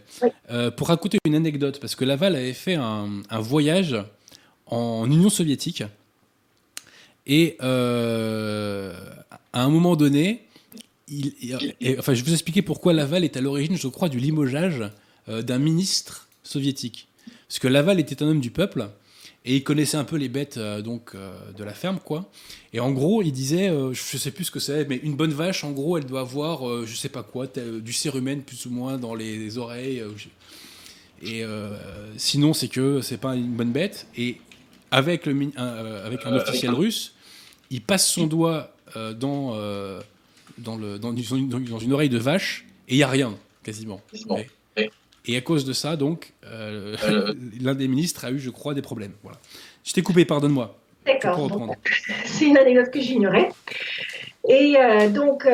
[0.50, 3.96] Euh, pour raconter une anecdote, parce que Laval avait fait un, voyage
[4.66, 5.84] en Union soviétique.
[7.26, 7.64] Et à
[9.52, 10.46] un moment donné,
[11.08, 11.32] il,
[11.98, 14.82] enfin, je vais vous expliquer pourquoi Laval est à l'origine, je crois, du limogeage
[15.28, 17.08] d'un ministre soviétique.
[17.52, 18.88] Parce que Laval était un homme du peuple
[19.44, 22.30] et il connaissait un peu les bêtes euh, donc euh, de la ferme quoi.
[22.72, 25.34] Et en gros, il disait, euh, je sais plus ce que c'est, mais une bonne
[25.34, 28.96] vache, en gros, elle doit avoir, je sais pas quoi, du cérumen plus ou moins
[28.96, 30.02] dans les oreilles.
[31.22, 31.44] et
[32.16, 34.06] sinon, c'est que c'est pas une bonne bête.
[34.16, 34.38] Et
[34.90, 35.50] avec le
[36.06, 37.12] avec un officiel russe,
[37.68, 39.58] il passe son doigt dans
[40.56, 44.00] dans le dans une, dans une oreille de vache et il y a rien quasiment.
[45.26, 47.34] Et à cause de ça, donc, euh, euh.
[47.60, 49.12] l'un des ministres a eu, je crois, des problèmes.
[49.22, 49.38] Voilà.
[49.84, 50.76] Je t'ai coupé, pardonne-moi.
[51.06, 51.50] D'accord.
[52.24, 53.50] C'est une anecdote que j'ignorais.
[54.48, 55.48] Et euh, donc,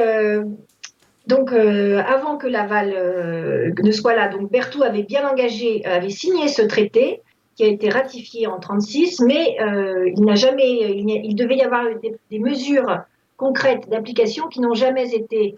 [1.27, 6.63] donc avant que Laval ne soit là, donc Berthoud avait bien engagé, avait signé ce
[6.63, 7.21] traité
[7.57, 9.57] qui a été ratifié en 1936, mais
[10.17, 13.01] il n'a jamais, il, devait y avoir des, des mesures
[13.39, 15.57] concrètes d'application qui n'ont jamais été euh,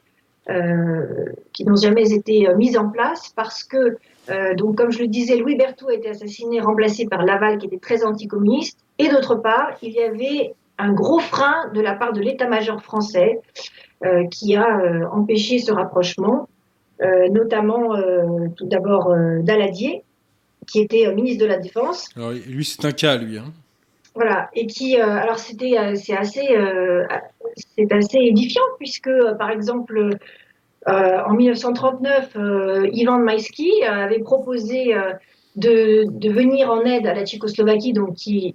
[1.53, 3.99] qui n'ont jamais été euh, mises en place parce que,
[4.31, 7.67] euh, donc, comme je le disais, Louis Berthoud a été assassiné, remplacé par Laval, qui
[7.67, 8.79] était très anticommuniste.
[8.99, 13.41] Et d'autre part, il y avait un gros frein de la part de l'état-major français
[14.31, 14.67] qui a
[15.12, 16.49] empêché ce rapprochement,
[17.31, 17.95] notamment
[18.57, 20.05] tout d'abord Daladier,
[20.67, 22.09] qui était ministre de la Défense.
[22.17, 23.37] Alors, lui, c'est un cas, lui.
[23.37, 23.53] Hein.
[24.55, 26.48] Et qui, alors c'était, c'est assez,
[27.76, 30.18] c'est assez édifiant puisque, par exemple,
[30.88, 35.12] euh, en 1939, euh, Ivan Maïski avait proposé euh,
[35.56, 38.55] de, de, venir en aide à la Tchécoslovaquie, donc qui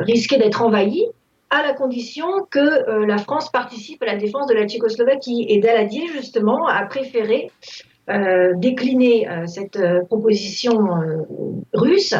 [0.00, 1.06] risquait d'être envahie,
[1.48, 5.46] à la condition que la France participe à la défense de la Tchécoslovaquie.
[5.48, 7.52] Et Daladier, justement, a préféré
[8.56, 10.76] décliner cette proposition
[11.72, 12.16] russe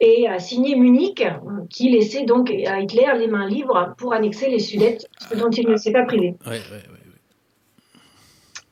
[0.00, 1.22] et a signé Munich,
[1.68, 5.68] qui laissait donc à Hitler les mains libres pour annexer les Sudètes, ce dont il
[5.68, 6.34] ne s'est pas privé.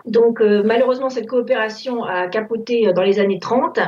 [0.07, 3.79] Donc euh, malheureusement, cette coopération a capoté euh, dans les années 30.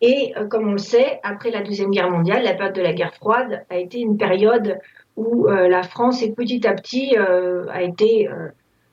[0.00, 2.92] Et euh, comme on le sait, après la Deuxième Guerre mondiale, la période de la
[2.92, 4.78] guerre froide a été une période
[5.16, 8.30] où la France est petit à petit a été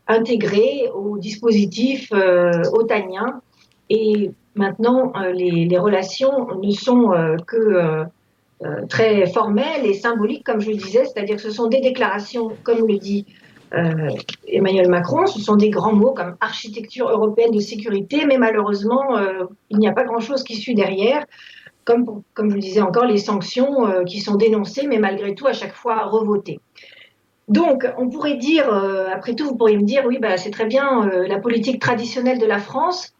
[0.05, 2.11] intégrée au dispositif
[2.73, 3.39] otanien.
[3.89, 7.11] Et maintenant, les, les, relations ne sont
[7.47, 8.05] que
[8.87, 12.87] très formelles et symboliques, comme je le disais, c'est-à-dire que ce sont des déclarations, comme
[12.87, 13.25] le dit
[13.73, 14.09] euh,
[14.47, 19.45] Emmanuel Macron, ce sont des grands mots comme architecture européenne de sécurité, mais malheureusement, euh,
[19.69, 21.25] il n'y a pas grand-chose qui suit derrière,
[21.85, 25.45] comme, comme je vous disais encore, les sanctions euh, qui sont dénoncées, mais malgré tout,
[25.45, 26.59] à chaque fois revotées.
[27.47, 28.71] Donc, on pourrait dire,
[29.11, 32.45] après tout, vous pourriez me dire, oui, bah, c'est très bien la politique traditionnelle de
[32.45, 33.15] la France,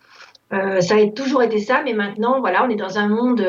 [0.52, 3.46] ça a toujours été ça, mais maintenant, voilà, on est dans un monde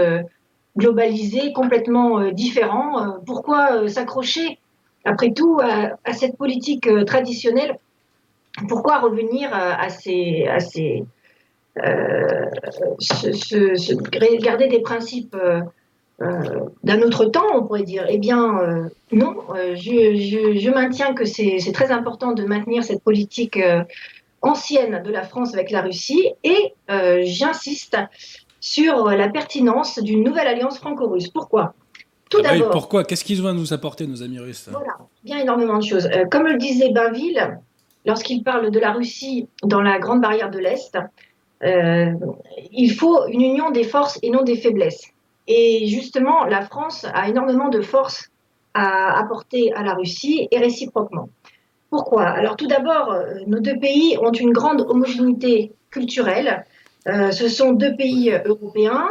[0.76, 3.18] globalisé, complètement différent.
[3.24, 4.58] pourquoi s'accrocher
[5.04, 7.76] après tout, à, cette politique euh, traditionnelle,
[8.68, 10.58] pourquoi revenir à, ces, à
[11.82, 12.44] euh,
[14.40, 15.36] garder des principes
[16.18, 18.04] d'un autre temps, on pourrait dire?
[18.10, 23.58] Eh bien, non, je, je, maintiens que c'est très important de maintenir cette politique
[24.42, 26.74] ancienne de la France avec la Russie et
[27.24, 27.96] j'insiste
[28.60, 31.28] sur la pertinence d'une nouvelle alliance franco-russe.
[31.28, 31.74] Pourquoi?
[32.30, 32.70] Tout ah d'abord.
[32.70, 33.04] pourquoi?
[33.04, 34.68] Qu'est-ce qu'ils ont à nous apporter, nos amis russes?
[34.70, 36.08] Voilà, bien énormément de choses.
[36.30, 37.58] comme le disait Bainville,
[38.06, 40.96] lorsqu'il parle de la Russie dans la Grande Barrière de l'Est,
[41.62, 42.12] euh,
[42.72, 45.04] il faut une union des forces et non des faiblesses.
[45.46, 48.30] Et justement, la France a énormément de forces
[48.72, 51.28] à apporter à la Russie et réciproquement.
[51.90, 52.24] Pourquoi?
[52.24, 56.64] Alors tout d'abord, euh, nos deux pays ont une grande homogénéité culturelle.
[57.08, 59.08] Euh, ce sont deux pays européens,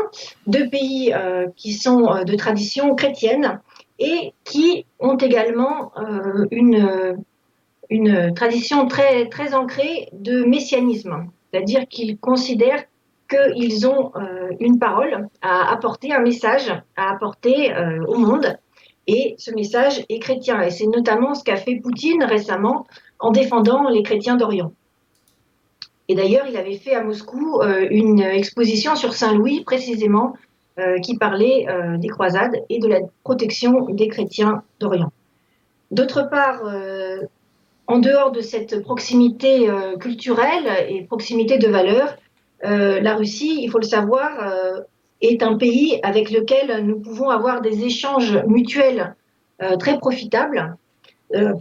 [0.47, 1.14] deux pays
[1.56, 3.60] qui sont de tradition chrétienne
[3.97, 5.91] et qui ont également
[6.51, 7.18] une,
[8.35, 11.26] tradition très, ancrée de messianisme.
[11.51, 12.85] C'est-à-dire qu'ils considèrent
[13.30, 18.57] qu'ils ont euh, une parole à apporter, un message à apporter euh, au monde.
[19.11, 20.61] Et ce message est chrétien.
[20.61, 22.86] Et c'est notamment ce qu'a fait Poutine récemment
[23.18, 24.72] en défendant les chrétiens d'Orient.
[26.07, 30.36] Et d'ailleurs, il avait fait à Moscou euh, une exposition sur Saint-Louis, précisément,
[31.03, 31.68] qui parlait
[31.98, 35.11] des croisades et de la protection des chrétiens d'Orient.
[35.91, 36.61] D'autre part,
[37.90, 42.15] en dehors de cette proximité euh, culturelle et proximité de valeurs,
[42.64, 44.81] euh, la Russie, il faut le savoir, euh,
[45.21, 49.15] est un pays avec lequel nous pouvons avoir des échanges mutuels
[49.79, 50.75] très profitables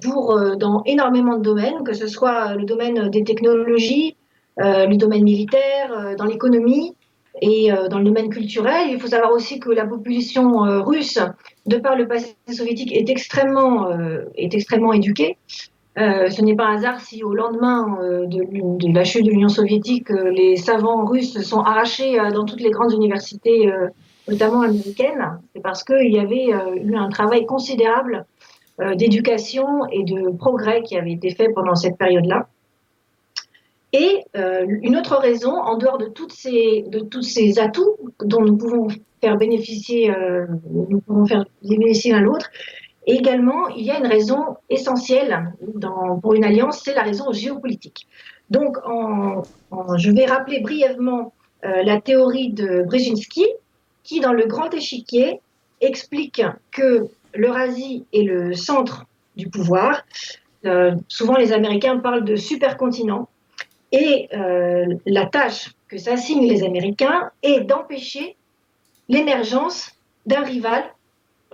[0.02, 4.16] pour dans énormément de domaines, que ce soit le domaine des technologies,
[4.56, 6.94] le domaine militaire, dans l'économie
[7.42, 8.90] et dans le domaine culturel.
[8.90, 11.18] Il faut savoir aussi que la population russe,
[11.66, 13.90] de par le passé soviétique, est extrêmement,
[14.36, 15.36] est extrêmement éduquée.
[15.98, 19.48] Euh, ce n'est pas un hasard si au lendemain euh, de, la chute de l'Union
[19.48, 23.70] soviétique, euh, les savants russes sont arrachés dans toutes les grandes universités,
[24.28, 25.40] notamment américaines.
[25.54, 26.50] C'est parce qu'il y avait
[26.82, 28.26] eu un travail considérable
[28.96, 32.46] d'éducation et de progrès qui avait été fait pendant cette période-là.
[33.92, 38.88] Et une autre raison, en dehors de, tous ces atouts dont nous pouvons
[39.20, 40.12] faire bénéficier,
[40.70, 42.50] nous pouvons faire bénéficier l'un l'autre,
[43.08, 45.54] et également, il y a une raison essentielle
[46.20, 48.06] pour une alliance, c'est la raison géopolitique.
[48.50, 48.76] Donc,
[49.96, 51.32] je vais rappeler brièvement
[51.64, 53.46] euh, la théorie de Brzezinski,
[54.04, 55.40] qui, dans le grand échiquier,
[55.80, 59.06] explique que l'Eurasie est le centre
[59.36, 60.04] du pouvoir.
[60.66, 63.26] Euh, souvent, les Américains parlent de supercontinent.
[63.90, 68.36] Et euh, la tâche que s'assignent les Américains est d'empêcher
[69.08, 69.92] l'émergence
[70.26, 70.84] d'un rival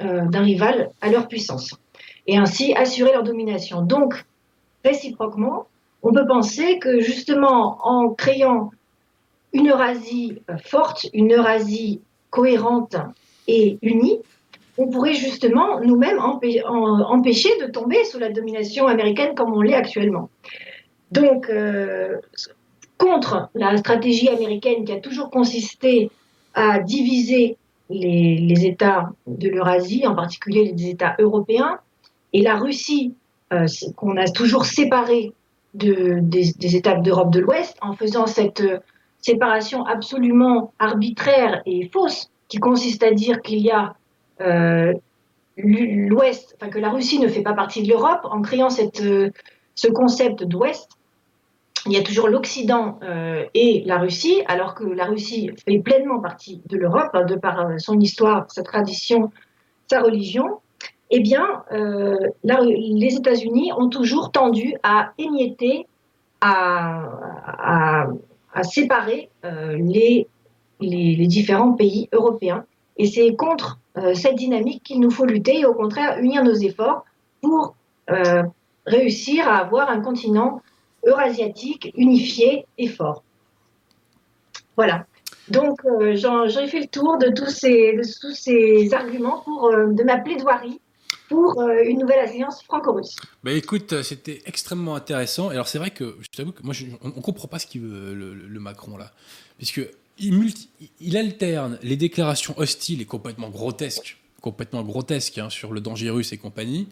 [0.01, 1.79] d'un rival à leur puissance
[2.27, 3.83] et ainsi assurer leur domination.
[3.83, 4.25] Donc,
[4.85, 5.67] réciproquement,
[6.03, 8.71] on peut penser que justement en créant
[9.53, 12.01] une Eurasie euh, forte, une Eurasie
[12.31, 12.97] cohérente
[13.47, 14.19] et unie,
[14.77, 20.31] on pourrait justement nous-mêmes empêcher de tomber sous la domination américaine comme on l'est actuellement.
[21.13, 22.17] Donc, euh,
[22.99, 26.11] contre la stratégie américaine qui a toujours consisté
[26.55, 27.57] à diviser
[27.91, 31.79] les, États de l'Eurasie, en particulier les États européens,
[32.33, 33.15] et la Russie,
[33.53, 33.67] euh,
[33.97, 35.33] qu'on a toujours séparée
[35.75, 38.79] de, des, États d'Europe de l'Ouest, en faisant cette euh,
[39.21, 43.95] séparation absolument arbitraire et fausse, qui consiste à dire qu'il y a
[44.41, 44.93] euh,
[45.57, 49.03] l'Ouest, enfin que la Russie ne fait pas partie de l'Europe, en créant cette,
[49.75, 50.91] ce concept d'Ouest
[51.87, 56.21] il y a toujours l'Occident euh, et la Russie, alors que la Russie fait pleinement
[56.21, 59.31] partie de l'Europe, hein, de par euh, son histoire, sa tradition,
[59.91, 60.61] sa religion.
[61.11, 65.87] Eh bien, euh, les États-Unis ont toujours tendu à émietter,
[66.41, 68.07] à,
[68.63, 70.27] séparer les,
[70.81, 72.65] les, différents pays européens.
[72.97, 73.79] Et c'est contre
[74.15, 77.05] cette dynamique qu'il nous faut lutter et au contraire unir nos efforts
[77.41, 77.77] pour
[78.87, 80.61] réussir à avoir un continent
[81.07, 83.23] eurasiatique, unifié et fort.
[84.77, 85.07] Voilà.
[85.49, 90.81] Donc, euh, j'ai fait le tour de tous ces, arguments pour, euh, de ma plaidoirie
[91.29, 93.17] pour euh, une nouvelle alliance franco-russe.
[93.43, 95.49] Bah écoute, c'était extrêmement intéressant.
[95.49, 98.15] Alors c'est vrai que je t'avoue que moi, on, ne comprend pas ce qu'il veut
[98.15, 99.13] le, Macron là,
[99.59, 99.81] puisque
[100.19, 100.55] il,
[101.01, 106.33] il, alterne les déclarations hostiles et complètement grotesques, complètement grotesques hein, sur le danger russe
[106.33, 106.89] et compagnie,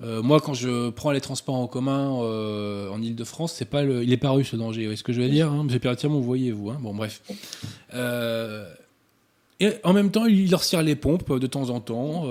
[0.00, 4.02] euh, moi, quand je prends les transports en commun euh, en Ile-de-France, c'est pas le,
[4.02, 4.80] il n'est pas russe ce danger.
[4.80, 5.64] Vous voyez ce que je veux dire hein?
[5.64, 6.70] Monsieur vous voyez-vous.
[6.70, 6.78] Hein?
[6.80, 7.22] Bon, bref.
[7.94, 8.72] Euh,
[9.60, 12.26] et en même temps, il leur tire les pompes de temps en temps.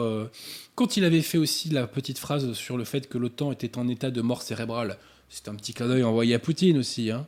[0.75, 3.87] quand il avait fait aussi la petite phrase sur le fait que l'OTAN était en
[3.87, 4.97] état de mort cérébrale,
[5.29, 7.09] c'est un petit clin d'œil envoyé à Poutine aussi.
[7.09, 7.25] Hein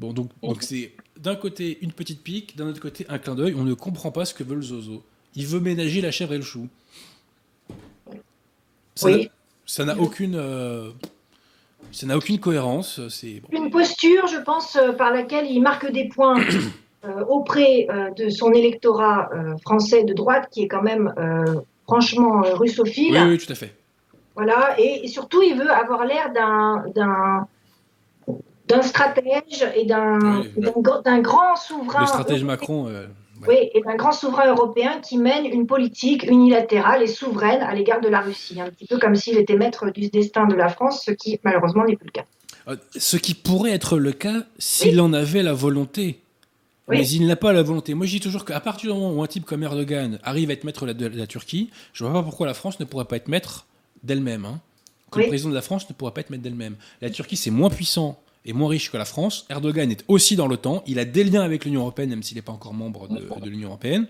[0.00, 3.54] bon, donc, donc c'est d'un côté une petite pique, d'un autre côté un clin d'œil.
[3.54, 5.04] On ne comprend pas ce que veut le Zozo.
[5.36, 6.68] il veut ménager la chèvre et le chou.
[8.96, 9.30] Ça Oui.
[9.66, 10.90] Ça n'a aucune, euh,
[11.90, 13.00] ça n'a aucune cohérence.
[13.08, 13.48] C'est bon.
[13.50, 16.40] Une posture, je pense, euh, par laquelle il marque des points
[17.04, 19.28] euh, auprès euh, de son électorat
[19.62, 21.12] français de droite, qui est quand même
[21.84, 23.12] franchement russophile.
[23.12, 23.74] Oui, oui, tout à fait.
[24.36, 27.46] Voilà, et, et surtout, il veut avoir l'air d'un
[28.68, 32.00] d'un stratège et d'un Oui, grand souverain.
[32.00, 32.90] Le stratège Macron.
[33.46, 38.00] Oui, et d'un grand souverain européen qui mène une politique unilatérale et souveraine à l'égard
[38.00, 41.02] de la Russie, un petit peu comme s'il était maître du destin de la France,
[41.04, 42.24] ce qui malheureusement n'est plus le cas.
[42.68, 46.20] Euh, Ce qui pourrait être le cas s'il en avait la volonté.
[46.88, 46.98] Oui.
[46.98, 47.94] Mais il n'a pas la volonté.
[47.94, 50.52] Moi, je dis toujours qu'à partir du moment où un type comme Erdogan arrive à
[50.52, 53.16] être maître de la, Turquie, je ne vois pas pourquoi la France ne pourrait pas
[53.16, 53.66] être maître
[54.04, 54.44] d'elle-même.
[54.44, 54.60] hein.
[55.10, 56.76] Que le président de la France ne pourrait pas être maître d'elle-même.
[57.00, 59.46] La Turquie, c'est moins puissant et moins riche que la France.
[59.50, 60.82] Erdogan est aussi dans l'OTAN.
[60.86, 63.50] Il a des liens avec l'Union européenne, même s'il n'est pas encore membre de, de
[63.50, 64.06] l'Union européenne.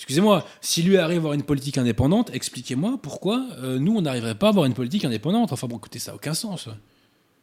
[0.00, 4.34] Excusez-moi, si lui arrive à avoir une politique indépendante, expliquez-moi pourquoi euh, nous, on n'arriverait
[4.34, 5.52] pas à avoir une politique indépendante.
[5.52, 6.70] Enfin bon, écoutez, ça n'a aucun sens.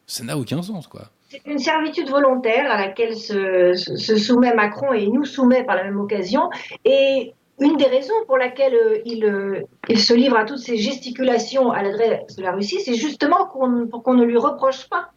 [0.08, 1.12] Ça n'a aucun sens, quoi.
[1.30, 6.00] C'est une servitude volontaire à laquelle se, soumet Macron et nous soumet par la même
[6.00, 6.50] occasion.
[6.84, 10.78] Et une des raisons pour laquelle euh, il, euh, il se livre à toutes ces
[10.78, 13.48] gesticulations à l'adresse de la Russie, c'est justement
[13.92, 15.12] pour qu'on ne lui reproche pas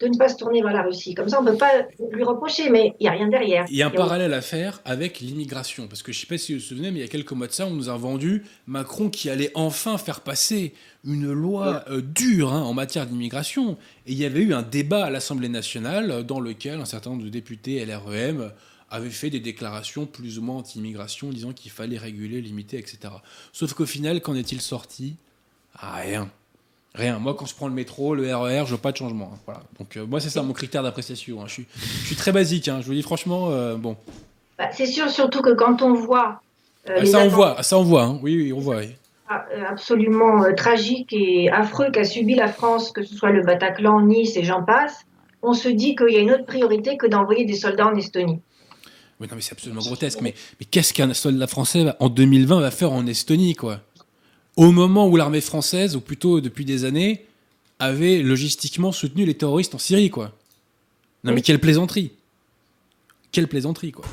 [0.00, 1.14] de ne pas se tourner vers la Russie.
[1.14, 1.72] Comme ça, on ne peut pas
[2.12, 3.64] lui reprocher, mais il n'y a rien derrière.
[3.70, 5.88] Il y a un Et on- parallèle à faire avec l'immigration.
[5.88, 7.32] Parce que je ne sais pas si vous vous souvenez, mais il y a quelques
[7.32, 10.74] mois de ça, on nous a vendu Macron qui allait enfin faire passer
[11.04, 13.78] une loi euh, dure hein, en matière d'immigration.
[14.06, 17.10] Et il y avait eu un débat à l'Assemblée nationale euh, dans lequel un certain
[17.10, 18.52] nombre de députés LREM
[18.90, 22.98] avaient fait des déclarations plus ou moins anti-immigration, disant qu'il fallait réguler, limiter, etc.
[23.52, 25.16] Sauf qu'au final, qu'en est-il sorti?
[25.78, 26.30] Ah, Rien.
[26.96, 27.18] Rien.
[27.18, 29.30] Moi, quand je prends le métro, le RER, je veux pas de changement.
[29.34, 29.38] hein.
[29.44, 29.60] Voilà.
[29.78, 31.40] Donc, euh, moi, c'est ça mon critère d'appréciation.
[31.42, 31.44] hein.
[31.46, 31.66] Je, suis,
[32.02, 32.68] je suis très basique.
[32.68, 32.78] hein.
[32.80, 33.96] Je vous dis franchement, euh, bon.
[34.58, 36.40] Bah, c'est sûr, surtout que quand on voit
[36.88, 37.62] euh, Ah, les ça, on voit.
[37.62, 38.08] Ça, on voit.
[38.22, 38.76] Oui, oui, on voit.
[38.78, 38.88] oui.
[39.30, 44.36] euh, absolument tragiques et affreux qu'a subi la France, que ce soit le Bataclan, Nice
[44.36, 45.00] et j'en passe,
[45.42, 48.40] on se dit qu'il y a une autre priorité que d'envoyer des soldats en Estonie.
[49.20, 50.20] Oui, non, mais c'est absolument grotesque.
[50.22, 53.80] Mais, mais qu'est-ce qu'un soldat français en 2020 va faire en Estonie, quoi?
[54.56, 57.26] Au moment où l'armée française, ou plutôt depuis des années,
[57.78, 60.32] avait logistiquement soutenu les terroristes en Syrie, quoi.
[61.24, 62.12] Non, mais quelle plaisanterie
[63.32, 64.06] Quelle plaisanterie, quoi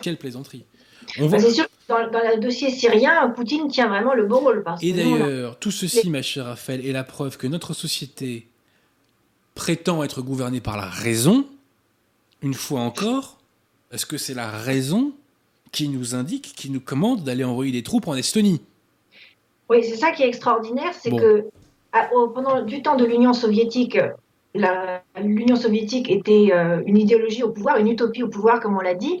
[0.00, 0.64] Quelle plaisanterie
[1.18, 1.38] On voit...
[1.38, 4.62] Bah, c'est sûr que dans, dans le dossier syrien, Poutine tient vraiment le beau rôle.
[4.62, 8.46] Parce Et d'ailleurs, tout ceci, ma chère Raphaël, est la preuve que notre société
[9.54, 11.46] prétend être gouvernée par la raison.
[12.40, 13.38] Une fois encore,
[13.92, 15.12] est-ce que c'est la raison
[15.72, 18.62] qui nous indique, qui nous commande d'aller envoyer des troupes en Estonie
[19.70, 21.16] Oui, c'est ça qui est extraordinaire, c'est Bon.
[21.18, 21.44] que
[21.92, 23.98] à- au- pendant du temps de l'Union soviétique,
[25.16, 28.94] l'Union soviétique était euh, une idéologie au pouvoir, une utopie au pouvoir, comme on l'a
[28.94, 29.20] dit.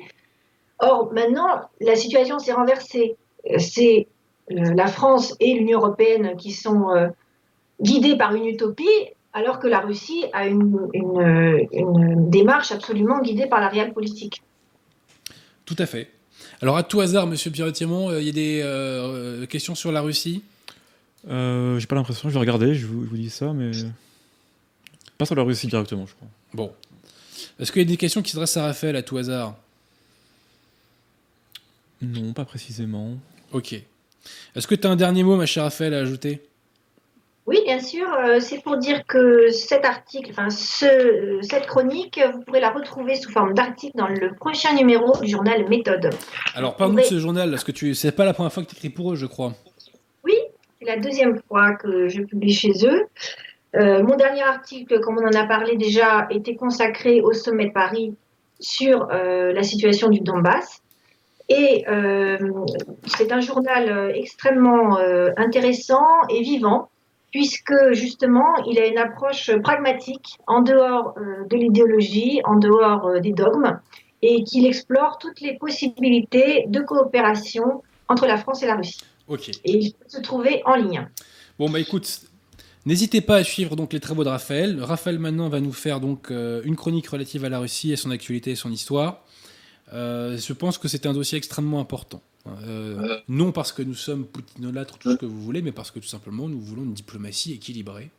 [0.80, 1.46] Or, maintenant,
[1.80, 3.16] la situation s'est renversée.
[3.48, 4.08] Euh, C'est
[4.50, 7.08] euh, la France et l'Union européenne qui sont euh,
[7.80, 8.88] guidées par une utopie,
[9.32, 14.42] alors que la Russie a une, une, une démarche absolument guidée par la réelle politique.
[15.64, 16.08] Tout à fait.
[16.62, 20.42] Alors, à tout hasard, monsieur Pierre-Thiemont, il y a des euh, questions sur la Russie?
[21.28, 23.70] Euh, J'ai pas l'impression, je vais regarder, je vous, je vous dis ça, mais.
[25.16, 26.28] Pas sur la Russie directement, je crois.
[26.54, 26.72] Bon.
[27.58, 29.56] Est-ce qu'il y a des questions qui s'adressent à Raphaël à tout hasard?
[32.02, 33.18] Non, pas précisément.
[33.52, 33.74] Ok.
[34.54, 36.42] Est-ce que tu as un dernier mot, ma chère Raphaël, à ajouter?
[37.46, 38.06] Oui, bien sûr.
[38.12, 43.16] euh, c'est pour dire que cet article, enfin ce, cette chronique, vous pourrez la retrouver
[43.16, 46.10] sous forme d'article dans le prochain numéro du journal Méthode.
[46.54, 47.08] Alors, parle-nous de Oui.
[47.08, 47.94] ce journal, parce que tu...
[47.94, 49.52] c'est pas la première fois que tu écris pour eux, je crois.
[50.82, 53.04] C'est la deuxième fois que je publie chez eux.
[53.76, 57.72] Euh, mon dernier article, comme on en a parlé déjà, était consacré au sommet de
[57.72, 58.14] Paris
[58.60, 60.80] sur euh, la situation du Donbass.
[61.50, 62.38] Et euh,
[63.04, 66.88] c'est un journal euh, extrêmement euh, intéressant et vivant,
[67.30, 73.20] puisque justement, il a une approche pragmatique, en dehors euh, de l'idéologie, en dehors euh,
[73.20, 73.78] des dogmes,
[74.22, 79.00] et qu'il explore toutes les possibilités de coopération entre la France et la Russie.
[79.64, 81.06] Et il peut se trouver en ligne.
[81.58, 82.22] Bon, bah écoute,
[82.84, 84.82] n'hésitez pas à suivre donc les travaux de Raphaël.
[84.82, 88.10] Raphaël maintenant va nous faire donc euh, une chronique relative à la Russie et son
[88.10, 89.24] actualité et son histoire.
[89.92, 92.22] Euh, je pense que c'est un dossier extrêmement important.
[92.64, 95.98] Euh, non parce que nous sommes poutinolâtres, tout ce que vous voulez, mais parce que
[96.00, 98.10] tout simplement nous voulons une diplomatie équilibrée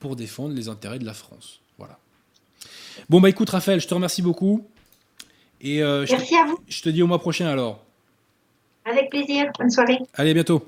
[0.00, 1.60] pour défendre les intérêts de la France.
[1.76, 1.98] Voilà.
[3.08, 4.66] Bon, bah écoute, Raphaël, je te remercie beaucoup.
[5.60, 6.58] Et euh, je, te, Merci à vous.
[6.68, 7.84] je te dis au mois prochain alors.
[8.84, 9.46] Avec plaisir.
[9.58, 9.98] Bonne soirée.
[10.14, 10.66] Allez, à bientôt.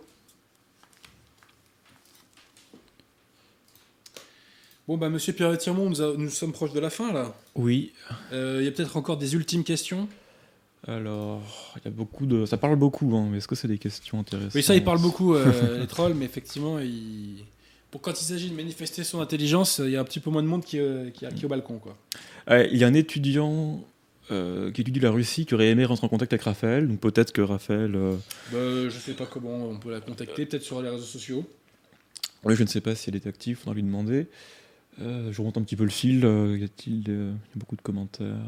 [4.88, 7.34] Bon, bah, monsieur Pierre-Tirmont, nous, a- nous sommes proches de la fin, là.
[7.54, 7.92] Oui.
[8.32, 10.08] Euh, Il y a peut-être encore des ultimes questions?
[10.86, 11.42] Alors,
[11.76, 12.46] il y a beaucoup de.
[12.46, 14.54] Ça parle beaucoup, hein, mais est-ce que c'est des questions intéressantes?
[14.54, 17.44] Oui, ça, il parle beaucoup, euh, les trolls, mais effectivement, il...
[17.90, 20.42] pour quand il s'agit de manifester son intelligence, il y a un petit peu moins
[20.42, 21.78] de monde qui, euh, qui, qui est au balcon.
[21.78, 21.96] Quoi.
[22.48, 23.84] Ouais, Il y a un étudiant
[24.30, 27.32] euh, qui étudie la Russie qui aurait aimé rentrer en contact avec Raphaël, donc peut-être
[27.32, 27.94] que Raphaël.
[27.94, 28.16] euh,
[28.50, 31.44] Bah, je sais pas comment on peut la contacter, peut-être sur les réseaux sociaux.
[32.42, 34.28] Oui, je ne sais pas si elle est active, faudra lui demander.
[35.02, 36.24] Euh, je remonte un petit peu le fil.
[36.24, 38.26] euh, y a-t-il euh, beaucoup de commentaires?
[38.28, 38.38] Euh,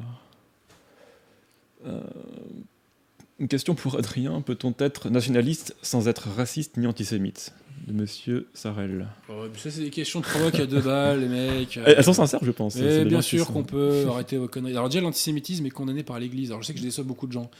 [3.38, 7.52] Une question pour Adrien peut-on être nationaliste sans être raciste ni antisémite?
[7.88, 9.08] De Monsieur Sarel.
[9.28, 11.76] Mais ça, c'est des questions de provoque à deux balles, les mecs.
[11.78, 11.94] euh.
[11.96, 12.76] Elles sont sincères, je pense.
[12.76, 14.72] Des bien sûr sont- qu'on peut arrêter vos conneries.
[14.76, 16.50] Alors déjà, l'antisémitisme est condamné par l'Église.
[16.50, 17.50] Alors je sais que je déçois beaucoup de gens.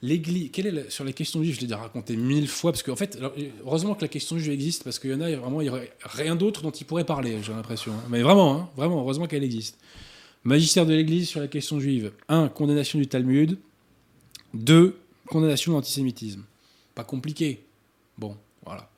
[0.00, 2.82] L'Église, quelle est la- sur la question juive Je l'ai déjà raconté mille fois parce
[2.82, 3.34] qu'en fait, alors,
[3.66, 5.92] heureusement que la question juive existe parce qu'il y en a vraiment, il y aurait
[6.00, 7.36] rien d'autre dont ils pourraient parler.
[7.42, 7.92] J'ai l'impression.
[7.92, 8.04] hein.
[8.08, 9.76] Mais vraiment, hein, vraiment, heureusement qu'elle existe.
[10.44, 12.12] Magistère de l'Église sur la question juive.
[12.30, 12.48] 1.
[12.48, 13.58] Condamnation du Talmud.
[14.54, 14.98] 2.
[15.26, 16.44] Condamnation de l'antisémitisme.
[16.94, 17.64] Pas compliqué.
[18.18, 18.88] Bon, voilà.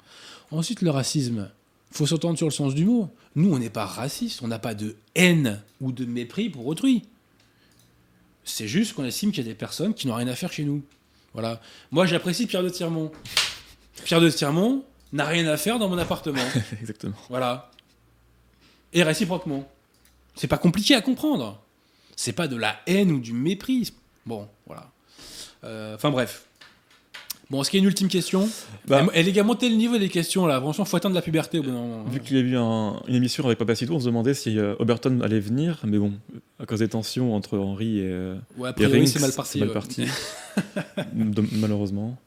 [0.51, 1.51] Ensuite, le racisme.
[1.91, 3.11] Faut s'entendre sur le sens du mot.
[3.35, 7.03] Nous, on n'est pas raciste, on n'a pas de haine ou de mépris pour autrui.
[8.45, 10.65] C'est juste qu'on estime qu'il y a des personnes qui n'ont rien à faire chez
[10.65, 10.83] nous.
[11.33, 11.61] Voilà.
[11.91, 13.11] Moi, j'apprécie Pierre de Tirmont.
[14.05, 16.43] Pierre de Tirmont n'a rien à faire dans mon appartement.
[16.81, 17.17] Exactement.
[17.29, 17.71] Voilà.
[18.93, 19.69] Et réciproquement.
[20.35, 21.63] C'est pas compliqué à comprendre.
[22.17, 23.93] C'est pas de la haine ou du mépris.
[24.27, 24.49] Bon,
[25.65, 26.45] Enfin bref.
[27.51, 28.47] Bon, est-ce qu'il y a une ultime question
[28.89, 30.61] Bah- les gars, montez le niveau des questions là.
[30.61, 32.05] Franchement, faut atteindre la puberté au bout d'un moment.
[32.05, 34.75] Vu qu'il y a eu un- une émission avec Papacito, on se demandait si euh,
[34.81, 36.13] Oberton allait venir, mais bon,
[36.61, 39.63] à cause des tensions entre Henry et, euh, Ouais, a priori, c'est mal parti.
[39.63, 39.67] ouais.
[41.15, 42.19] De- malheureusement.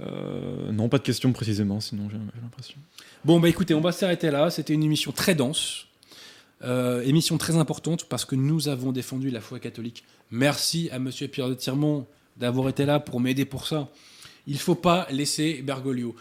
[0.00, 2.76] Euh, non, pas de questions précisément, sinon j'ai j'ai l'impression.
[3.24, 4.50] Bon, bah écoutez, on va s'arrêter là.
[4.50, 5.86] C'était une émission très dense.
[6.62, 10.04] Euh, émission très importante parce que nous avons défendu la foi catholique.
[10.30, 12.06] Merci à Monsieur Pierre de Tirmont
[12.36, 13.88] d'avoir été là pour m'aider pour ça.
[14.46, 16.14] Il faut pas laisser Bergoglio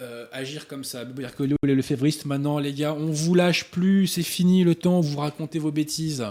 [0.00, 1.04] euh, agir comme ça.
[1.04, 2.24] Bergoglio, il est le févriste.
[2.26, 4.06] Maintenant, les gars, on vous lâche plus.
[4.06, 4.98] C'est fini le temps.
[5.00, 6.24] où Vous racontez vos bêtises.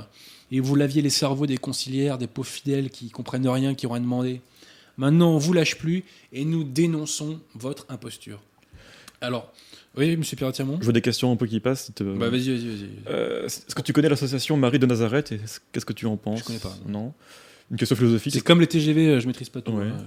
[0.52, 3.92] Et vous laviez les cerveaux des conciliaires, des pauvres fidèles qui comprennent rien, qui ont
[3.92, 4.42] rien demandé.
[4.98, 6.04] Maintenant, on vous lâche plus
[6.34, 8.42] et nous dénonçons votre imposture.
[9.22, 9.52] Alors,
[9.96, 11.92] oui, Monsieur Pierre de Tirmont Je vois des questions un peu qui passent.
[11.96, 12.90] te- bah vas-y, vas-y, vas-y.
[13.08, 16.18] Euh, Est-ce que tu connais l'association Marie de Nazareth et est-ce- Qu'est-ce que tu en
[16.18, 17.14] penses Je connais pas, Non.
[17.72, 18.34] Une question philosophique.
[18.34, 19.72] C'est comme les TGV, euh, je maîtrise pas tout.
[19.72, 19.88] Ouais.
[19.88, 19.98] hein.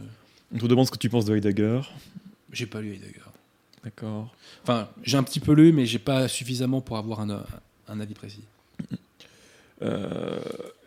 [0.55, 1.81] On te demande ce que tu penses de Heidegger.
[2.53, 3.20] J'ai pas lu Heidegger.
[3.82, 4.35] D'accord.
[4.62, 7.45] Enfin, j'ai un petit peu lu, mais j'ai pas suffisamment pour avoir un,
[7.89, 8.45] un avis précis.
[9.82, 10.39] Euh,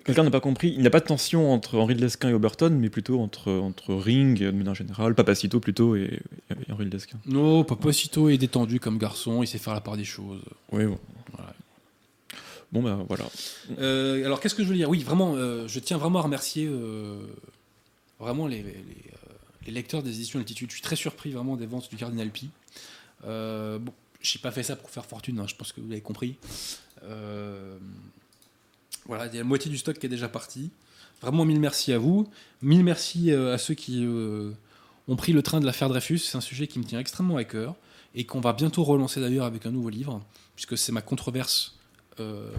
[0.05, 0.69] Quelqu'un n'a pas compris.
[0.73, 3.51] Il n'y a pas de tension entre Henri de Lesquin et Oberton, mais plutôt entre,
[3.51, 7.17] entre Ring, de manière générale, Papacito plutôt, et, et Henri de Lesquin.
[7.25, 10.39] Non, Papacito est détendu comme garçon, il sait faire la part des choses.
[10.71, 10.97] Oui, bon.
[11.33, 11.53] Voilà.
[12.72, 13.26] Bon, ben voilà.
[13.80, 14.89] Euh, alors, qu'est-ce que je veux dire?
[14.89, 17.26] Oui, vraiment, euh, je tiens vraiment à remercier euh,
[18.19, 18.65] vraiment les,
[19.68, 20.69] lecteurs des éditions Altitude.
[20.69, 22.49] Je suis très surpris vraiment des ventes du Cardinal Pi.
[23.23, 26.35] Bon, j'ai pas fait ça pour faire fortune, hein, je pense que vous l'avez compris.
[29.06, 30.69] Voilà, il y a la moitié du stock qui est déjà parti.
[31.22, 32.30] Vraiment, mille merci à vous.
[32.61, 34.06] Mille merci à ceux qui
[35.07, 36.19] ont pris le train de l'affaire Dreyfus.
[36.19, 37.76] C'est un sujet qui me tient extrêmement à cœur
[38.14, 40.22] et qu'on va bientôt relancer d'ailleurs avec un nouveau livre,
[40.56, 41.76] puisque c'est ma controverse
[42.19, 42.49] euh,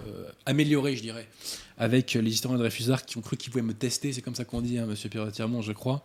[0.47, 1.27] améliorée, je dirais,
[1.79, 4.13] avec les historiens de Dreyfusard qui ont cru qu'ils pouvaient me tester.
[4.13, 6.05] C'est comme ça qu'on dit, hein, monsieur Pierre Tirmont, je crois.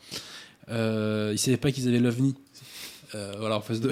[0.70, 2.36] Euh, ils ne savaient pas qu'ils avaient l'OVNI.
[3.16, 3.92] Euh, voilà, en face de.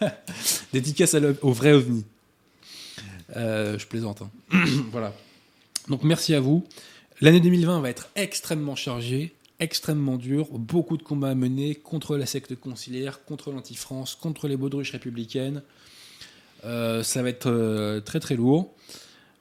[0.72, 2.04] Dédicace à au vrai OVNI.
[3.34, 4.22] Je plaisante.
[4.22, 4.64] hein.
[4.90, 5.14] voilà.
[5.88, 6.64] Donc merci à vous.
[7.20, 10.46] L'année 2020 va être extrêmement chargée, extrêmement dure.
[10.52, 15.62] Beaucoup de combats à mener contre la secte conciliaire, contre l'anti-France, contre les baudruches républicaines.
[16.62, 18.72] Ça va être très très lourd.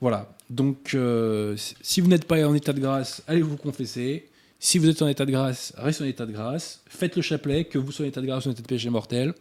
[0.01, 0.29] Voilà.
[0.49, 4.25] Donc euh, si vous n'êtes pas en état de grâce, allez vous confesser.
[4.59, 6.81] Si vous êtes en état de grâce, restez en état de grâce.
[6.87, 8.89] Faites le chapelet, que vous soyez en état de grâce ou en état de péché
[8.89, 9.33] mortel.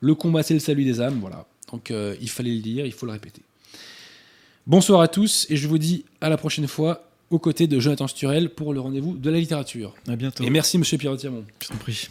[0.00, 1.18] Le combat, c'est le salut des âmes.
[1.20, 1.46] Voilà.
[1.72, 3.42] Donc euh, il fallait le dire, il faut le répéter.
[4.66, 8.06] Bonsoir à tous et je vous dis à la prochaine fois aux côtés de Jonathan
[8.06, 9.94] Sturel pour le rendez-vous de la littérature.
[10.06, 10.44] À bientôt.
[10.44, 11.44] Et merci Monsieur Pierre Tirmont.
[11.62, 12.08] Je t'en prie.